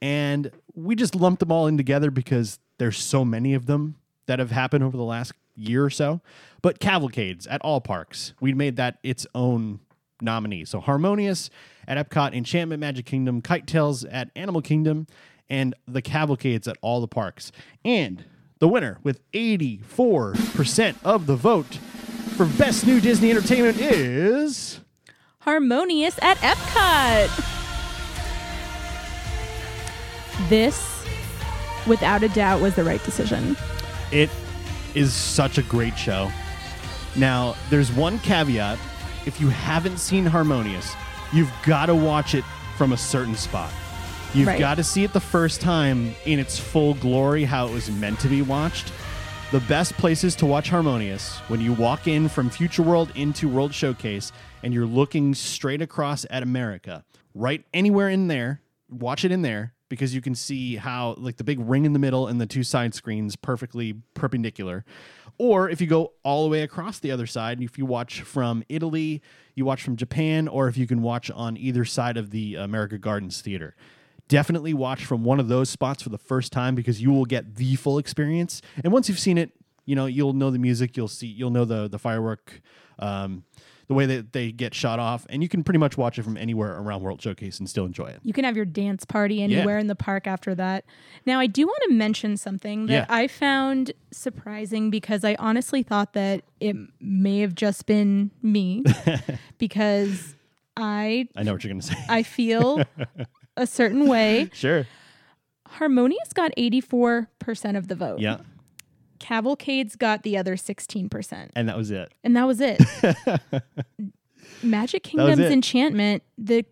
and 0.00 0.50
we 0.74 0.94
just 0.94 1.14
lumped 1.14 1.40
them 1.40 1.52
all 1.52 1.66
in 1.66 1.76
together 1.76 2.10
because 2.10 2.58
there's 2.78 2.98
so 2.98 3.24
many 3.24 3.54
of 3.54 3.66
them 3.66 3.96
that 4.26 4.38
have 4.38 4.50
happened 4.50 4.84
over 4.84 4.96
the 4.96 5.04
last 5.04 5.32
year 5.56 5.84
or 5.84 5.90
so. 5.90 6.20
But 6.62 6.80
cavalcades 6.80 7.46
at 7.46 7.60
all 7.62 7.80
parks, 7.80 8.34
we 8.40 8.52
made 8.52 8.76
that 8.76 8.98
its 9.02 9.26
own 9.34 9.80
nominee. 10.20 10.64
So 10.64 10.80
Harmonious 10.80 11.50
at 11.86 11.96
Epcot, 11.98 12.34
Enchantment 12.34 12.80
Magic 12.80 13.06
Kingdom, 13.06 13.42
KiteTails 13.42 14.06
at 14.10 14.30
Animal 14.36 14.62
Kingdom, 14.62 15.06
and 15.48 15.74
the 15.86 16.02
cavalcades 16.02 16.68
at 16.68 16.76
all 16.82 17.00
the 17.00 17.08
parks. 17.08 17.50
And 17.84 18.24
the 18.58 18.68
winner 18.68 18.98
with 19.02 19.20
84% 19.32 20.96
of 21.04 21.26
the 21.26 21.36
vote 21.36 21.78
for 22.38 22.46
Best 22.56 22.86
New 22.86 23.00
Disney 23.00 23.32
Entertainment 23.32 23.80
is. 23.80 24.78
Harmonious 25.40 26.16
at 26.22 26.36
Epcot. 26.36 27.28
This, 30.48 31.04
without 31.88 32.22
a 32.22 32.28
doubt, 32.28 32.60
was 32.60 32.76
the 32.76 32.84
right 32.84 33.02
decision. 33.02 33.56
It 34.12 34.30
is 34.94 35.12
such 35.12 35.58
a 35.58 35.62
great 35.64 35.98
show. 35.98 36.30
Now, 37.16 37.56
there's 37.70 37.90
one 37.90 38.20
caveat. 38.20 38.78
If 39.26 39.40
you 39.40 39.48
haven't 39.48 39.98
seen 39.98 40.24
Harmonious, 40.24 40.94
you've 41.32 41.50
got 41.64 41.86
to 41.86 41.94
watch 41.96 42.36
it 42.36 42.44
from 42.76 42.92
a 42.92 42.96
certain 42.96 43.34
spot. 43.34 43.72
You've 44.32 44.46
Right. 44.46 44.60
got 44.60 44.76
to 44.76 44.84
see 44.84 45.02
it 45.02 45.12
the 45.12 45.18
first 45.20 45.60
time 45.60 46.14
in 46.24 46.38
its 46.38 46.56
full 46.56 46.94
glory, 46.94 47.42
how 47.42 47.66
it 47.66 47.72
was 47.72 47.90
meant 47.90 48.20
to 48.20 48.28
be 48.28 48.42
watched. 48.42 48.92
The 49.50 49.60
best 49.60 49.94
places 49.94 50.36
to 50.36 50.46
watch 50.46 50.68
Harmonious 50.68 51.38
when 51.48 51.58
you 51.62 51.72
walk 51.72 52.06
in 52.06 52.28
from 52.28 52.50
Future 52.50 52.82
World 52.82 53.10
into 53.14 53.48
World 53.48 53.72
Showcase 53.72 54.30
and 54.62 54.74
you're 54.74 54.84
looking 54.84 55.34
straight 55.34 55.80
across 55.80 56.26
at 56.28 56.42
America, 56.42 57.02
right 57.34 57.64
anywhere 57.72 58.10
in 58.10 58.28
there, 58.28 58.60
watch 58.90 59.24
it 59.24 59.32
in 59.32 59.40
there 59.40 59.72
because 59.88 60.14
you 60.14 60.20
can 60.20 60.34
see 60.34 60.76
how 60.76 61.14
like 61.16 61.38
the 61.38 61.44
big 61.44 61.60
ring 61.60 61.86
in 61.86 61.94
the 61.94 61.98
middle 61.98 62.26
and 62.26 62.38
the 62.38 62.44
two 62.44 62.62
side 62.62 62.92
screens 62.92 63.36
perfectly 63.36 63.94
perpendicular. 64.12 64.84
Or 65.38 65.70
if 65.70 65.80
you 65.80 65.86
go 65.86 66.12
all 66.24 66.44
the 66.44 66.50
way 66.50 66.60
across 66.60 66.98
the 66.98 67.10
other 67.10 67.26
side, 67.26 67.62
if 67.62 67.78
you 67.78 67.86
watch 67.86 68.20
from 68.20 68.62
Italy, 68.68 69.22
you 69.54 69.64
watch 69.64 69.82
from 69.82 69.96
Japan, 69.96 70.46
or 70.46 70.68
if 70.68 70.76
you 70.76 70.86
can 70.86 71.00
watch 71.00 71.30
on 71.30 71.56
either 71.56 71.86
side 71.86 72.18
of 72.18 72.32
the 72.32 72.56
America 72.56 72.98
Gardens 72.98 73.40
Theater 73.40 73.74
definitely 74.28 74.74
watch 74.74 75.04
from 75.04 75.24
one 75.24 75.40
of 75.40 75.48
those 75.48 75.68
spots 75.70 76.02
for 76.02 76.10
the 76.10 76.18
first 76.18 76.52
time 76.52 76.74
because 76.74 77.00
you 77.02 77.10
will 77.10 77.24
get 77.24 77.56
the 77.56 77.76
full 77.76 77.98
experience. 77.98 78.62
And 78.84 78.92
once 78.92 79.08
you've 79.08 79.18
seen 79.18 79.38
it, 79.38 79.50
you 79.84 79.96
know 79.96 80.06
you'll 80.06 80.34
know 80.34 80.50
the 80.50 80.58
music, 80.58 80.96
you'll 80.96 81.08
see, 81.08 81.26
you'll 81.26 81.50
know 81.50 81.64
the 81.64 81.88
the 81.88 81.98
firework, 81.98 82.60
um, 82.98 83.44
the 83.86 83.94
way 83.94 84.04
that 84.04 84.34
they 84.34 84.52
get 84.52 84.74
shot 84.74 84.98
off, 84.98 85.26
and 85.30 85.42
you 85.42 85.48
can 85.48 85.64
pretty 85.64 85.78
much 85.78 85.96
watch 85.96 86.18
it 86.18 86.22
from 86.24 86.36
anywhere 86.36 86.78
around 86.78 87.00
World 87.00 87.22
Showcase 87.22 87.58
and 87.58 87.66
still 87.70 87.86
enjoy 87.86 88.08
it. 88.08 88.20
You 88.22 88.34
can 88.34 88.44
have 88.44 88.54
your 88.54 88.66
dance 88.66 89.06
party 89.06 89.42
anywhere 89.42 89.78
in 89.78 89.86
the 89.86 89.94
park 89.96 90.26
after 90.26 90.54
that. 90.56 90.84
Now, 91.24 91.40
I 91.40 91.46
do 91.46 91.66
want 91.66 91.82
to 91.88 91.94
mention 91.94 92.36
something 92.36 92.84
that 92.86 92.92
Yeah. 92.92 93.06
I 93.08 93.28
found 93.28 93.92
surprising 94.10 94.90
because 94.90 95.24
I 95.24 95.36
honestly 95.38 95.82
thought 95.82 96.12
that 96.12 96.42
it 96.60 96.76
may 97.00 97.38
have 97.38 97.54
just 97.54 97.86
been 97.86 98.30
me 98.42 98.84
because 99.58 100.34
I 100.76 101.28
I 101.34 101.42
know 101.44 101.52
what 101.54 101.64
you're 101.64 101.72
gonna 101.72 101.80
say. 101.80 101.96
I 102.10 102.22
feel 102.24 102.82
a 103.60 103.66
certain 103.66 104.08
way. 104.08 104.50
sure. 104.54 104.86
Harmonious 105.66 106.32
got 106.32 106.52
84% 106.56 107.26
of 107.76 107.88
the 107.88 107.94
vote. 107.94 108.20
Yeah, 108.20 108.38
Cavalcades 109.18 109.96
got 109.96 110.22
the 110.22 110.36
other 110.38 110.56
16%. 110.56 111.50
and 111.54 111.68
that 111.68 111.76
was 111.76 111.90
it. 111.90 112.12
And 112.24 112.36
that 112.36 112.46
was 112.46 112.60
it. 112.60 112.80
Magic 114.62 115.02
Kingdom's 115.02 115.38
it. 115.40 115.52
Enchantment, 115.52 116.22
the 116.36 116.64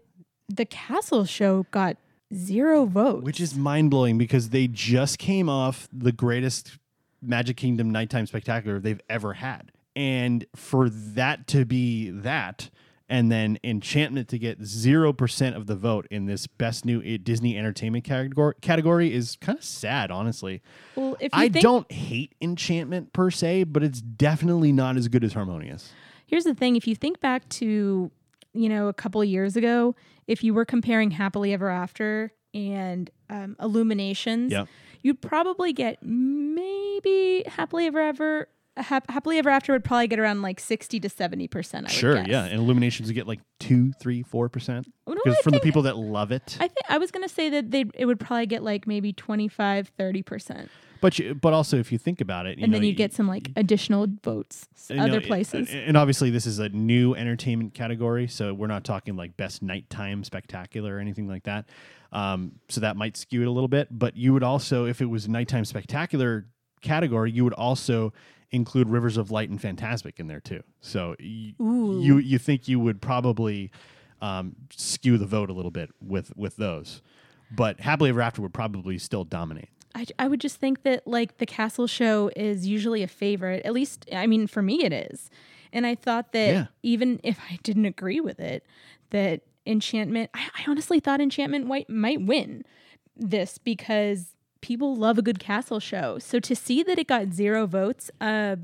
the 0.48 0.64
castle 0.64 1.24
show 1.24 1.66
got 1.72 1.96
zero 2.34 2.86
votes. 2.86 3.24
Which 3.24 3.40
is 3.40 3.54
mind 3.56 3.90
blowing 3.90 4.16
because 4.18 4.50
they 4.50 4.68
just 4.68 5.18
came 5.18 5.48
off 5.48 5.88
the 5.92 6.12
greatest 6.12 6.78
Magic 7.20 7.56
Kingdom 7.56 7.90
nighttime 7.90 8.26
spectacular 8.26 8.78
they've 8.78 9.00
ever 9.08 9.34
had. 9.34 9.72
And 9.94 10.46
for 10.54 10.88
that 10.90 11.46
to 11.48 11.64
be 11.64 12.10
that, 12.10 12.70
and 13.08 13.30
then 13.30 13.58
Enchantment 13.62 14.28
to 14.28 14.38
get 14.38 14.60
0% 14.60 15.56
of 15.56 15.66
the 15.66 15.76
vote 15.76 16.06
in 16.10 16.26
this 16.26 16.46
best 16.46 16.84
new 16.84 17.18
Disney 17.18 17.56
entertainment 17.56 18.04
category, 18.04 18.54
category 18.60 19.12
is 19.14 19.36
kind 19.40 19.56
of 19.58 19.64
sad, 19.64 20.10
honestly. 20.10 20.62
well, 20.96 21.14
if 21.20 21.32
you 21.32 21.38
I 21.40 21.48
think, 21.48 21.62
don't 21.62 21.90
hate 21.92 22.34
Enchantment 22.40 23.12
per 23.12 23.30
se, 23.30 23.64
but 23.64 23.82
it's 23.82 24.00
definitely 24.00 24.72
not 24.72 24.96
as 24.96 25.08
good 25.08 25.22
as 25.24 25.34
Harmonious. 25.34 25.92
Here's 26.26 26.44
the 26.44 26.54
thing: 26.54 26.74
if 26.74 26.86
you 26.88 26.96
think 26.96 27.20
back 27.20 27.48
to, 27.50 28.10
you 28.52 28.68
know, 28.68 28.88
a 28.88 28.92
couple 28.94 29.20
of 29.20 29.28
years 29.28 29.54
ago, 29.56 29.94
if 30.26 30.42
you 30.42 30.52
were 30.54 30.64
comparing 30.64 31.12
Happily 31.12 31.52
Ever 31.52 31.70
After 31.70 32.32
and 32.52 33.08
um, 33.30 33.54
Illuminations, 33.60 34.50
Yep. 34.50 34.66
you'd 35.02 35.20
probably 35.22 35.72
get 35.72 35.98
maybe 36.02 37.44
Happily 37.46 37.86
Ever 37.86 38.00
Ever. 38.00 38.48
Hap- 38.76 39.10
Happily 39.10 39.38
Ever 39.38 39.50
After 39.50 39.72
would 39.72 39.84
probably 39.84 40.06
get 40.06 40.18
around 40.18 40.42
like 40.42 40.60
60 40.60 41.00
to 41.00 41.08
70%. 41.08 41.74
I 41.74 41.80
would 41.82 41.90
Sure, 41.90 42.14
guess. 42.16 42.26
yeah. 42.28 42.44
And 42.44 42.54
Illuminations 42.60 43.08
would 43.08 43.14
get 43.14 43.26
like 43.26 43.40
two, 43.58 43.92
three, 43.92 44.22
four 44.22 44.48
percent. 44.48 44.86
Because 45.06 45.38
from 45.38 45.52
the 45.52 45.60
people 45.60 45.82
that 45.82 45.96
love 45.96 46.30
it. 46.32 46.56
I 46.60 46.68
think 46.68 46.86
I 46.88 46.98
was 46.98 47.10
gonna 47.10 47.28
say 47.28 47.48
that 47.50 47.70
they 47.70 47.84
it 47.94 48.06
would 48.06 48.20
probably 48.20 48.46
get 48.46 48.62
like 48.62 48.86
maybe 48.86 49.12
25, 49.12 49.92
30 49.96 50.22
percent, 50.22 50.70
but 51.00 51.18
you, 51.18 51.34
but 51.34 51.52
also 51.52 51.78
if 51.78 51.90
you 51.92 51.98
think 51.98 52.20
about 52.20 52.46
it, 52.46 52.58
you 52.58 52.64
and 52.64 52.72
know, 52.72 52.76
then 52.78 52.82
you'd 52.84 52.90
you- 52.90 52.96
get 52.96 53.12
some 53.14 53.26
like 53.28 53.50
additional 53.56 54.06
votes 54.22 54.66
know, 54.90 55.04
other 55.04 55.18
it- 55.18 55.26
places. 55.26 55.68
And 55.70 55.96
obviously, 55.96 56.30
this 56.30 56.44
is 56.46 56.58
a 56.58 56.68
new 56.68 57.14
entertainment 57.14 57.72
category, 57.74 58.26
so 58.28 58.52
we're 58.52 58.66
not 58.66 58.84
talking 58.84 59.16
like 59.16 59.36
best 59.36 59.62
nighttime 59.62 60.22
spectacular 60.24 60.96
or 60.96 60.98
anything 61.00 61.26
like 61.28 61.44
that. 61.44 61.66
Um, 62.12 62.52
so 62.68 62.80
that 62.82 62.96
might 62.96 63.16
skew 63.16 63.42
it 63.42 63.46
a 63.46 63.50
little 63.50 63.68
bit. 63.68 63.88
But 63.90 64.16
you 64.16 64.32
would 64.34 64.42
also, 64.42 64.84
if 64.86 65.00
it 65.00 65.06
was 65.06 65.28
nighttime 65.28 65.64
spectacular 65.64 66.46
category, 66.82 67.30
you 67.30 67.42
would 67.44 67.52
also 67.54 68.12
include 68.50 68.88
Rivers 68.88 69.16
of 69.16 69.30
Light 69.30 69.48
and 69.50 69.60
Fantasmic 69.60 70.18
in 70.18 70.26
there 70.28 70.40
too. 70.40 70.62
So 70.80 71.16
y- 71.20 71.54
you 71.58 72.18
you 72.18 72.38
think 72.38 72.68
you 72.68 72.78
would 72.80 73.00
probably 73.00 73.70
um, 74.20 74.56
skew 74.70 75.18
the 75.18 75.26
vote 75.26 75.50
a 75.50 75.52
little 75.52 75.70
bit 75.70 75.90
with 76.00 76.36
with 76.36 76.56
those. 76.56 77.02
But 77.50 77.80
Happily 77.80 78.10
Ever 78.10 78.22
After 78.22 78.42
would 78.42 78.54
probably 78.54 78.98
still 78.98 79.24
dominate. 79.24 79.68
I, 79.94 80.04
I 80.18 80.28
would 80.28 80.40
just 80.40 80.56
think 80.56 80.82
that 80.82 81.06
like 81.06 81.38
the 81.38 81.46
castle 81.46 81.86
show 81.86 82.30
is 82.36 82.66
usually 82.66 83.02
a 83.02 83.08
favorite. 83.08 83.64
At 83.64 83.72
least 83.72 84.06
I 84.12 84.26
mean 84.26 84.46
for 84.46 84.62
me 84.62 84.84
it 84.84 84.92
is. 84.92 85.30
And 85.72 85.86
I 85.86 85.94
thought 85.94 86.32
that 86.32 86.48
Yeah. 86.52 86.66
even 86.82 87.20
if 87.22 87.38
I 87.50 87.58
didn't 87.62 87.84
agree 87.86 88.20
with 88.20 88.40
it, 88.40 88.64
that 89.10 89.42
Enchantment 89.66 90.30
I, 90.34 90.48
I 90.58 90.70
honestly 90.70 91.00
thought 91.00 91.20
Enchantment 91.20 91.66
might 91.66 91.88
might 91.90 92.20
win 92.22 92.64
this 93.16 93.58
because 93.58 94.35
people 94.66 94.96
love 94.96 95.16
a 95.16 95.22
good 95.22 95.38
castle 95.38 95.78
show. 95.78 96.18
So 96.18 96.40
to 96.40 96.56
see 96.56 96.82
that 96.82 96.98
it 96.98 97.06
got 97.06 97.32
zero 97.32 97.66
votes, 97.66 98.10
uh, 98.20 98.56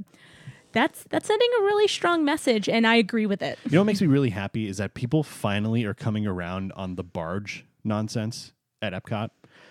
that's 0.72 1.05
that's 1.05 1.28
sending 1.28 1.48
a 1.61 1.62
really 1.62 1.86
strong 1.86 2.24
message, 2.24 2.68
and 2.68 2.86
I 2.86 2.96
agree 2.96 3.26
with 3.26 3.40
it. 3.40 3.59
You 3.64 3.72
know 3.72 3.80
what 3.80 3.86
makes 3.86 4.00
me 4.00 4.09
really 4.09 4.30
happy 4.30 4.66
is 4.66 4.78
that 4.78 4.94
people 4.94 5.22
finally 5.22 5.84
are 5.84 5.94
coming 5.94 6.26
around 6.26 6.72
on 6.72 6.96
the 6.96 7.05
barge 7.05 7.64
nonsense 7.84 8.53
at 8.80 8.92
Epcot. 8.92 9.30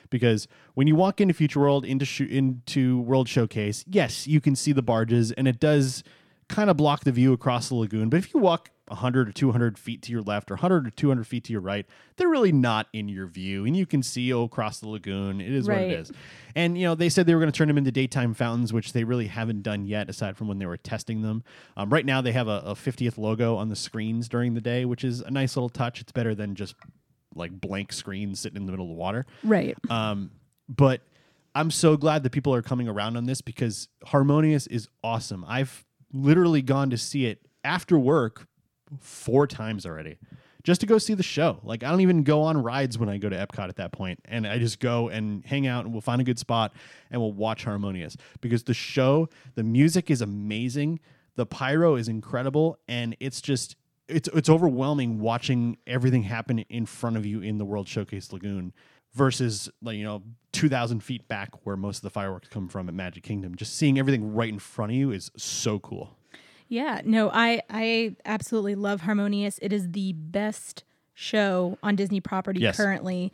Because 0.09 0.47
when 0.73 0.87
you 0.87 0.95
walk 0.95 1.19
into 1.19 1.33
Future 1.33 1.59
World, 1.59 1.85
into 1.85 2.05
sh- 2.05 2.21
into 2.21 3.01
World 3.01 3.27
Showcase, 3.27 3.83
yes, 3.87 4.27
you 4.27 4.39
can 4.39 4.55
see 4.55 4.71
the 4.71 4.81
barges, 4.81 5.31
and 5.33 5.47
it 5.47 5.59
does 5.59 6.03
kind 6.51 6.69
of 6.69 6.77
block 6.77 7.03
the 7.03 7.11
view 7.11 7.33
across 7.33 7.69
the 7.69 7.75
lagoon. 7.75 8.09
But 8.09 8.17
if 8.17 8.33
you 8.33 8.39
walk 8.39 8.69
100 8.87 9.29
or 9.29 9.31
200 9.31 9.79
feet 9.79 10.01
to 10.03 10.11
your 10.11 10.21
left 10.21 10.51
or 10.51 10.55
100 10.55 10.87
or 10.87 10.89
200 10.91 11.25
feet 11.25 11.45
to 11.45 11.53
your 11.53 11.61
right, 11.61 11.85
they're 12.17 12.27
really 12.27 12.51
not 12.51 12.87
in 12.93 13.07
your 13.07 13.25
view, 13.25 13.65
and 13.65 13.75
you 13.75 13.85
can 13.85 14.03
see 14.03 14.31
oh, 14.33 14.43
across 14.43 14.79
the 14.79 14.87
lagoon. 14.87 15.39
It 15.39 15.51
is 15.51 15.67
what 15.67 15.77
it 15.77 15.91
is. 15.91 16.11
And 16.55 16.77
you 16.77 16.85
know 16.85 16.95
they 16.95 17.09
said 17.09 17.25
they 17.25 17.33
were 17.33 17.39
going 17.39 17.51
to 17.51 17.57
turn 17.57 17.69
them 17.69 17.77
into 17.77 17.91
daytime 17.91 18.33
fountains, 18.33 18.73
which 18.73 18.93
they 18.93 19.03
really 19.03 19.27
haven't 19.27 19.63
done 19.63 19.85
yet, 19.85 20.09
aside 20.09 20.37
from 20.37 20.47
when 20.47 20.59
they 20.59 20.65
were 20.65 20.77
testing 20.77 21.21
them. 21.21 21.43
Um, 21.77 21.89
right 21.89 22.05
now, 22.05 22.21
they 22.21 22.33
have 22.33 22.47
a, 22.47 22.61
a 22.65 22.73
50th 22.73 23.17
logo 23.17 23.55
on 23.55 23.69
the 23.69 23.75
screens 23.75 24.27
during 24.27 24.53
the 24.53 24.61
day, 24.61 24.85
which 24.85 25.03
is 25.03 25.21
a 25.21 25.31
nice 25.31 25.55
little 25.55 25.69
touch. 25.69 26.01
It's 26.01 26.11
better 26.11 26.35
than 26.35 26.55
just 26.55 26.75
like 27.33 27.51
blank 27.51 27.93
screens 27.93 28.41
sitting 28.41 28.57
in 28.57 28.65
the 28.65 28.71
middle 28.71 28.85
of 28.85 28.89
the 28.89 28.95
water. 28.95 29.25
Right. 29.43 29.77
Um, 29.89 30.31
but 30.67 31.01
I'm 31.55 31.71
so 31.71 31.95
glad 31.95 32.23
that 32.23 32.31
people 32.31 32.53
are 32.53 32.61
coming 32.61 32.89
around 32.89 33.15
on 33.15 33.25
this 33.25 33.41
because 33.41 33.87
Harmonious 34.05 34.67
is 34.67 34.89
awesome. 35.01 35.45
I've 35.47 35.85
literally 36.13 36.61
gone 36.61 36.89
to 36.89 36.97
see 36.97 37.25
it 37.25 37.45
after 37.63 37.97
work 37.97 38.47
four 38.99 39.47
times 39.47 39.85
already 39.85 40.17
just 40.63 40.81
to 40.81 40.87
go 40.87 40.97
see 40.97 41.13
the 41.13 41.23
show. 41.23 41.59
Like 41.63 41.83
I 41.83 41.89
don't 41.89 42.01
even 42.01 42.23
go 42.23 42.43
on 42.43 42.61
rides 42.61 42.97
when 42.97 43.09
I 43.09 43.17
go 43.17 43.29
to 43.29 43.35
Epcot 43.35 43.69
at 43.69 43.77
that 43.77 43.91
point, 43.91 44.19
and 44.25 44.45
I 44.45 44.59
just 44.59 44.79
go 44.79 45.09
and 45.09 45.43
hang 45.45 45.67
out 45.67 45.85
and 45.85 45.93
we'll 45.93 46.01
find 46.01 46.21
a 46.21 46.23
good 46.23 46.39
spot 46.39 46.73
and 47.09 47.21
we'll 47.21 47.33
watch 47.33 47.63
Harmonious 47.63 48.15
because 48.41 48.63
the 48.63 48.73
show, 48.73 49.29
the 49.55 49.63
music 49.63 50.11
is 50.11 50.21
amazing, 50.21 50.99
the 51.35 51.45
pyro 51.45 51.95
is 51.95 52.07
incredible, 52.07 52.77
and 52.87 53.15
it's 53.19 53.41
just 53.41 53.75
it's 54.07 54.29
it's 54.33 54.49
overwhelming 54.49 55.19
watching 55.19 55.77
everything 55.87 56.23
happen 56.23 56.59
in 56.59 56.85
front 56.85 57.17
of 57.17 57.25
you 57.25 57.41
in 57.41 57.57
the 57.57 57.65
World 57.65 57.87
Showcase 57.87 58.31
Lagoon 58.31 58.73
versus 59.13 59.69
like 59.81 59.97
you 59.97 60.03
know 60.03 60.23
2000 60.53 61.01
feet 61.01 61.27
back 61.27 61.49
where 61.65 61.77
most 61.77 61.97
of 61.97 62.01
the 62.03 62.09
fireworks 62.09 62.47
come 62.49 62.67
from 62.67 62.87
at 62.89 62.93
Magic 62.93 63.23
Kingdom. 63.23 63.55
Just 63.55 63.75
seeing 63.75 63.97
everything 63.97 64.33
right 64.33 64.49
in 64.49 64.59
front 64.59 64.91
of 64.91 64.95
you 64.97 65.11
is 65.11 65.31
so 65.37 65.79
cool. 65.79 66.17
Yeah, 66.67 67.01
no, 67.03 67.29
I 67.33 67.61
I 67.69 68.15
absolutely 68.25 68.75
love 68.75 69.01
Harmonious. 69.01 69.59
It 69.61 69.73
is 69.73 69.91
the 69.91 70.13
best 70.13 70.83
show 71.13 71.77
on 71.83 71.95
Disney 71.95 72.21
property 72.21 72.61
Yes. 72.61 72.77
currently. 72.77 73.31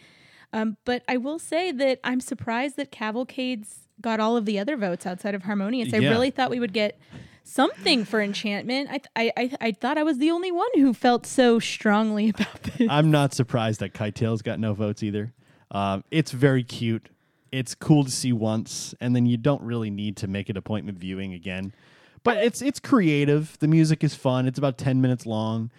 Um, 0.53 0.77
but 0.85 1.03
I 1.07 1.17
will 1.17 1.39
say 1.39 1.71
that 1.71 1.99
I'm 2.03 2.19
surprised 2.19 2.77
that 2.77 2.91
Cavalcades 2.91 3.87
got 4.01 4.19
all 4.19 4.37
of 4.37 4.45
the 4.45 4.57
other 4.59 4.77
votes 4.77 5.05
outside 5.05 5.35
of 5.35 5.43
Harmonious. 5.43 5.93
I 5.93 5.97
Yeah. 5.97 6.09
really 6.09 6.29
thought 6.31 6.49
we 6.49 6.59
would 6.59 6.73
get 6.73 6.99
something 7.43 8.05
for 8.05 8.21
Enchantment. 8.21 8.89
I, 8.89 8.97
th- 8.97 9.07
I 9.15 9.31
I 9.37 9.51
I 9.67 9.71
thought 9.71 9.97
I 9.97 10.03
was 10.03 10.17
the 10.17 10.31
only 10.31 10.51
one 10.51 10.69
who 10.75 10.93
felt 10.93 11.25
so 11.25 11.59
strongly 11.59 12.29
about 12.35 12.63
this. 12.63 12.87
I'm 12.89 13.11
not 13.11 13.33
surprised 13.33 13.79
that 13.81 13.93
Kitetails 13.93 14.43
got 14.43 14.59
no 14.59 14.73
votes 14.73 15.03
either. 15.03 15.33
Um, 15.71 16.03
it's 16.11 16.31
very 16.31 16.63
cute. 16.63 17.09
It's 17.51 17.75
cool 17.75 18.03
to 18.03 18.11
see 18.11 18.33
once, 18.33 18.93
and 18.99 19.15
then 19.15 19.25
you 19.25 19.37
don't 19.37 19.61
really 19.61 19.89
need 19.89 20.17
to 20.17 20.27
make 20.27 20.49
it 20.49 20.57
appointment 20.57 20.97
viewing 20.97 21.33
again. 21.33 21.73
But 22.23 22.37
it's 22.37 22.61
it's 22.61 22.79
creative. 22.79 23.57
The 23.59 23.67
music 23.67 24.03
is 24.03 24.13
fun. 24.13 24.47
It's 24.47 24.57
about 24.57 24.77
ten 24.77 25.01
minutes 25.01 25.25
long. 25.25 25.71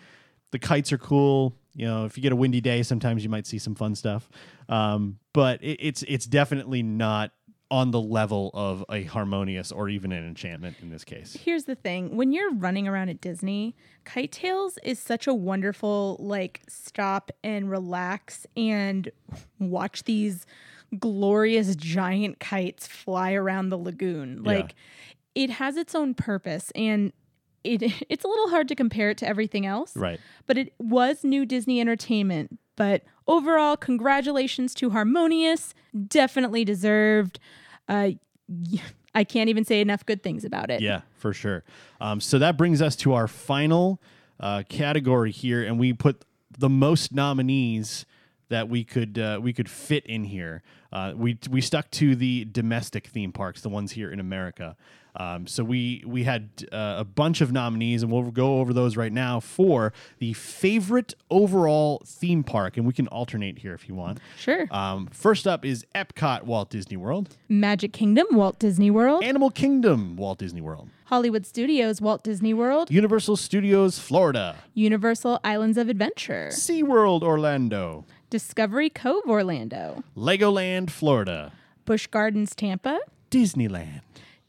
The 0.51 0.59
kites 0.59 0.93
are 0.93 0.99
cool. 0.99 1.55
You 1.75 1.87
know, 1.87 2.05
if 2.07 2.17
you 2.17 2.23
get 2.23 2.33
a 2.33 2.37
windy 2.37 2.61
day, 2.61 2.83
sometimes 2.83 3.23
you 3.23 3.29
might 3.29 3.47
see 3.47 3.59
some 3.59 3.75
fun 3.75 3.95
stuff. 3.95 4.29
Um, 4.69 5.19
but 5.35 5.63
it, 5.63 5.79
it's 5.81 6.03
it's 6.05 6.27
definitely 6.27 6.83
not 6.83 7.33
on 7.71 7.91
the 7.91 8.01
level 8.01 8.51
of 8.55 8.85
a 8.91 9.03
harmonious 9.05 9.71
or 9.71 9.89
even 9.89 10.11
an 10.13 10.27
enchantment 10.27 10.77
in 10.81 10.91
this 10.91 11.05
case. 11.05 11.37
Here's 11.39 11.65
the 11.65 11.75
thing 11.75 12.17
when 12.17 12.33
you're 12.33 12.55
running 12.55 12.89
around 12.89 13.11
at 13.11 13.21
Disney, 13.21 13.77
Kite 14.05 14.33
Tails 14.33 14.79
is 14.83 14.99
such 14.99 15.27
a 15.27 15.35
wonderful, 15.35 16.17
like, 16.19 16.63
stop 16.69 17.31
and 17.45 17.71
relax 17.71 18.47
and 18.57 19.11
watch 19.59 20.05
these 20.05 20.47
glorious 20.99 21.77
giant 21.77 22.39
kites 22.41 22.87
fly 22.87 23.33
around 23.33 23.69
the 23.69 23.79
lagoon. 23.79 24.43
Yeah. 24.45 24.53
Like, 24.53 24.75
it 25.35 25.51
has 25.51 25.77
its 25.77 25.95
own 25.95 26.15
purpose 26.15 26.73
and 26.75 27.13
it, 27.65 27.83
it's 28.09 28.25
a 28.25 28.29
little 28.29 28.49
hard 28.49 28.69
to 28.69 28.75
compare 28.75 29.11
it 29.11 29.19
to 29.19 29.29
everything 29.29 29.67
else. 29.67 29.97
Right. 29.97 30.21
But 30.47 30.59
it 30.59 30.73
was 30.79 31.23
new 31.23 31.45
Disney 31.45 31.81
entertainment. 31.81 32.59
But 32.79 33.03
overall, 33.27 33.77
congratulations 33.77 34.73
to 34.75 34.91
Harmonious. 34.91 35.75
Definitely 36.07 36.65
deserved. 36.65 37.41
Uh, 37.89 38.13
I 39.15 39.25
can't 39.25 39.51
even 39.51 39.65
say 39.65 39.81
enough 39.81 40.07
good 40.07 40.23
things 40.23 40.45
about 40.45 40.71
it. 40.71 40.81
Yeah, 40.81 41.01
for 41.17 41.35
sure. 41.35 41.65
Um, 42.01 42.21
so 42.21 42.39
that 42.39 42.57
brings 42.57 42.81
us 42.81 42.95
to 42.97 43.15
our 43.15 43.27
final 43.27 44.01
uh, 44.39 44.63
category 44.69 45.33
here, 45.33 45.65
and 45.65 45.77
we 45.77 45.93
put 45.93 46.25
the 46.57 46.69
most 46.69 47.13
nominees 47.13 48.07
that 48.49 48.69
we 48.69 48.85
could 48.85 49.19
uh, 49.19 49.39
we 49.43 49.53
could 49.53 49.69
fit 49.69 50.05
in 50.07 50.25
here. 50.25 50.63
Uh, 50.93 51.13
we 51.15 51.39
we 51.51 51.61
stuck 51.61 51.91
to 51.93 52.17
the 52.17 52.47
domestic 52.47 53.07
theme 53.07 53.33
parks, 53.33 53.61
the 53.61 53.69
ones 53.69 53.93
here 53.93 54.11
in 54.11 54.21
America. 54.21 54.77
Um, 55.17 55.47
so 55.47 55.65
we 55.65 56.03
we 56.07 56.25
had 56.25 56.49
uh, 56.71 56.97
a 56.99 57.05
bunch 57.05 57.41
of 57.41 57.51
nominees, 57.51 58.03
and 58.03 58.13
we'll 58.13 58.31
go 58.31 58.61
over 58.61 58.73
those 58.73 58.97
right 58.97 59.13
now 59.13 59.41
for 59.41 59.93
the 60.19 60.33
favorite 60.33 61.15
overall 61.31 62.03
theme 62.07 62.45
park, 62.45 62.77
and 62.77 62.87
we 62.87 62.93
can 62.93 63.09
alternate 63.09 63.59
here 63.59 63.75
if 63.75 63.89
you 63.89 63.95
want. 63.95 64.21
Sure. 64.39 64.67
Um, 64.71 65.09
first 65.09 65.47
up 65.47 65.65
is 65.65 65.85
Epcot, 65.95 66.45
Walt 66.45 66.71
Disney 66.71 66.97
World, 66.97 67.37
Magic 67.49 67.93
Kingdom, 67.93 68.27
Walt 68.31 68.59
Disney 68.59 68.91
World. 68.91 69.25
Animal 69.25 69.51
Kingdom, 69.51 70.17
Walt 70.17 70.39
Disney 70.39 70.61
World, 70.61 70.89
Hollywood 71.07 71.45
Studios, 71.47 72.01
Walt 72.01 72.23
Disney 72.23 72.55
World. 72.55 72.91
Universal 72.91 73.37
Studios 73.37 73.99
Florida, 73.99 74.57
Universal 74.75 75.41
Islands 75.43 75.77
of 75.79 75.89
Adventure. 75.89 76.49
SeaWorld 76.53 77.23
Orlando, 77.23 78.05
Discovery 78.31 78.91
Cove, 78.91 79.23
Orlando. 79.27 80.05
Legoland 80.15 80.91
Florida, 80.91 81.53
Busch 81.87 82.07
Gardens, 82.09 82.55
Tampa. 82.55 83.01
Disneyland, 83.31 84.03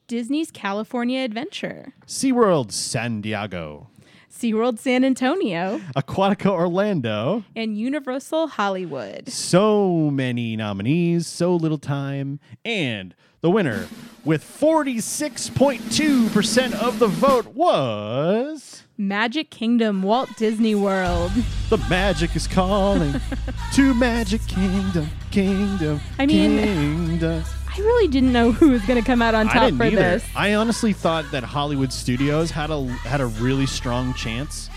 Disney's 0.06 0.52
California 0.52 1.22
Adventure. 1.22 1.94
SeaWorld 2.06 2.74
San 2.74 3.22
Diego, 3.22 3.88
SeaWorld 4.30 4.80
San 4.80 5.06
Antonio. 5.06 5.80
Aquatica 5.96 6.48
Orlando. 6.48 7.46
And 7.56 7.78
Universal 7.78 8.48
Hollywood. 8.50 9.30
So 9.30 10.12
many 10.12 10.58
nominees, 10.58 11.26
so 11.26 11.56
little 11.56 11.78
time, 11.78 12.42
and 12.66 13.16
the 13.40 13.50
winner 13.50 13.88
with 14.26 14.44
46.2% 14.44 16.74
of 16.74 17.00
the 17.00 17.08
vote 17.08 17.48
was 17.48 18.84
Magic 19.00 19.50
Kingdom, 19.50 20.04
Walt 20.04 20.30
Disney 20.36 20.76
World. 20.76 21.32
The 21.70 21.78
Magic 21.90 22.36
is 22.36 22.48
calling 22.48 23.16
to 23.74 23.94
Magic 23.94 24.46
Kingdom, 24.46 25.08
Kingdom, 25.32 26.02
I 26.20 26.26
mean- 26.26 26.58
Kingdom. 26.60 27.44
I 27.72 27.82
really 27.82 28.10
didn't 28.10 28.34
know 28.34 28.52
who 28.52 28.72
was 28.72 28.86
going 28.86 29.02
to 29.02 29.06
come 29.06 29.22
out 29.22 29.34
on 29.34 29.48
top 29.48 29.74
for 29.76 29.86
either. 29.86 29.96
this. 29.96 30.26
I 30.36 30.56
honestly 30.56 30.92
thought 30.92 31.32
that 31.32 31.44
Hollywood 31.44 31.94
Studios 31.94 32.52
had 32.52 32.72
a 32.72 32.84
had 33.08 33.22
a 33.22 33.28
really 33.28 33.68
strong 33.68 34.14
chance, 34.16 34.70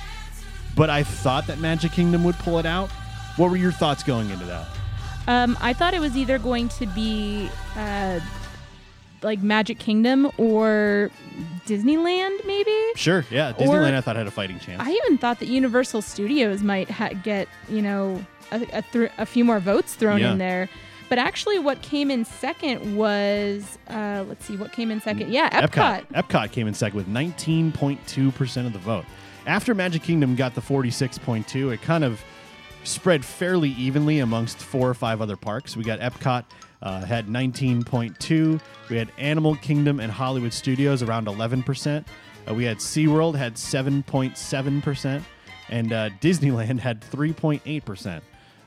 but 0.77 0.89
I 0.89 1.03
thought 1.03 1.49
that 1.49 1.59
Magic 1.59 1.91
Kingdom 1.91 2.23
would 2.23 2.37
pull 2.37 2.61
it 2.61 2.66
out. 2.66 2.91
What 3.39 3.51
were 3.51 3.57
your 3.57 3.73
thoughts 3.73 4.05
going 4.05 4.31
into 4.31 4.45
that? 4.45 4.68
Um, 5.27 5.59
I 5.61 5.73
thought 5.73 5.95
it 5.95 6.01
was 6.01 6.16
either 6.16 6.39
going 6.39 6.68
to 6.68 6.87
be 6.87 7.51
uh, 7.77 8.20
like 9.23 9.41
Magic 9.43 9.79
Kingdom 9.79 10.31
or 10.37 11.11
Disneyland, 11.66 12.45
maybe. 12.47 12.77
Sure, 12.97 13.25
yeah. 13.31 13.53
Disneyland 13.53 13.95
I 13.95 14.01
thought 14.01 14.16
had 14.16 14.27
a 14.27 14.31
fighting 14.33 14.59
chance. 14.59 14.83
I 14.85 14.91
even 14.91 15.18
thought 15.18 15.39
that 15.41 15.49
Universal 15.49 16.03
Studios 16.03 16.62
might 16.62 16.91
ha- 16.91 17.11
get 17.23 17.49
you 17.68 17.83
know 17.83 18.25
a, 18.51 18.66
a, 18.73 18.83
thr 18.83 19.05
a 19.18 19.27
few 19.27 19.45
more 19.45 19.61
votes 19.61 19.95
thrown 19.95 20.18
Yeah. 20.20 20.33
in 20.33 20.39
there. 20.39 20.68
But 21.09 21.18
actually, 21.18 21.59
what 21.59 21.83
came 21.83 22.11
in 22.11 22.25
second 22.25 22.97
was 22.97 23.79
uh, 23.89 24.25
let's 24.27 24.45
see, 24.47 24.57
what 24.57 24.73
came 24.73 24.91
in 24.91 25.01
second? 25.01 25.31
Yeah, 25.31 25.51
Epcot. 25.51 26.07
Epcot. 26.07 26.23
Epcot 26.29 26.53
came 26.53 26.66
in 26.66 26.73
second 26.75 26.97
with 26.97 27.07
19.2% 27.09 28.66
of 28.66 28.73
the 28.73 28.79
vote. 28.79 29.05
After 29.47 29.75
Magic 29.75 30.03
Kingdom 30.03 30.37
got 30.37 30.55
the 30.55 30.61
46.2, 30.61 31.75
it 31.75 31.83
kind 31.83 32.05
of 32.05 32.23
spread 32.85 33.25
fairly 33.25 33.70
evenly 33.70 34.20
amongst 34.20 34.59
four 34.59 34.89
or 34.89 34.95
five 34.95 35.20
other 35.20 35.37
parks. 35.37 35.77
We 35.77 35.85
got 35.85 36.01
Epcot 36.01 36.45
uh, 36.83 37.05
had 37.05 37.28
19.2. 37.28 38.61
We 38.91 38.97
had 38.97 39.11
Animal 39.18 39.57
Kingdom 39.57 40.01
and 40.01 40.11
Hollywood 40.11 40.53
Studios 40.53 41.03
around 41.03 41.26
11%. 41.26 42.05
Uh, 42.49 42.55
we 42.55 42.64
had 42.64 42.78
SeaWorld 42.78 43.37
had 43.37 43.55
7.7%. 43.55 45.22
And 45.68 45.93
uh, 45.93 46.11
Disneyland 46.20 46.78
had 46.80 47.01
3.8%. 47.01 48.20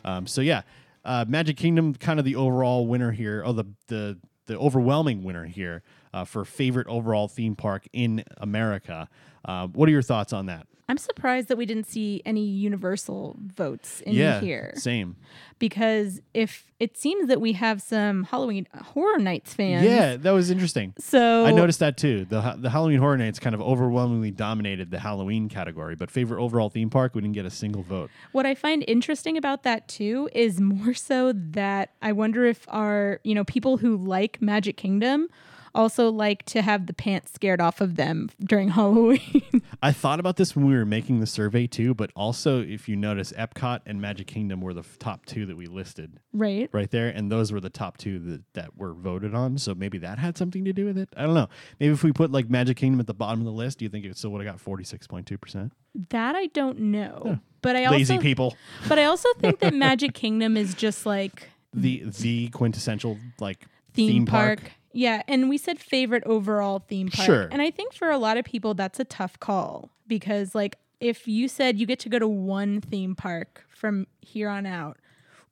Um, 0.06 0.28
so 0.28 0.42
yeah, 0.42 0.62
uh, 1.04 1.26
Magic 1.28 1.58
Kingdom 1.58 1.94
kind 1.96 2.20
of 2.20 2.26
the 2.26 2.36
overall 2.36 2.88
winner 2.88 3.12
here. 3.12 3.44
Oh, 3.46 3.54
the 3.54 3.66
the 3.88 4.18
the 4.48 4.58
overwhelming 4.58 5.24
winner 5.24 5.46
here 5.46 5.82
uh, 6.14 6.24
for 6.24 6.46
favorite 6.46 6.88
overall 6.88 7.28
theme 7.28 7.56
park 7.56 7.88
in 7.94 8.24
America. 8.38 9.10
Uh, 9.44 9.68
what 9.68 9.90
are 9.90 9.92
your 9.92 10.04
thoughts 10.04 10.34
on 10.34 10.46
that? 10.46 10.68
I'm 10.88 10.98
surprised 10.98 11.48
that 11.48 11.58
we 11.58 11.66
didn't 11.66 11.88
see 11.88 12.22
any 12.26 12.46
Universal 12.46 13.38
votes 13.40 14.02
in 14.02 14.14
yeah, 14.14 14.40
here 14.40 14.74
same. 14.76 15.16
because 15.58 16.22
if 16.34 16.72
it 16.80 16.96
seems 16.96 17.28
that 17.28 17.42
we 17.42 17.54
have 17.54 17.82
some 17.82 18.26
Halloween 18.26 18.68
Horror 18.74 19.18
Nights 19.18 19.54
fans. 19.54 19.84
Yeah, 19.84 20.16
that 20.18 20.32
was 20.32 20.52
interesting. 20.52 20.94
So 21.00 21.46
I 21.46 21.52
noticed 21.52 21.80
that 21.80 21.98
too. 21.98 22.26
The 22.26 22.56
the 22.58 22.70
Halloween 22.70 23.00
Horror 23.00 23.18
Nights 23.18 23.40
kind 23.40 23.56
of 23.56 23.62
overwhelmingly 23.62 24.30
dominated 24.30 24.92
the 24.92 25.00
Halloween 25.00 25.50
category, 25.50 25.96
but 25.96 26.12
favorite 26.12 26.42
overall 26.42 26.70
theme 26.70 26.90
park 26.92 27.16
we 27.16 27.22
didn't 27.22 27.34
get 27.34 27.46
a 27.46 27.52
single 27.52 27.82
vote. 27.82 28.12
What 28.32 28.46
I 28.46 28.54
find 28.54 28.84
interesting 28.88 29.38
about 29.38 29.64
that 29.64 29.88
too 29.88 30.30
is 30.34 30.62
more 30.62 30.94
so 30.94 31.34
that 31.34 31.94
I 32.02 32.12
wonder 32.12 32.46
if 32.46 32.66
our, 32.68 33.20
you 33.24 33.34
know, 33.34 33.44
people 33.44 33.78
who 33.78 33.98
like 33.98 34.42
Magic 34.42 34.78
Kingdom 34.78 35.30
also 35.76 36.10
like 36.12 36.44
to 36.46 36.62
have 36.62 36.88
the 36.88 36.94
pants 36.94 37.32
scared 37.34 37.62
off 37.62 37.82
of 37.82 37.96
them 37.96 38.30
during 38.40 38.70
Halloween. 38.80 39.62
I 39.84 39.92
thought 39.92 40.20
about 40.20 40.38
this 40.38 40.56
when 40.56 40.66
we 40.66 40.74
were 40.76 40.86
making 40.86 41.20
the 41.20 41.28
survey 41.28 41.68
too, 41.68 41.94
but 41.94 42.12
also 42.16 42.62
if 42.62 42.90
you 42.90 42.96
notice, 42.96 43.32
Epcot 43.34 43.82
and 43.86 44.02
Magic 44.02 44.28
Kingdom 44.28 44.62
were 44.62 44.74
the 44.74 44.80
f- 44.80 44.98
top 44.98 45.26
two 45.26 45.46
that 45.46 45.58
we 45.58 45.68
listed. 45.68 46.20
right? 46.34 46.70
right 46.72 46.90
there, 46.90 47.10
and 47.10 47.32
those 47.32 47.52
were 47.52 47.60
the 47.60 47.70
top 47.70 47.98
two 47.98 48.18
that, 48.20 48.42
that 48.54 48.78
were 48.78 48.94
voted 48.94 49.36
on. 49.36 49.58
So 49.58 49.76
maybe 49.76 49.98
that 50.00 50.18
had 50.18 50.38
something 50.38 50.66
to 50.66 50.74
do 50.74 50.86
with 50.86 50.98
it. 50.98 51.10
I 51.16 51.24
don't 51.24 51.34
know. 51.36 51.50
Maybe 51.80 51.94
if 51.94 52.04
we 52.04 52.12
put 52.12 52.32
like 52.32 52.50
Magic 52.50 52.78
Kingdom 52.78 53.00
at 53.00 53.08
the 53.08 53.14
bottom 53.14 53.42
of 53.42 53.46
the 53.46 53.52
list, 53.52 53.80
do 53.80 53.86
you 53.86 53.90
think 53.90 54.06
it 54.06 54.18
still 54.18 54.32
would 54.32 54.44
have 54.44 54.52
got 54.52 54.60
forty 54.60 54.84
six 54.84 55.06
point 55.06 55.28
two 55.28 55.38
percent? 55.38 55.74
That 56.10 56.36
I 56.36 56.48
don't 56.48 56.80
know. 56.80 57.40
But 57.62 57.76
I 57.76 57.90
Lazy 57.90 58.14
also 58.14 58.22
people. 58.22 58.56
but 58.88 59.00
I 59.00 59.06
also 59.06 59.30
think 59.40 59.60
that 59.60 59.74
Magic 59.76 60.14
Kingdom 60.14 60.56
is 60.58 60.74
just 60.74 61.06
like 61.06 61.50
The 61.74 62.04
the 62.22 62.50
quintessential 62.50 63.18
like 63.40 63.66
theme, 63.94 64.26
park. 64.26 64.72
Yeah, 64.96 65.24
and 65.28 65.50
we 65.50 65.58
said 65.58 65.78
favorite 65.78 66.24
overall 66.26 66.80
theme 66.80 67.10
park. 67.10 67.26
Sure. 67.26 67.50
And 67.52 67.62
I 67.62 67.70
think 67.70 67.94
for 67.94 68.10
a 68.10 68.18
lot 68.18 68.38
of 68.38 68.46
people 68.46 68.74
that's 68.74 68.98
a 68.98 69.04
tough 69.04 69.38
call 69.42 69.90
because 70.08 70.56
like 70.56 70.78
if 71.02 71.28
you 71.28 71.50
said 71.50 71.78
you 71.78 71.86
get 71.86 72.00
to 72.00 72.10
go 72.10 72.18
to 72.18 72.28
one 72.28 72.80
theme 72.80 73.14
park 73.14 73.66
from 73.68 74.08
here 74.22 74.48
on 74.48 74.66
out, 74.66 74.98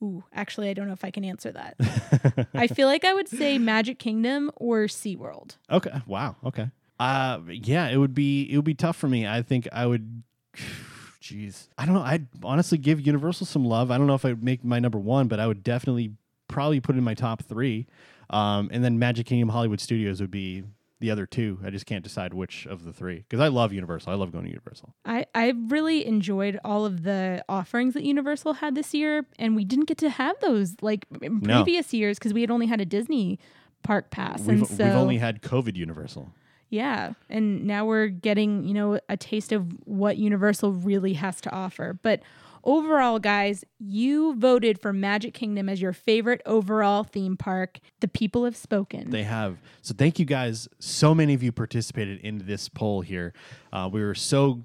ooh, 0.02 0.24
actually 0.34 0.70
I 0.70 0.74
don't 0.74 0.88
know 0.88 0.94
if 0.94 1.04
I 1.04 1.12
can 1.12 1.26
answer 1.26 1.52
that. 1.52 2.48
I 2.54 2.68
feel 2.68 2.88
like 2.88 3.04
I 3.04 3.14
would 3.14 3.28
say 3.28 3.58
Magic 3.58 4.00
Kingdom 4.00 4.50
or 4.56 4.86
SeaWorld. 4.86 5.58
Okay. 5.70 6.02
Wow. 6.08 6.38
Okay. 6.46 6.70
Uh, 6.98 7.40
yeah, 7.50 7.90
it 7.90 7.98
would 7.98 8.14
be 8.14 8.44
it 8.50 8.56
would 8.56 8.64
be 8.64 8.76
tough 8.76 8.96
for 8.96 9.10
me. 9.10 9.28
I 9.28 9.42
think 9.42 9.68
I 9.74 9.86
would. 9.86 10.24
Jeez, 11.22 11.68
I 11.78 11.86
don't 11.86 11.96
know. 11.96 12.02
I'd 12.02 12.28
honestly 12.44 12.78
give 12.78 13.00
Universal 13.00 13.48
some 13.48 13.64
love. 13.66 13.92
I 13.92 13.98
don't 13.98 14.08
know 14.08 14.16
if 14.16 14.26
I'd 14.26 14.44
make 14.44 14.64
my 14.64 14.80
number 14.80 15.00
one, 15.00 15.28
but 15.28 15.40
I 15.40 15.48
would 15.48 15.64
definitely 15.64 16.14
probably 16.50 16.82
put 16.82 16.96
it 16.96 16.98
in 16.98 17.04
my 17.04 17.14
top 17.14 17.44
three. 17.44 17.88
Um, 18.30 18.70
and 18.72 18.84
then 18.84 19.00
Magic 19.00 19.26
Kingdom 19.26 19.50
Hollywood 19.50 19.80
Studios 19.80 20.22
would 20.22 20.32
be 20.32 20.64
the 21.00 21.12
other 21.12 21.26
two. 21.26 21.60
I 21.64 21.70
just 21.70 21.86
can't 21.86 22.04
decide 22.04 22.34
which 22.34 22.66
of 22.66 22.86
the 22.86 22.94
three 22.94 23.18
because 23.28 23.40
I 23.42 23.50
love 23.50 23.74
Universal. 23.74 24.14
I 24.14 24.16
love 24.16 24.32
going 24.32 24.46
to 24.46 24.50
Universal. 24.50 24.96
I, 25.06 25.26
I 25.36 25.54
really 25.68 26.06
enjoyed 26.06 26.60
all 26.64 26.86
of 26.86 27.04
the 27.04 27.44
offerings 27.50 27.94
that 27.96 28.04
Universal 28.04 28.54
had 28.54 28.76
this 28.76 28.94
year, 28.94 29.26
and 29.38 29.56
we 29.56 29.66
didn't 29.66 29.86
get 29.86 29.98
to 30.00 30.10
have 30.10 30.40
those 30.40 30.76
like 30.82 31.06
in 31.22 31.40
No. 31.42 31.64
previous 31.64 31.94
years 31.94 32.18
because 32.18 32.34
we 32.34 32.42
had 32.42 32.50
only 32.52 32.68
had 32.68 32.80
a 32.80 32.86
Disney 32.86 33.38
park 33.84 34.12
pass. 34.12 34.42
We've, 34.42 34.60
and 34.60 34.68
so 34.68 34.84
we've 34.86 34.94
only 34.96 35.18
had 35.18 35.42
COVID 35.42 35.76
Universal. 35.76 36.32
Yeah, 36.74 37.14
and 37.30 37.66
now 37.66 37.86
we're 37.86 38.08
getting, 38.08 38.64
you 38.64 38.74
know, 38.74 39.00
a 39.08 39.16
taste 39.16 39.52
of 39.52 39.72
what 39.86 40.18
Universal 40.18 40.74
really 40.74 41.14
has 41.14 41.40
to 41.42 41.52
offer. 41.52 42.00
But 42.02 42.24
overall, 42.64 43.20
guys, 43.20 43.64
you 43.78 44.34
voted 44.40 44.82
for 44.82 44.92
Magic 44.92 45.36
Kingdom 45.36 45.70
as 45.70 45.84
your 45.84 45.94
favorite 45.94 46.42
overall 46.48 47.04
theme 47.04 47.38
park. 47.38 47.78
The 48.00 48.08
people 48.08 48.44
have 48.46 48.56
spoken. 48.56 49.12
They 49.12 49.22
have. 49.22 49.58
So 49.84 49.94
thank 49.96 50.18
you 50.18 50.26
guys. 50.26 50.68
So 50.80 51.14
many 51.14 51.36
of 51.36 51.44
you 51.44 51.52
participated 51.52 52.20
in 52.22 52.48
this 52.48 52.70
poll 52.70 53.02
here. 53.02 53.34
Uh, 53.72 53.88
we 53.94 54.02
were 54.02 54.16
so 54.16 54.64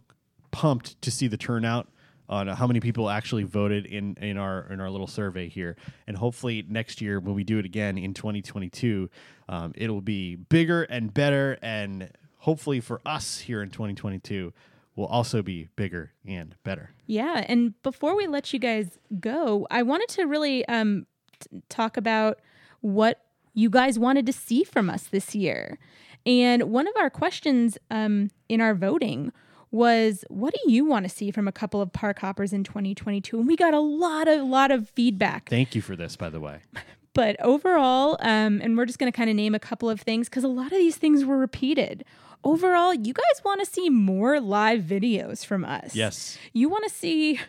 pumped 0.50 1.02
to 1.02 1.11
see 1.11 1.28
the 1.28 1.36
turnout 1.36 1.88
on 2.29 2.49
how 2.49 2.66
many 2.66 2.81
people 2.81 3.09
actually 3.09 3.45
voted 3.45 3.87
in 3.87 4.16
in 4.20 4.37
our 4.37 4.66
in 4.70 4.81
our 4.81 4.91
little 4.91 5.07
survey 5.07 5.49
here. 5.49 5.76
And 6.07 6.16
hopefully 6.16 6.64
next 6.68 7.01
year 7.01 7.20
when 7.20 7.35
we 7.35 7.45
do 7.45 7.59
it 7.59 7.64
again 7.64 7.99
in 7.99 8.14
2022, 8.14 9.09
um, 9.49 9.72
it'll 9.74 10.01
be 10.01 10.37
bigger 10.37 10.83
and 10.85 11.12
better. 11.12 11.59
And 11.62 12.11
hopefully 12.39 12.81
for 12.81 13.01
us 13.07 13.39
here 13.39 13.62
in 13.62 13.70
2022, 13.70 14.53
will 14.99 15.07
also 15.07 15.43
be 15.43 15.68
bigger 15.76 16.12
and 16.26 16.57
better. 16.64 16.91
Yeah, 17.07 17.45
and 17.49 17.81
before 17.83 18.16
we 18.16 18.26
let 18.26 18.53
you 18.53 18.59
guys 18.59 18.99
go, 19.20 19.66
I 19.70 19.83
wanted 19.83 20.09
to 20.11 20.24
really 20.24 20.66
um, 20.66 21.07
t- 21.39 21.62
talk 21.68 21.97
about 21.97 22.41
what 22.81 23.22
you 23.55 23.70
guys 23.70 23.99
wanted 23.99 24.26
to 24.26 24.33
see 24.33 24.64
from 24.64 24.91
us 24.91 25.05
this 25.05 25.35
year. 25.35 25.79
And 26.26 26.64
one 26.64 26.89
of 26.89 26.95
our 26.97 27.11
questions 27.11 27.79
um, 27.91 28.31
in 28.49 28.61
our 28.61 28.74
voting 28.74 29.33
was, 29.70 30.24
"What 30.28 30.54
do 30.54 30.70
you 30.70 30.84
want 30.84 31.04
to 31.04 31.08
see 31.08 31.30
from 31.30 31.46
a 31.48 31.52
couple 31.52 31.80
of 31.80 31.92
park 31.92 32.18
hoppers 32.20 32.52
in 32.52 32.64
2022?" 32.64 33.38
And 33.38 33.46
we 33.46 33.56
got 33.56 33.74
a 33.74 33.80
lot 33.80 34.28
of 34.28 34.46
lot 34.46 34.70
of 34.70 34.88
feedback. 34.90 35.48
Thank 35.48 35.74
you 35.74 35.82
for 35.82 35.96
this, 35.96 36.16
by 36.16 36.30
the 36.30 36.40
way. 36.40 36.60
But 37.14 37.34
overall, 37.40 38.16
um, 38.20 38.60
and 38.62 38.76
we're 38.76 38.86
just 38.86 39.00
going 39.00 39.10
to 39.10 39.16
kind 39.16 39.28
of 39.28 39.34
name 39.34 39.52
a 39.52 39.58
couple 39.58 39.90
of 39.90 40.00
things 40.00 40.28
because 40.28 40.44
a 40.44 40.48
lot 40.48 40.66
of 40.66 40.78
these 40.78 40.96
things 40.96 41.24
were 41.24 41.36
repeated. 41.36 42.04
Overall, 42.44 42.94
you 42.94 43.12
guys 43.12 43.42
want 43.44 43.58
to 43.58 43.66
see 43.66 43.90
more 43.90 44.38
live 44.38 44.82
videos 44.82 45.44
from 45.44 45.64
us. 45.64 45.96
Yes. 45.96 46.38
You 46.52 46.68
want 46.68 46.84
to 46.84 46.90
see 46.90 47.40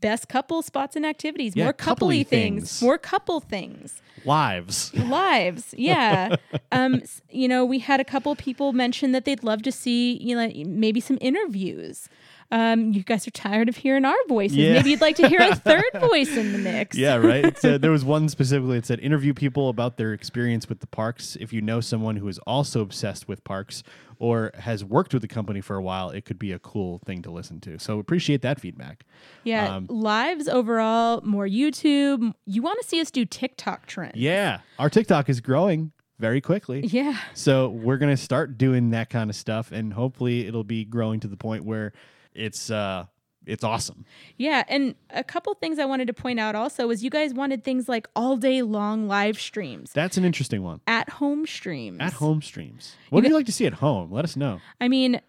best 0.00 0.28
couple 0.28 0.62
spots 0.62 0.96
and 0.96 1.04
activities, 1.06 1.54
Yeah, 1.56 1.64
more 1.64 1.72
coupley 1.72 2.26
things, 2.26 2.70
things. 2.70 2.82
more 2.82 2.98
couple 2.98 3.40
things, 3.40 4.00
Lives. 4.24 4.92
lives. 4.94 5.74
Yeah. 5.78 6.36
um, 6.72 7.02
you 7.30 7.48
know, 7.48 7.64
we 7.64 7.78
had 7.78 8.00
a 8.00 8.04
couple 8.04 8.34
people 8.36 8.72
mention 8.72 9.12
that 9.12 9.24
they'd 9.24 9.42
love 9.42 9.62
to 9.62 9.72
see, 9.72 10.18
you 10.18 10.34
know, 10.36 10.50
maybe 10.66 11.00
some 11.00 11.18
interviews. 11.20 12.08
Um, 12.52 12.92
you 12.92 13.02
guys 13.04 13.26
are 13.28 13.30
tired 13.30 13.68
of 13.68 13.76
hearing 13.76 14.04
our 14.04 14.16
voices. 14.28 14.56
Yeah. 14.56 14.72
Maybe 14.74 14.90
you'd 14.90 15.00
like 15.00 15.16
to 15.16 15.28
hear 15.28 15.40
a 15.40 15.54
third 15.56 15.84
voice 16.00 16.36
in 16.36 16.52
the 16.52 16.58
mix. 16.58 16.96
Yeah, 16.96 17.16
right. 17.16 17.44
It 17.44 17.58
said, 17.58 17.80
there 17.82 17.90
was 17.92 18.04
one 18.16 18.28
specifically 18.28 18.76
that 18.78 18.86
said 18.86 18.98
interview 19.00 19.34
people 19.34 19.68
about 19.68 19.96
their 19.96 20.12
experience 20.12 20.68
with 20.68 20.80
the 20.80 20.86
parks. 20.88 21.36
If 21.40 21.52
you 21.52 21.60
know 21.60 21.80
someone 21.80 22.16
who 22.16 22.26
is 22.28 22.38
also 22.40 22.80
obsessed 22.80 23.28
with 23.28 23.44
parks 23.44 23.82
or 24.18 24.50
has 24.58 24.84
worked 24.84 25.12
with 25.14 25.22
the 25.22 25.28
company 25.28 25.60
for 25.60 25.76
a 25.76 25.82
while, 25.82 26.10
it 26.10 26.24
could 26.24 26.38
be 26.38 26.52
a 26.52 26.58
cool 26.58 26.98
thing 27.06 27.22
to 27.22 27.30
listen 27.30 27.60
to. 27.60 27.78
So 27.78 27.98
appreciate 27.98 28.42
that 28.42 28.60
feedback. 28.60 29.04
Yeah, 29.44 29.76
Um, 29.76 29.86
lives 29.88 30.48
overall, 30.48 31.20
more 31.22 31.46
YouTube. 31.46 32.34
You 32.46 32.62
want 32.62 32.80
to 32.82 32.86
see 32.88 33.00
us 33.00 33.10
do 33.10 33.24
TikTok 33.24 33.86
trends? 33.86 34.16
Yeah, 34.16 34.60
our 34.78 34.90
TikTok 34.90 35.28
is 35.30 35.40
growing 35.40 35.92
very 36.18 36.40
quickly. 36.42 36.80
Yeah. 36.84 37.16
So 37.32 37.68
we're 37.70 37.96
gonna 37.96 38.16
start 38.18 38.58
doing 38.58 38.90
that 38.90 39.08
kind 39.08 39.30
of 39.30 39.36
stuff, 39.36 39.72
and 39.72 39.94
hopefully 39.94 40.46
it'll 40.46 40.64
be 40.64 40.84
growing 40.84 41.20
to 41.20 41.28
the 41.28 41.36
point 41.38 41.64
where 41.64 41.92
it's 42.34 42.70
uh 42.70 43.06
it's 43.46 43.64
awesome. 43.64 44.04
Yeah, 44.36 44.64
and 44.68 44.94
a 45.08 45.24
couple 45.24 45.54
things 45.54 45.78
I 45.78 45.86
wanted 45.86 46.06
to 46.08 46.12
point 46.12 46.38
out 46.38 46.54
also 46.54 46.86
was 46.86 47.02
you 47.02 47.08
guys 47.10 47.32
wanted 47.32 47.64
things 47.64 47.88
like 47.88 48.06
all 48.14 48.36
day 48.36 48.60
long 48.62 49.08
live 49.08 49.40
streams, 49.40 49.92
That's 49.94 50.16
an 50.18 50.24
interesting 50.26 50.62
one. 50.62 50.80
at 50.86 51.08
home 51.08 51.46
streams. 51.46 51.98
At 52.00 52.12
home 52.14 52.42
streams. 52.42 52.96
What 53.08 53.22
do 53.22 53.28
you 53.28 53.34
like 53.34 53.46
to 53.46 53.52
see 53.52 53.64
at 53.66 53.74
home? 53.74 54.12
Let 54.12 54.24
us 54.24 54.36
know. 54.36 54.60
I 54.80 54.88
mean, 54.88 55.20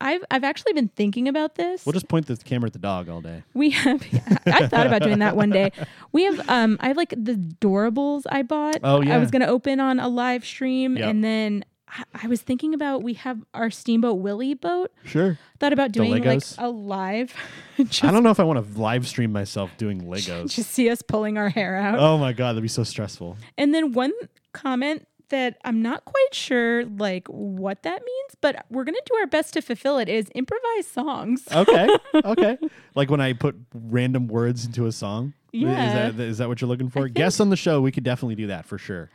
I've 0.00 0.22
I've 0.32 0.42
actually 0.44 0.72
been 0.72 0.88
thinking 0.88 1.28
about 1.28 1.54
this. 1.54 1.86
We'll 1.86 1.92
just 1.94 2.08
point 2.08 2.26
the 2.26 2.36
camera 2.36 2.66
at 2.66 2.72
the 2.72 2.78
dog 2.80 3.08
all 3.08 3.20
day. 3.20 3.44
we 3.54 3.70
have 3.70 4.02
I 4.46 4.66
thought 4.66 4.86
about 4.88 5.02
doing 5.02 5.20
that 5.20 5.36
one 5.36 5.50
day. 5.50 5.70
We 6.12 6.24
have 6.24 6.48
um 6.50 6.76
I 6.80 6.88
have 6.88 6.96
like 6.96 7.10
the 7.10 7.34
doorables 7.60 8.22
I 8.30 8.42
bought. 8.42 8.80
Oh, 8.82 9.00
yeah. 9.00 9.14
I 9.14 9.18
was 9.18 9.30
gonna 9.30 9.46
open 9.46 9.78
on 9.80 10.00
a 10.00 10.08
live 10.08 10.44
stream 10.44 10.96
Yep. 10.96 11.08
and 11.08 11.24
then 11.24 11.64
I- 11.94 12.04
I 12.24 12.26
was 12.26 12.42
thinking 12.42 12.74
about 12.74 13.02
we 13.02 13.14
have 13.14 13.38
our 13.54 13.70
Steamboat 13.70 14.18
Willie 14.18 14.54
boat. 14.54 14.90
Sure. 15.04 15.38
Thought 15.60 15.72
about 15.72 15.92
doing 15.92 16.10
like 16.24 16.42
a 16.58 16.68
live, 16.68 17.32
just, 17.78 18.04
I 18.04 18.10
don't 18.10 18.22
know 18.22 18.30
if 18.30 18.40
I 18.40 18.44
want 18.44 18.58
to 18.74 18.80
live 18.80 19.06
stream 19.06 19.32
myself 19.32 19.70
doing 19.78 20.02
Legos. 20.02 20.50
just 20.54 20.70
see 20.70 20.90
us 20.90 21.02
pulling 21.02 21.38
our 21.38 21.48
hair 21.48 21.76
out. 21.76 21.98
oh 21.98 22.18
my 22.18 22.32
god, 22.32 22.52
that'd 22.52 22.62
be 22.62 22.68
so 22.68 22.82
stressful. 22.84 23.36
And 23.56 23.72
then 23.74 23.92
one 23.92 24.12
comment 24.52 25.06
that 25.30 25.56
I'm 25.64 25.80
not 25.82 26.04
quite 26.04 26.32
sure 26.34 26.84
like 26.84 27.26
what 27.28 27.82
that 27.84 28.02
means, 28.04 28.36
but 28.40 28.66
we're 28.70 28.84
gonna 28.84 28.98
do 29.06 29.14
our 29.16 29.26
best 29.26 29.54
to 29.54 29.62
fulfill 29.62 29.98
it 29.98 30.08
is 30.08 30.28
improvise 30.30 30.86
songs. 30.86 31.44
Okay. 31.54 31.88
okay. 32.24 32.58
Like 32.94 33.10
when 33.10 33.20
I 33.20 33.32
put 33.32 33.56
random 33.72 34.26
words 34.28 34.66
into 34.66 34.86
a 34.86 34.92
song. 34.92 35.32
Yeah. 35.52 36.08
Is 36.08 36.16
that, 36.16 36.22
is 36.24 36.38
that 36.38 36.48
what 36.48 36.60
you're 36.60 36.68
looking 36.68 36.90
for? 36.90 37.08
Guests 37.08 37.38
on 37.40 37.48
the 37.50 37.56
show, 37.56 37.80
we 37.80 37.92
could 37.92 38.02
definitely 38.04 38.34
do 38.34 38.48
that 38.48 38.66
for 38.66 38.76
sure. 38.76 39.08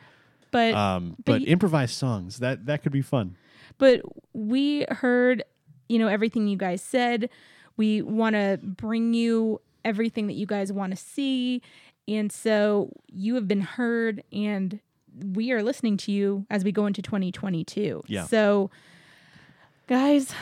But 0.51 0.73
Um, 0.73 1.15
but 1.25 1.39
but 1.39 1.47
improvised 1.47 1.93
songs 1.95 2.39
that 2.39 2.65
that 2.65 2.83
could 2.83 2.91
be 2.91 3.01
fun. 3.01 3.35
but 3.77 4.01
we 4.33 4.85
heard 4.89 5.43
you 5.87 5.97
know 5.99 6.07
everything 6.07 6.47
you 6.47 6.57
guys 6.57 6.81
said 6.81 7.29
we 7.77 8.01
want 8.01 8.33
to 8.35 8.59
bring 8.61 9.13
you 9.13 9.61
everything 9.85 10.27
that 10.27 10.33
you 10.33 10.45
guys 10.45 10.71
want 10.73 10.91
to 10.91 10.97
see 10.97 11.61
and 12.07 12.31
so 12.31 12.91
you 13.07 13.35
have 13.35 13.47
been 13.47 13.61
heard 13.61 14.23
and 14.33 14.79
we 15.33 15.51
are 15.51 15.63
listening 15.63 15.97
to 15.97 16.11
you 16.11 16.45
as 16.49 16.63
we 16.63 16.71
go 16.71 16.85
into 16.85 17.01
2022 17.01 18.03
Yeah. 18.07 18.25
so 18.25 18.69
guys 19.87 20.33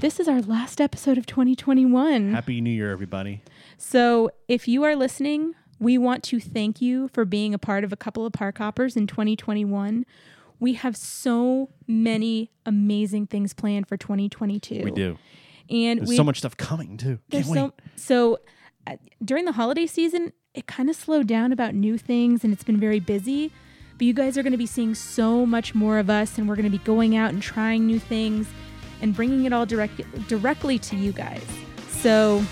this 0.00 0.18
is 0.18 0.26
our 0.28 0.40
last 0.42 0.80
episode 0.80 1.18
of 1.18 1.26
2021 1.26 2.32
Happy 2.32 2.60
New 2.60 2.70
Year, 2.70 2.90
everybody. 2.90 3.42
so 3.76 4.30
if 4.48 4.66
you 4.66 4.82
are 4.84 4.96
listening, 4.96 5.54
we 5.82 5.98
want 5.98 6.22
to 6.22 6.38
thank 6.38 6.80
you 6.80 7.08
for 7.08 7.24
being 7.24 7.52
a 7.52 7.58
part 7.58 7.82
of 7.82 7.92
a 7.92 7.96
couple 7.96 8.24
of 8.24 8.32
park 8.32 8.58
hoppers 8.58 8.96
in 8.96 9.08
2021. 9.08 10.06
We 10.60 10.74
have 10.74 10.96
so 10.96 11.70
many 11.88 12.52
amazing 12.64 13.26
things 13.26 13.52
planned 13.52 13.88
for 13.88 13.96
2022. 13.96 14.84
We 14.84 14.90
do. 14.92 15.18
And 15.68 15.98
There's 15.98 16.08
we 16.08 16.16
so 16.16 16.22
much 16.22 16.38
stuff 16.38 16.56
coming 16.56 16.96
too. 16.96 17.18
Can't 17.32 17.46
wait. 17.46 17.54
so 17.56 17.72
so 17.96 18.38
uh, 18.86 18.96
during 19.24 19.44
the 19.44 19.52
holiday 19.52 19.86
season, 19.86 20.32
it 20.54 20.68
kind 20.68 20.88
of 20.88 20.94
slowed 20.94 21.26
down 21.26 21.52
about 21.52 21.74
new 21.74 21.98
things 21.98 22.44
and 22.44 22.52
it's 22.52 22.64
been 22.64 22.78
very 22.78 23.00
busy. 23.00 23.50
But 23.98 24.06
you 24.06 24.14
guys 24.14 24.38
are 24.38 24.44
going 24.44 24.52
to 24.52 24.58
be 24.58 24.66
seeing 24.66 24.94
so 24.94 25.44
much 25.44 25.74
more 25.74 25.98
of 25.98 26.08
us 26.08 26.38
and 26.38 26.48
we're 26.48 26.56
going 26.56 26.70
to 26.70 26.78
be 26.78 26.84
going 26.84 27.16
out 27.16 27.32
and 27.32 27.42
trying 27.42 27.86
new 27.86 27.98
things 27.98 28.46
and 29.00 29.16
bringing 29.16 29.46
it 29.46 29.52
all 29.52 29.66
direct, 29.66 30.00
directly 30.28 30.78
to 30.78 30.96
you 30.96 31.10
guys. 31.10 31.44
So, 31.88 32.44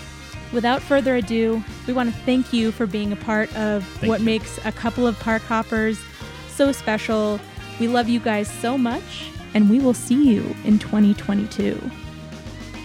without 0.51 0.81
further 0.81 1.15
ado, 1.15 1.63
we 1.87 1.93
want 1.93 2.13
to 2.13 2.21
thank 2.21 2.53
you 2.53 2.71
for 2.71 2.85
being 2.85 3.11
a 3.11 3.15
part 3.15 3.53
of 3.55 3.85
Thank 3.85 4.09
what 4.09 4.19
you. 4.19 4.25
makes 4.25 4.59
a 4.65 4.71
couple 4.71 5.07
of 5.07 5.19
park 5.19 5.41
hoppers 5.43 5.99
so 6.49 6.71
special. 6.71 7.39
We 7.79 7.87
love 7.87 8.09
you 8.09 8.19
guys 8.19 8.49
so 8.49 8.77
much 8.77 9.31
and 9.53 9.69
we 9.69 9.79
will 9.79 9.93
see 9.93 10.31
you 10.31 10.55
in 10.63 10.79
2022. 10.79 11.91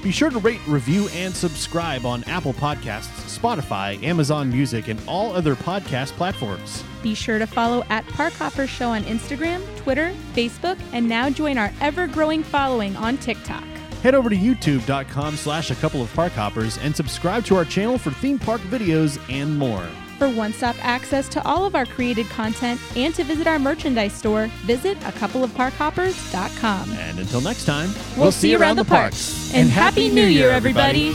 Be 0.03 0.13
sure 0.13 0.31
to 0.31 0.39
rate, 0.39 0.61
review, 0.69 1.09
and 1.15 1.35
subscribe 1.35 2.07
on 2.07 2.23
Apple 2.25 2.55
Podcasts, 2.55 3.39
Spotify, 3.39 4.01
Amazon 4.05 4.49
Music, 4.51 4.87
and 4.87 5.01
all 5.09 5.33
other 5.33 5.57
podcast 5.57 6.13
platforms. 6.13 6.85
Be 7.03 7.15
sure 7.15 7.41
to 7.41 7.47
follow 7.47 7.83
at 7.89 8.07
Park 8.09 8.33
Hoppers 8.35 8.71
Show 8.71 8.91
on 8.91 9.03
Instagram, 9.05 9.65
Twitter, 9.79 10.15
Facebook, 10.33 10.79
and 10.93 11.09
now 11.09 11.29
join 11.29 11.59
our 11.59 11.73
ever-growing 11.81 12.45
following 12.45 12.95
on 12.97 13.17
TikTok. 13.17 13.65
Head 14.07 14.15
over 14.15 14.31
to 14.31 14.37
youtube.com 14.37 15.35
slash 15.35 15.73
a 15.73 15.75
couple 15.75 16.01
of 16.01 16.15
park 16.15 16.33
hoppers 16.33 16.79
and 16.79 16.95
subscribe 16.95 17.45
to 17.47 17.57
our 17.57 17.65
channel 17.65 17.99
for 17.99 18.13
theme 18.13 18.39
park 18.39 18.61
videos 18.61 19.19
and 19.29 19.59
more. 19.59 19.85
For 20.17 20.31
one-stop 20.31 20.77
access 20.79 21.29
to 21.31 21.45
all 21.45 21.65
of 21.65 21.75
our 21.75 21.87
created 21.87 22.27
content 22.29 22.81
and 22.95 23.13
to 23.17 23.25
visit 23.25 23.49
our 23.49 23.59
merchandise 23.59 24.13
store, 24.13 24.47
visit 24.63 24.97
a 25.05 25.11
couple 25.11 25.43
of 25.43 25.51
parkhoppers.com. 25.51 26.93
And 26.93 27.19
until 27.19 27.41
next 27.41 27.65
time, 27.65 27.91
We'll, 28.17 28.31
see 28.31 28.53
you 28.53 28.61
around 28.61 28.77
the 28.77 28.85
parks. 28.85 29.53
And 29.53 29.69
Happy 29.69 30.09
New 30.09 30.27
Year, 30.27 30.51
everybody. 30.51 31.13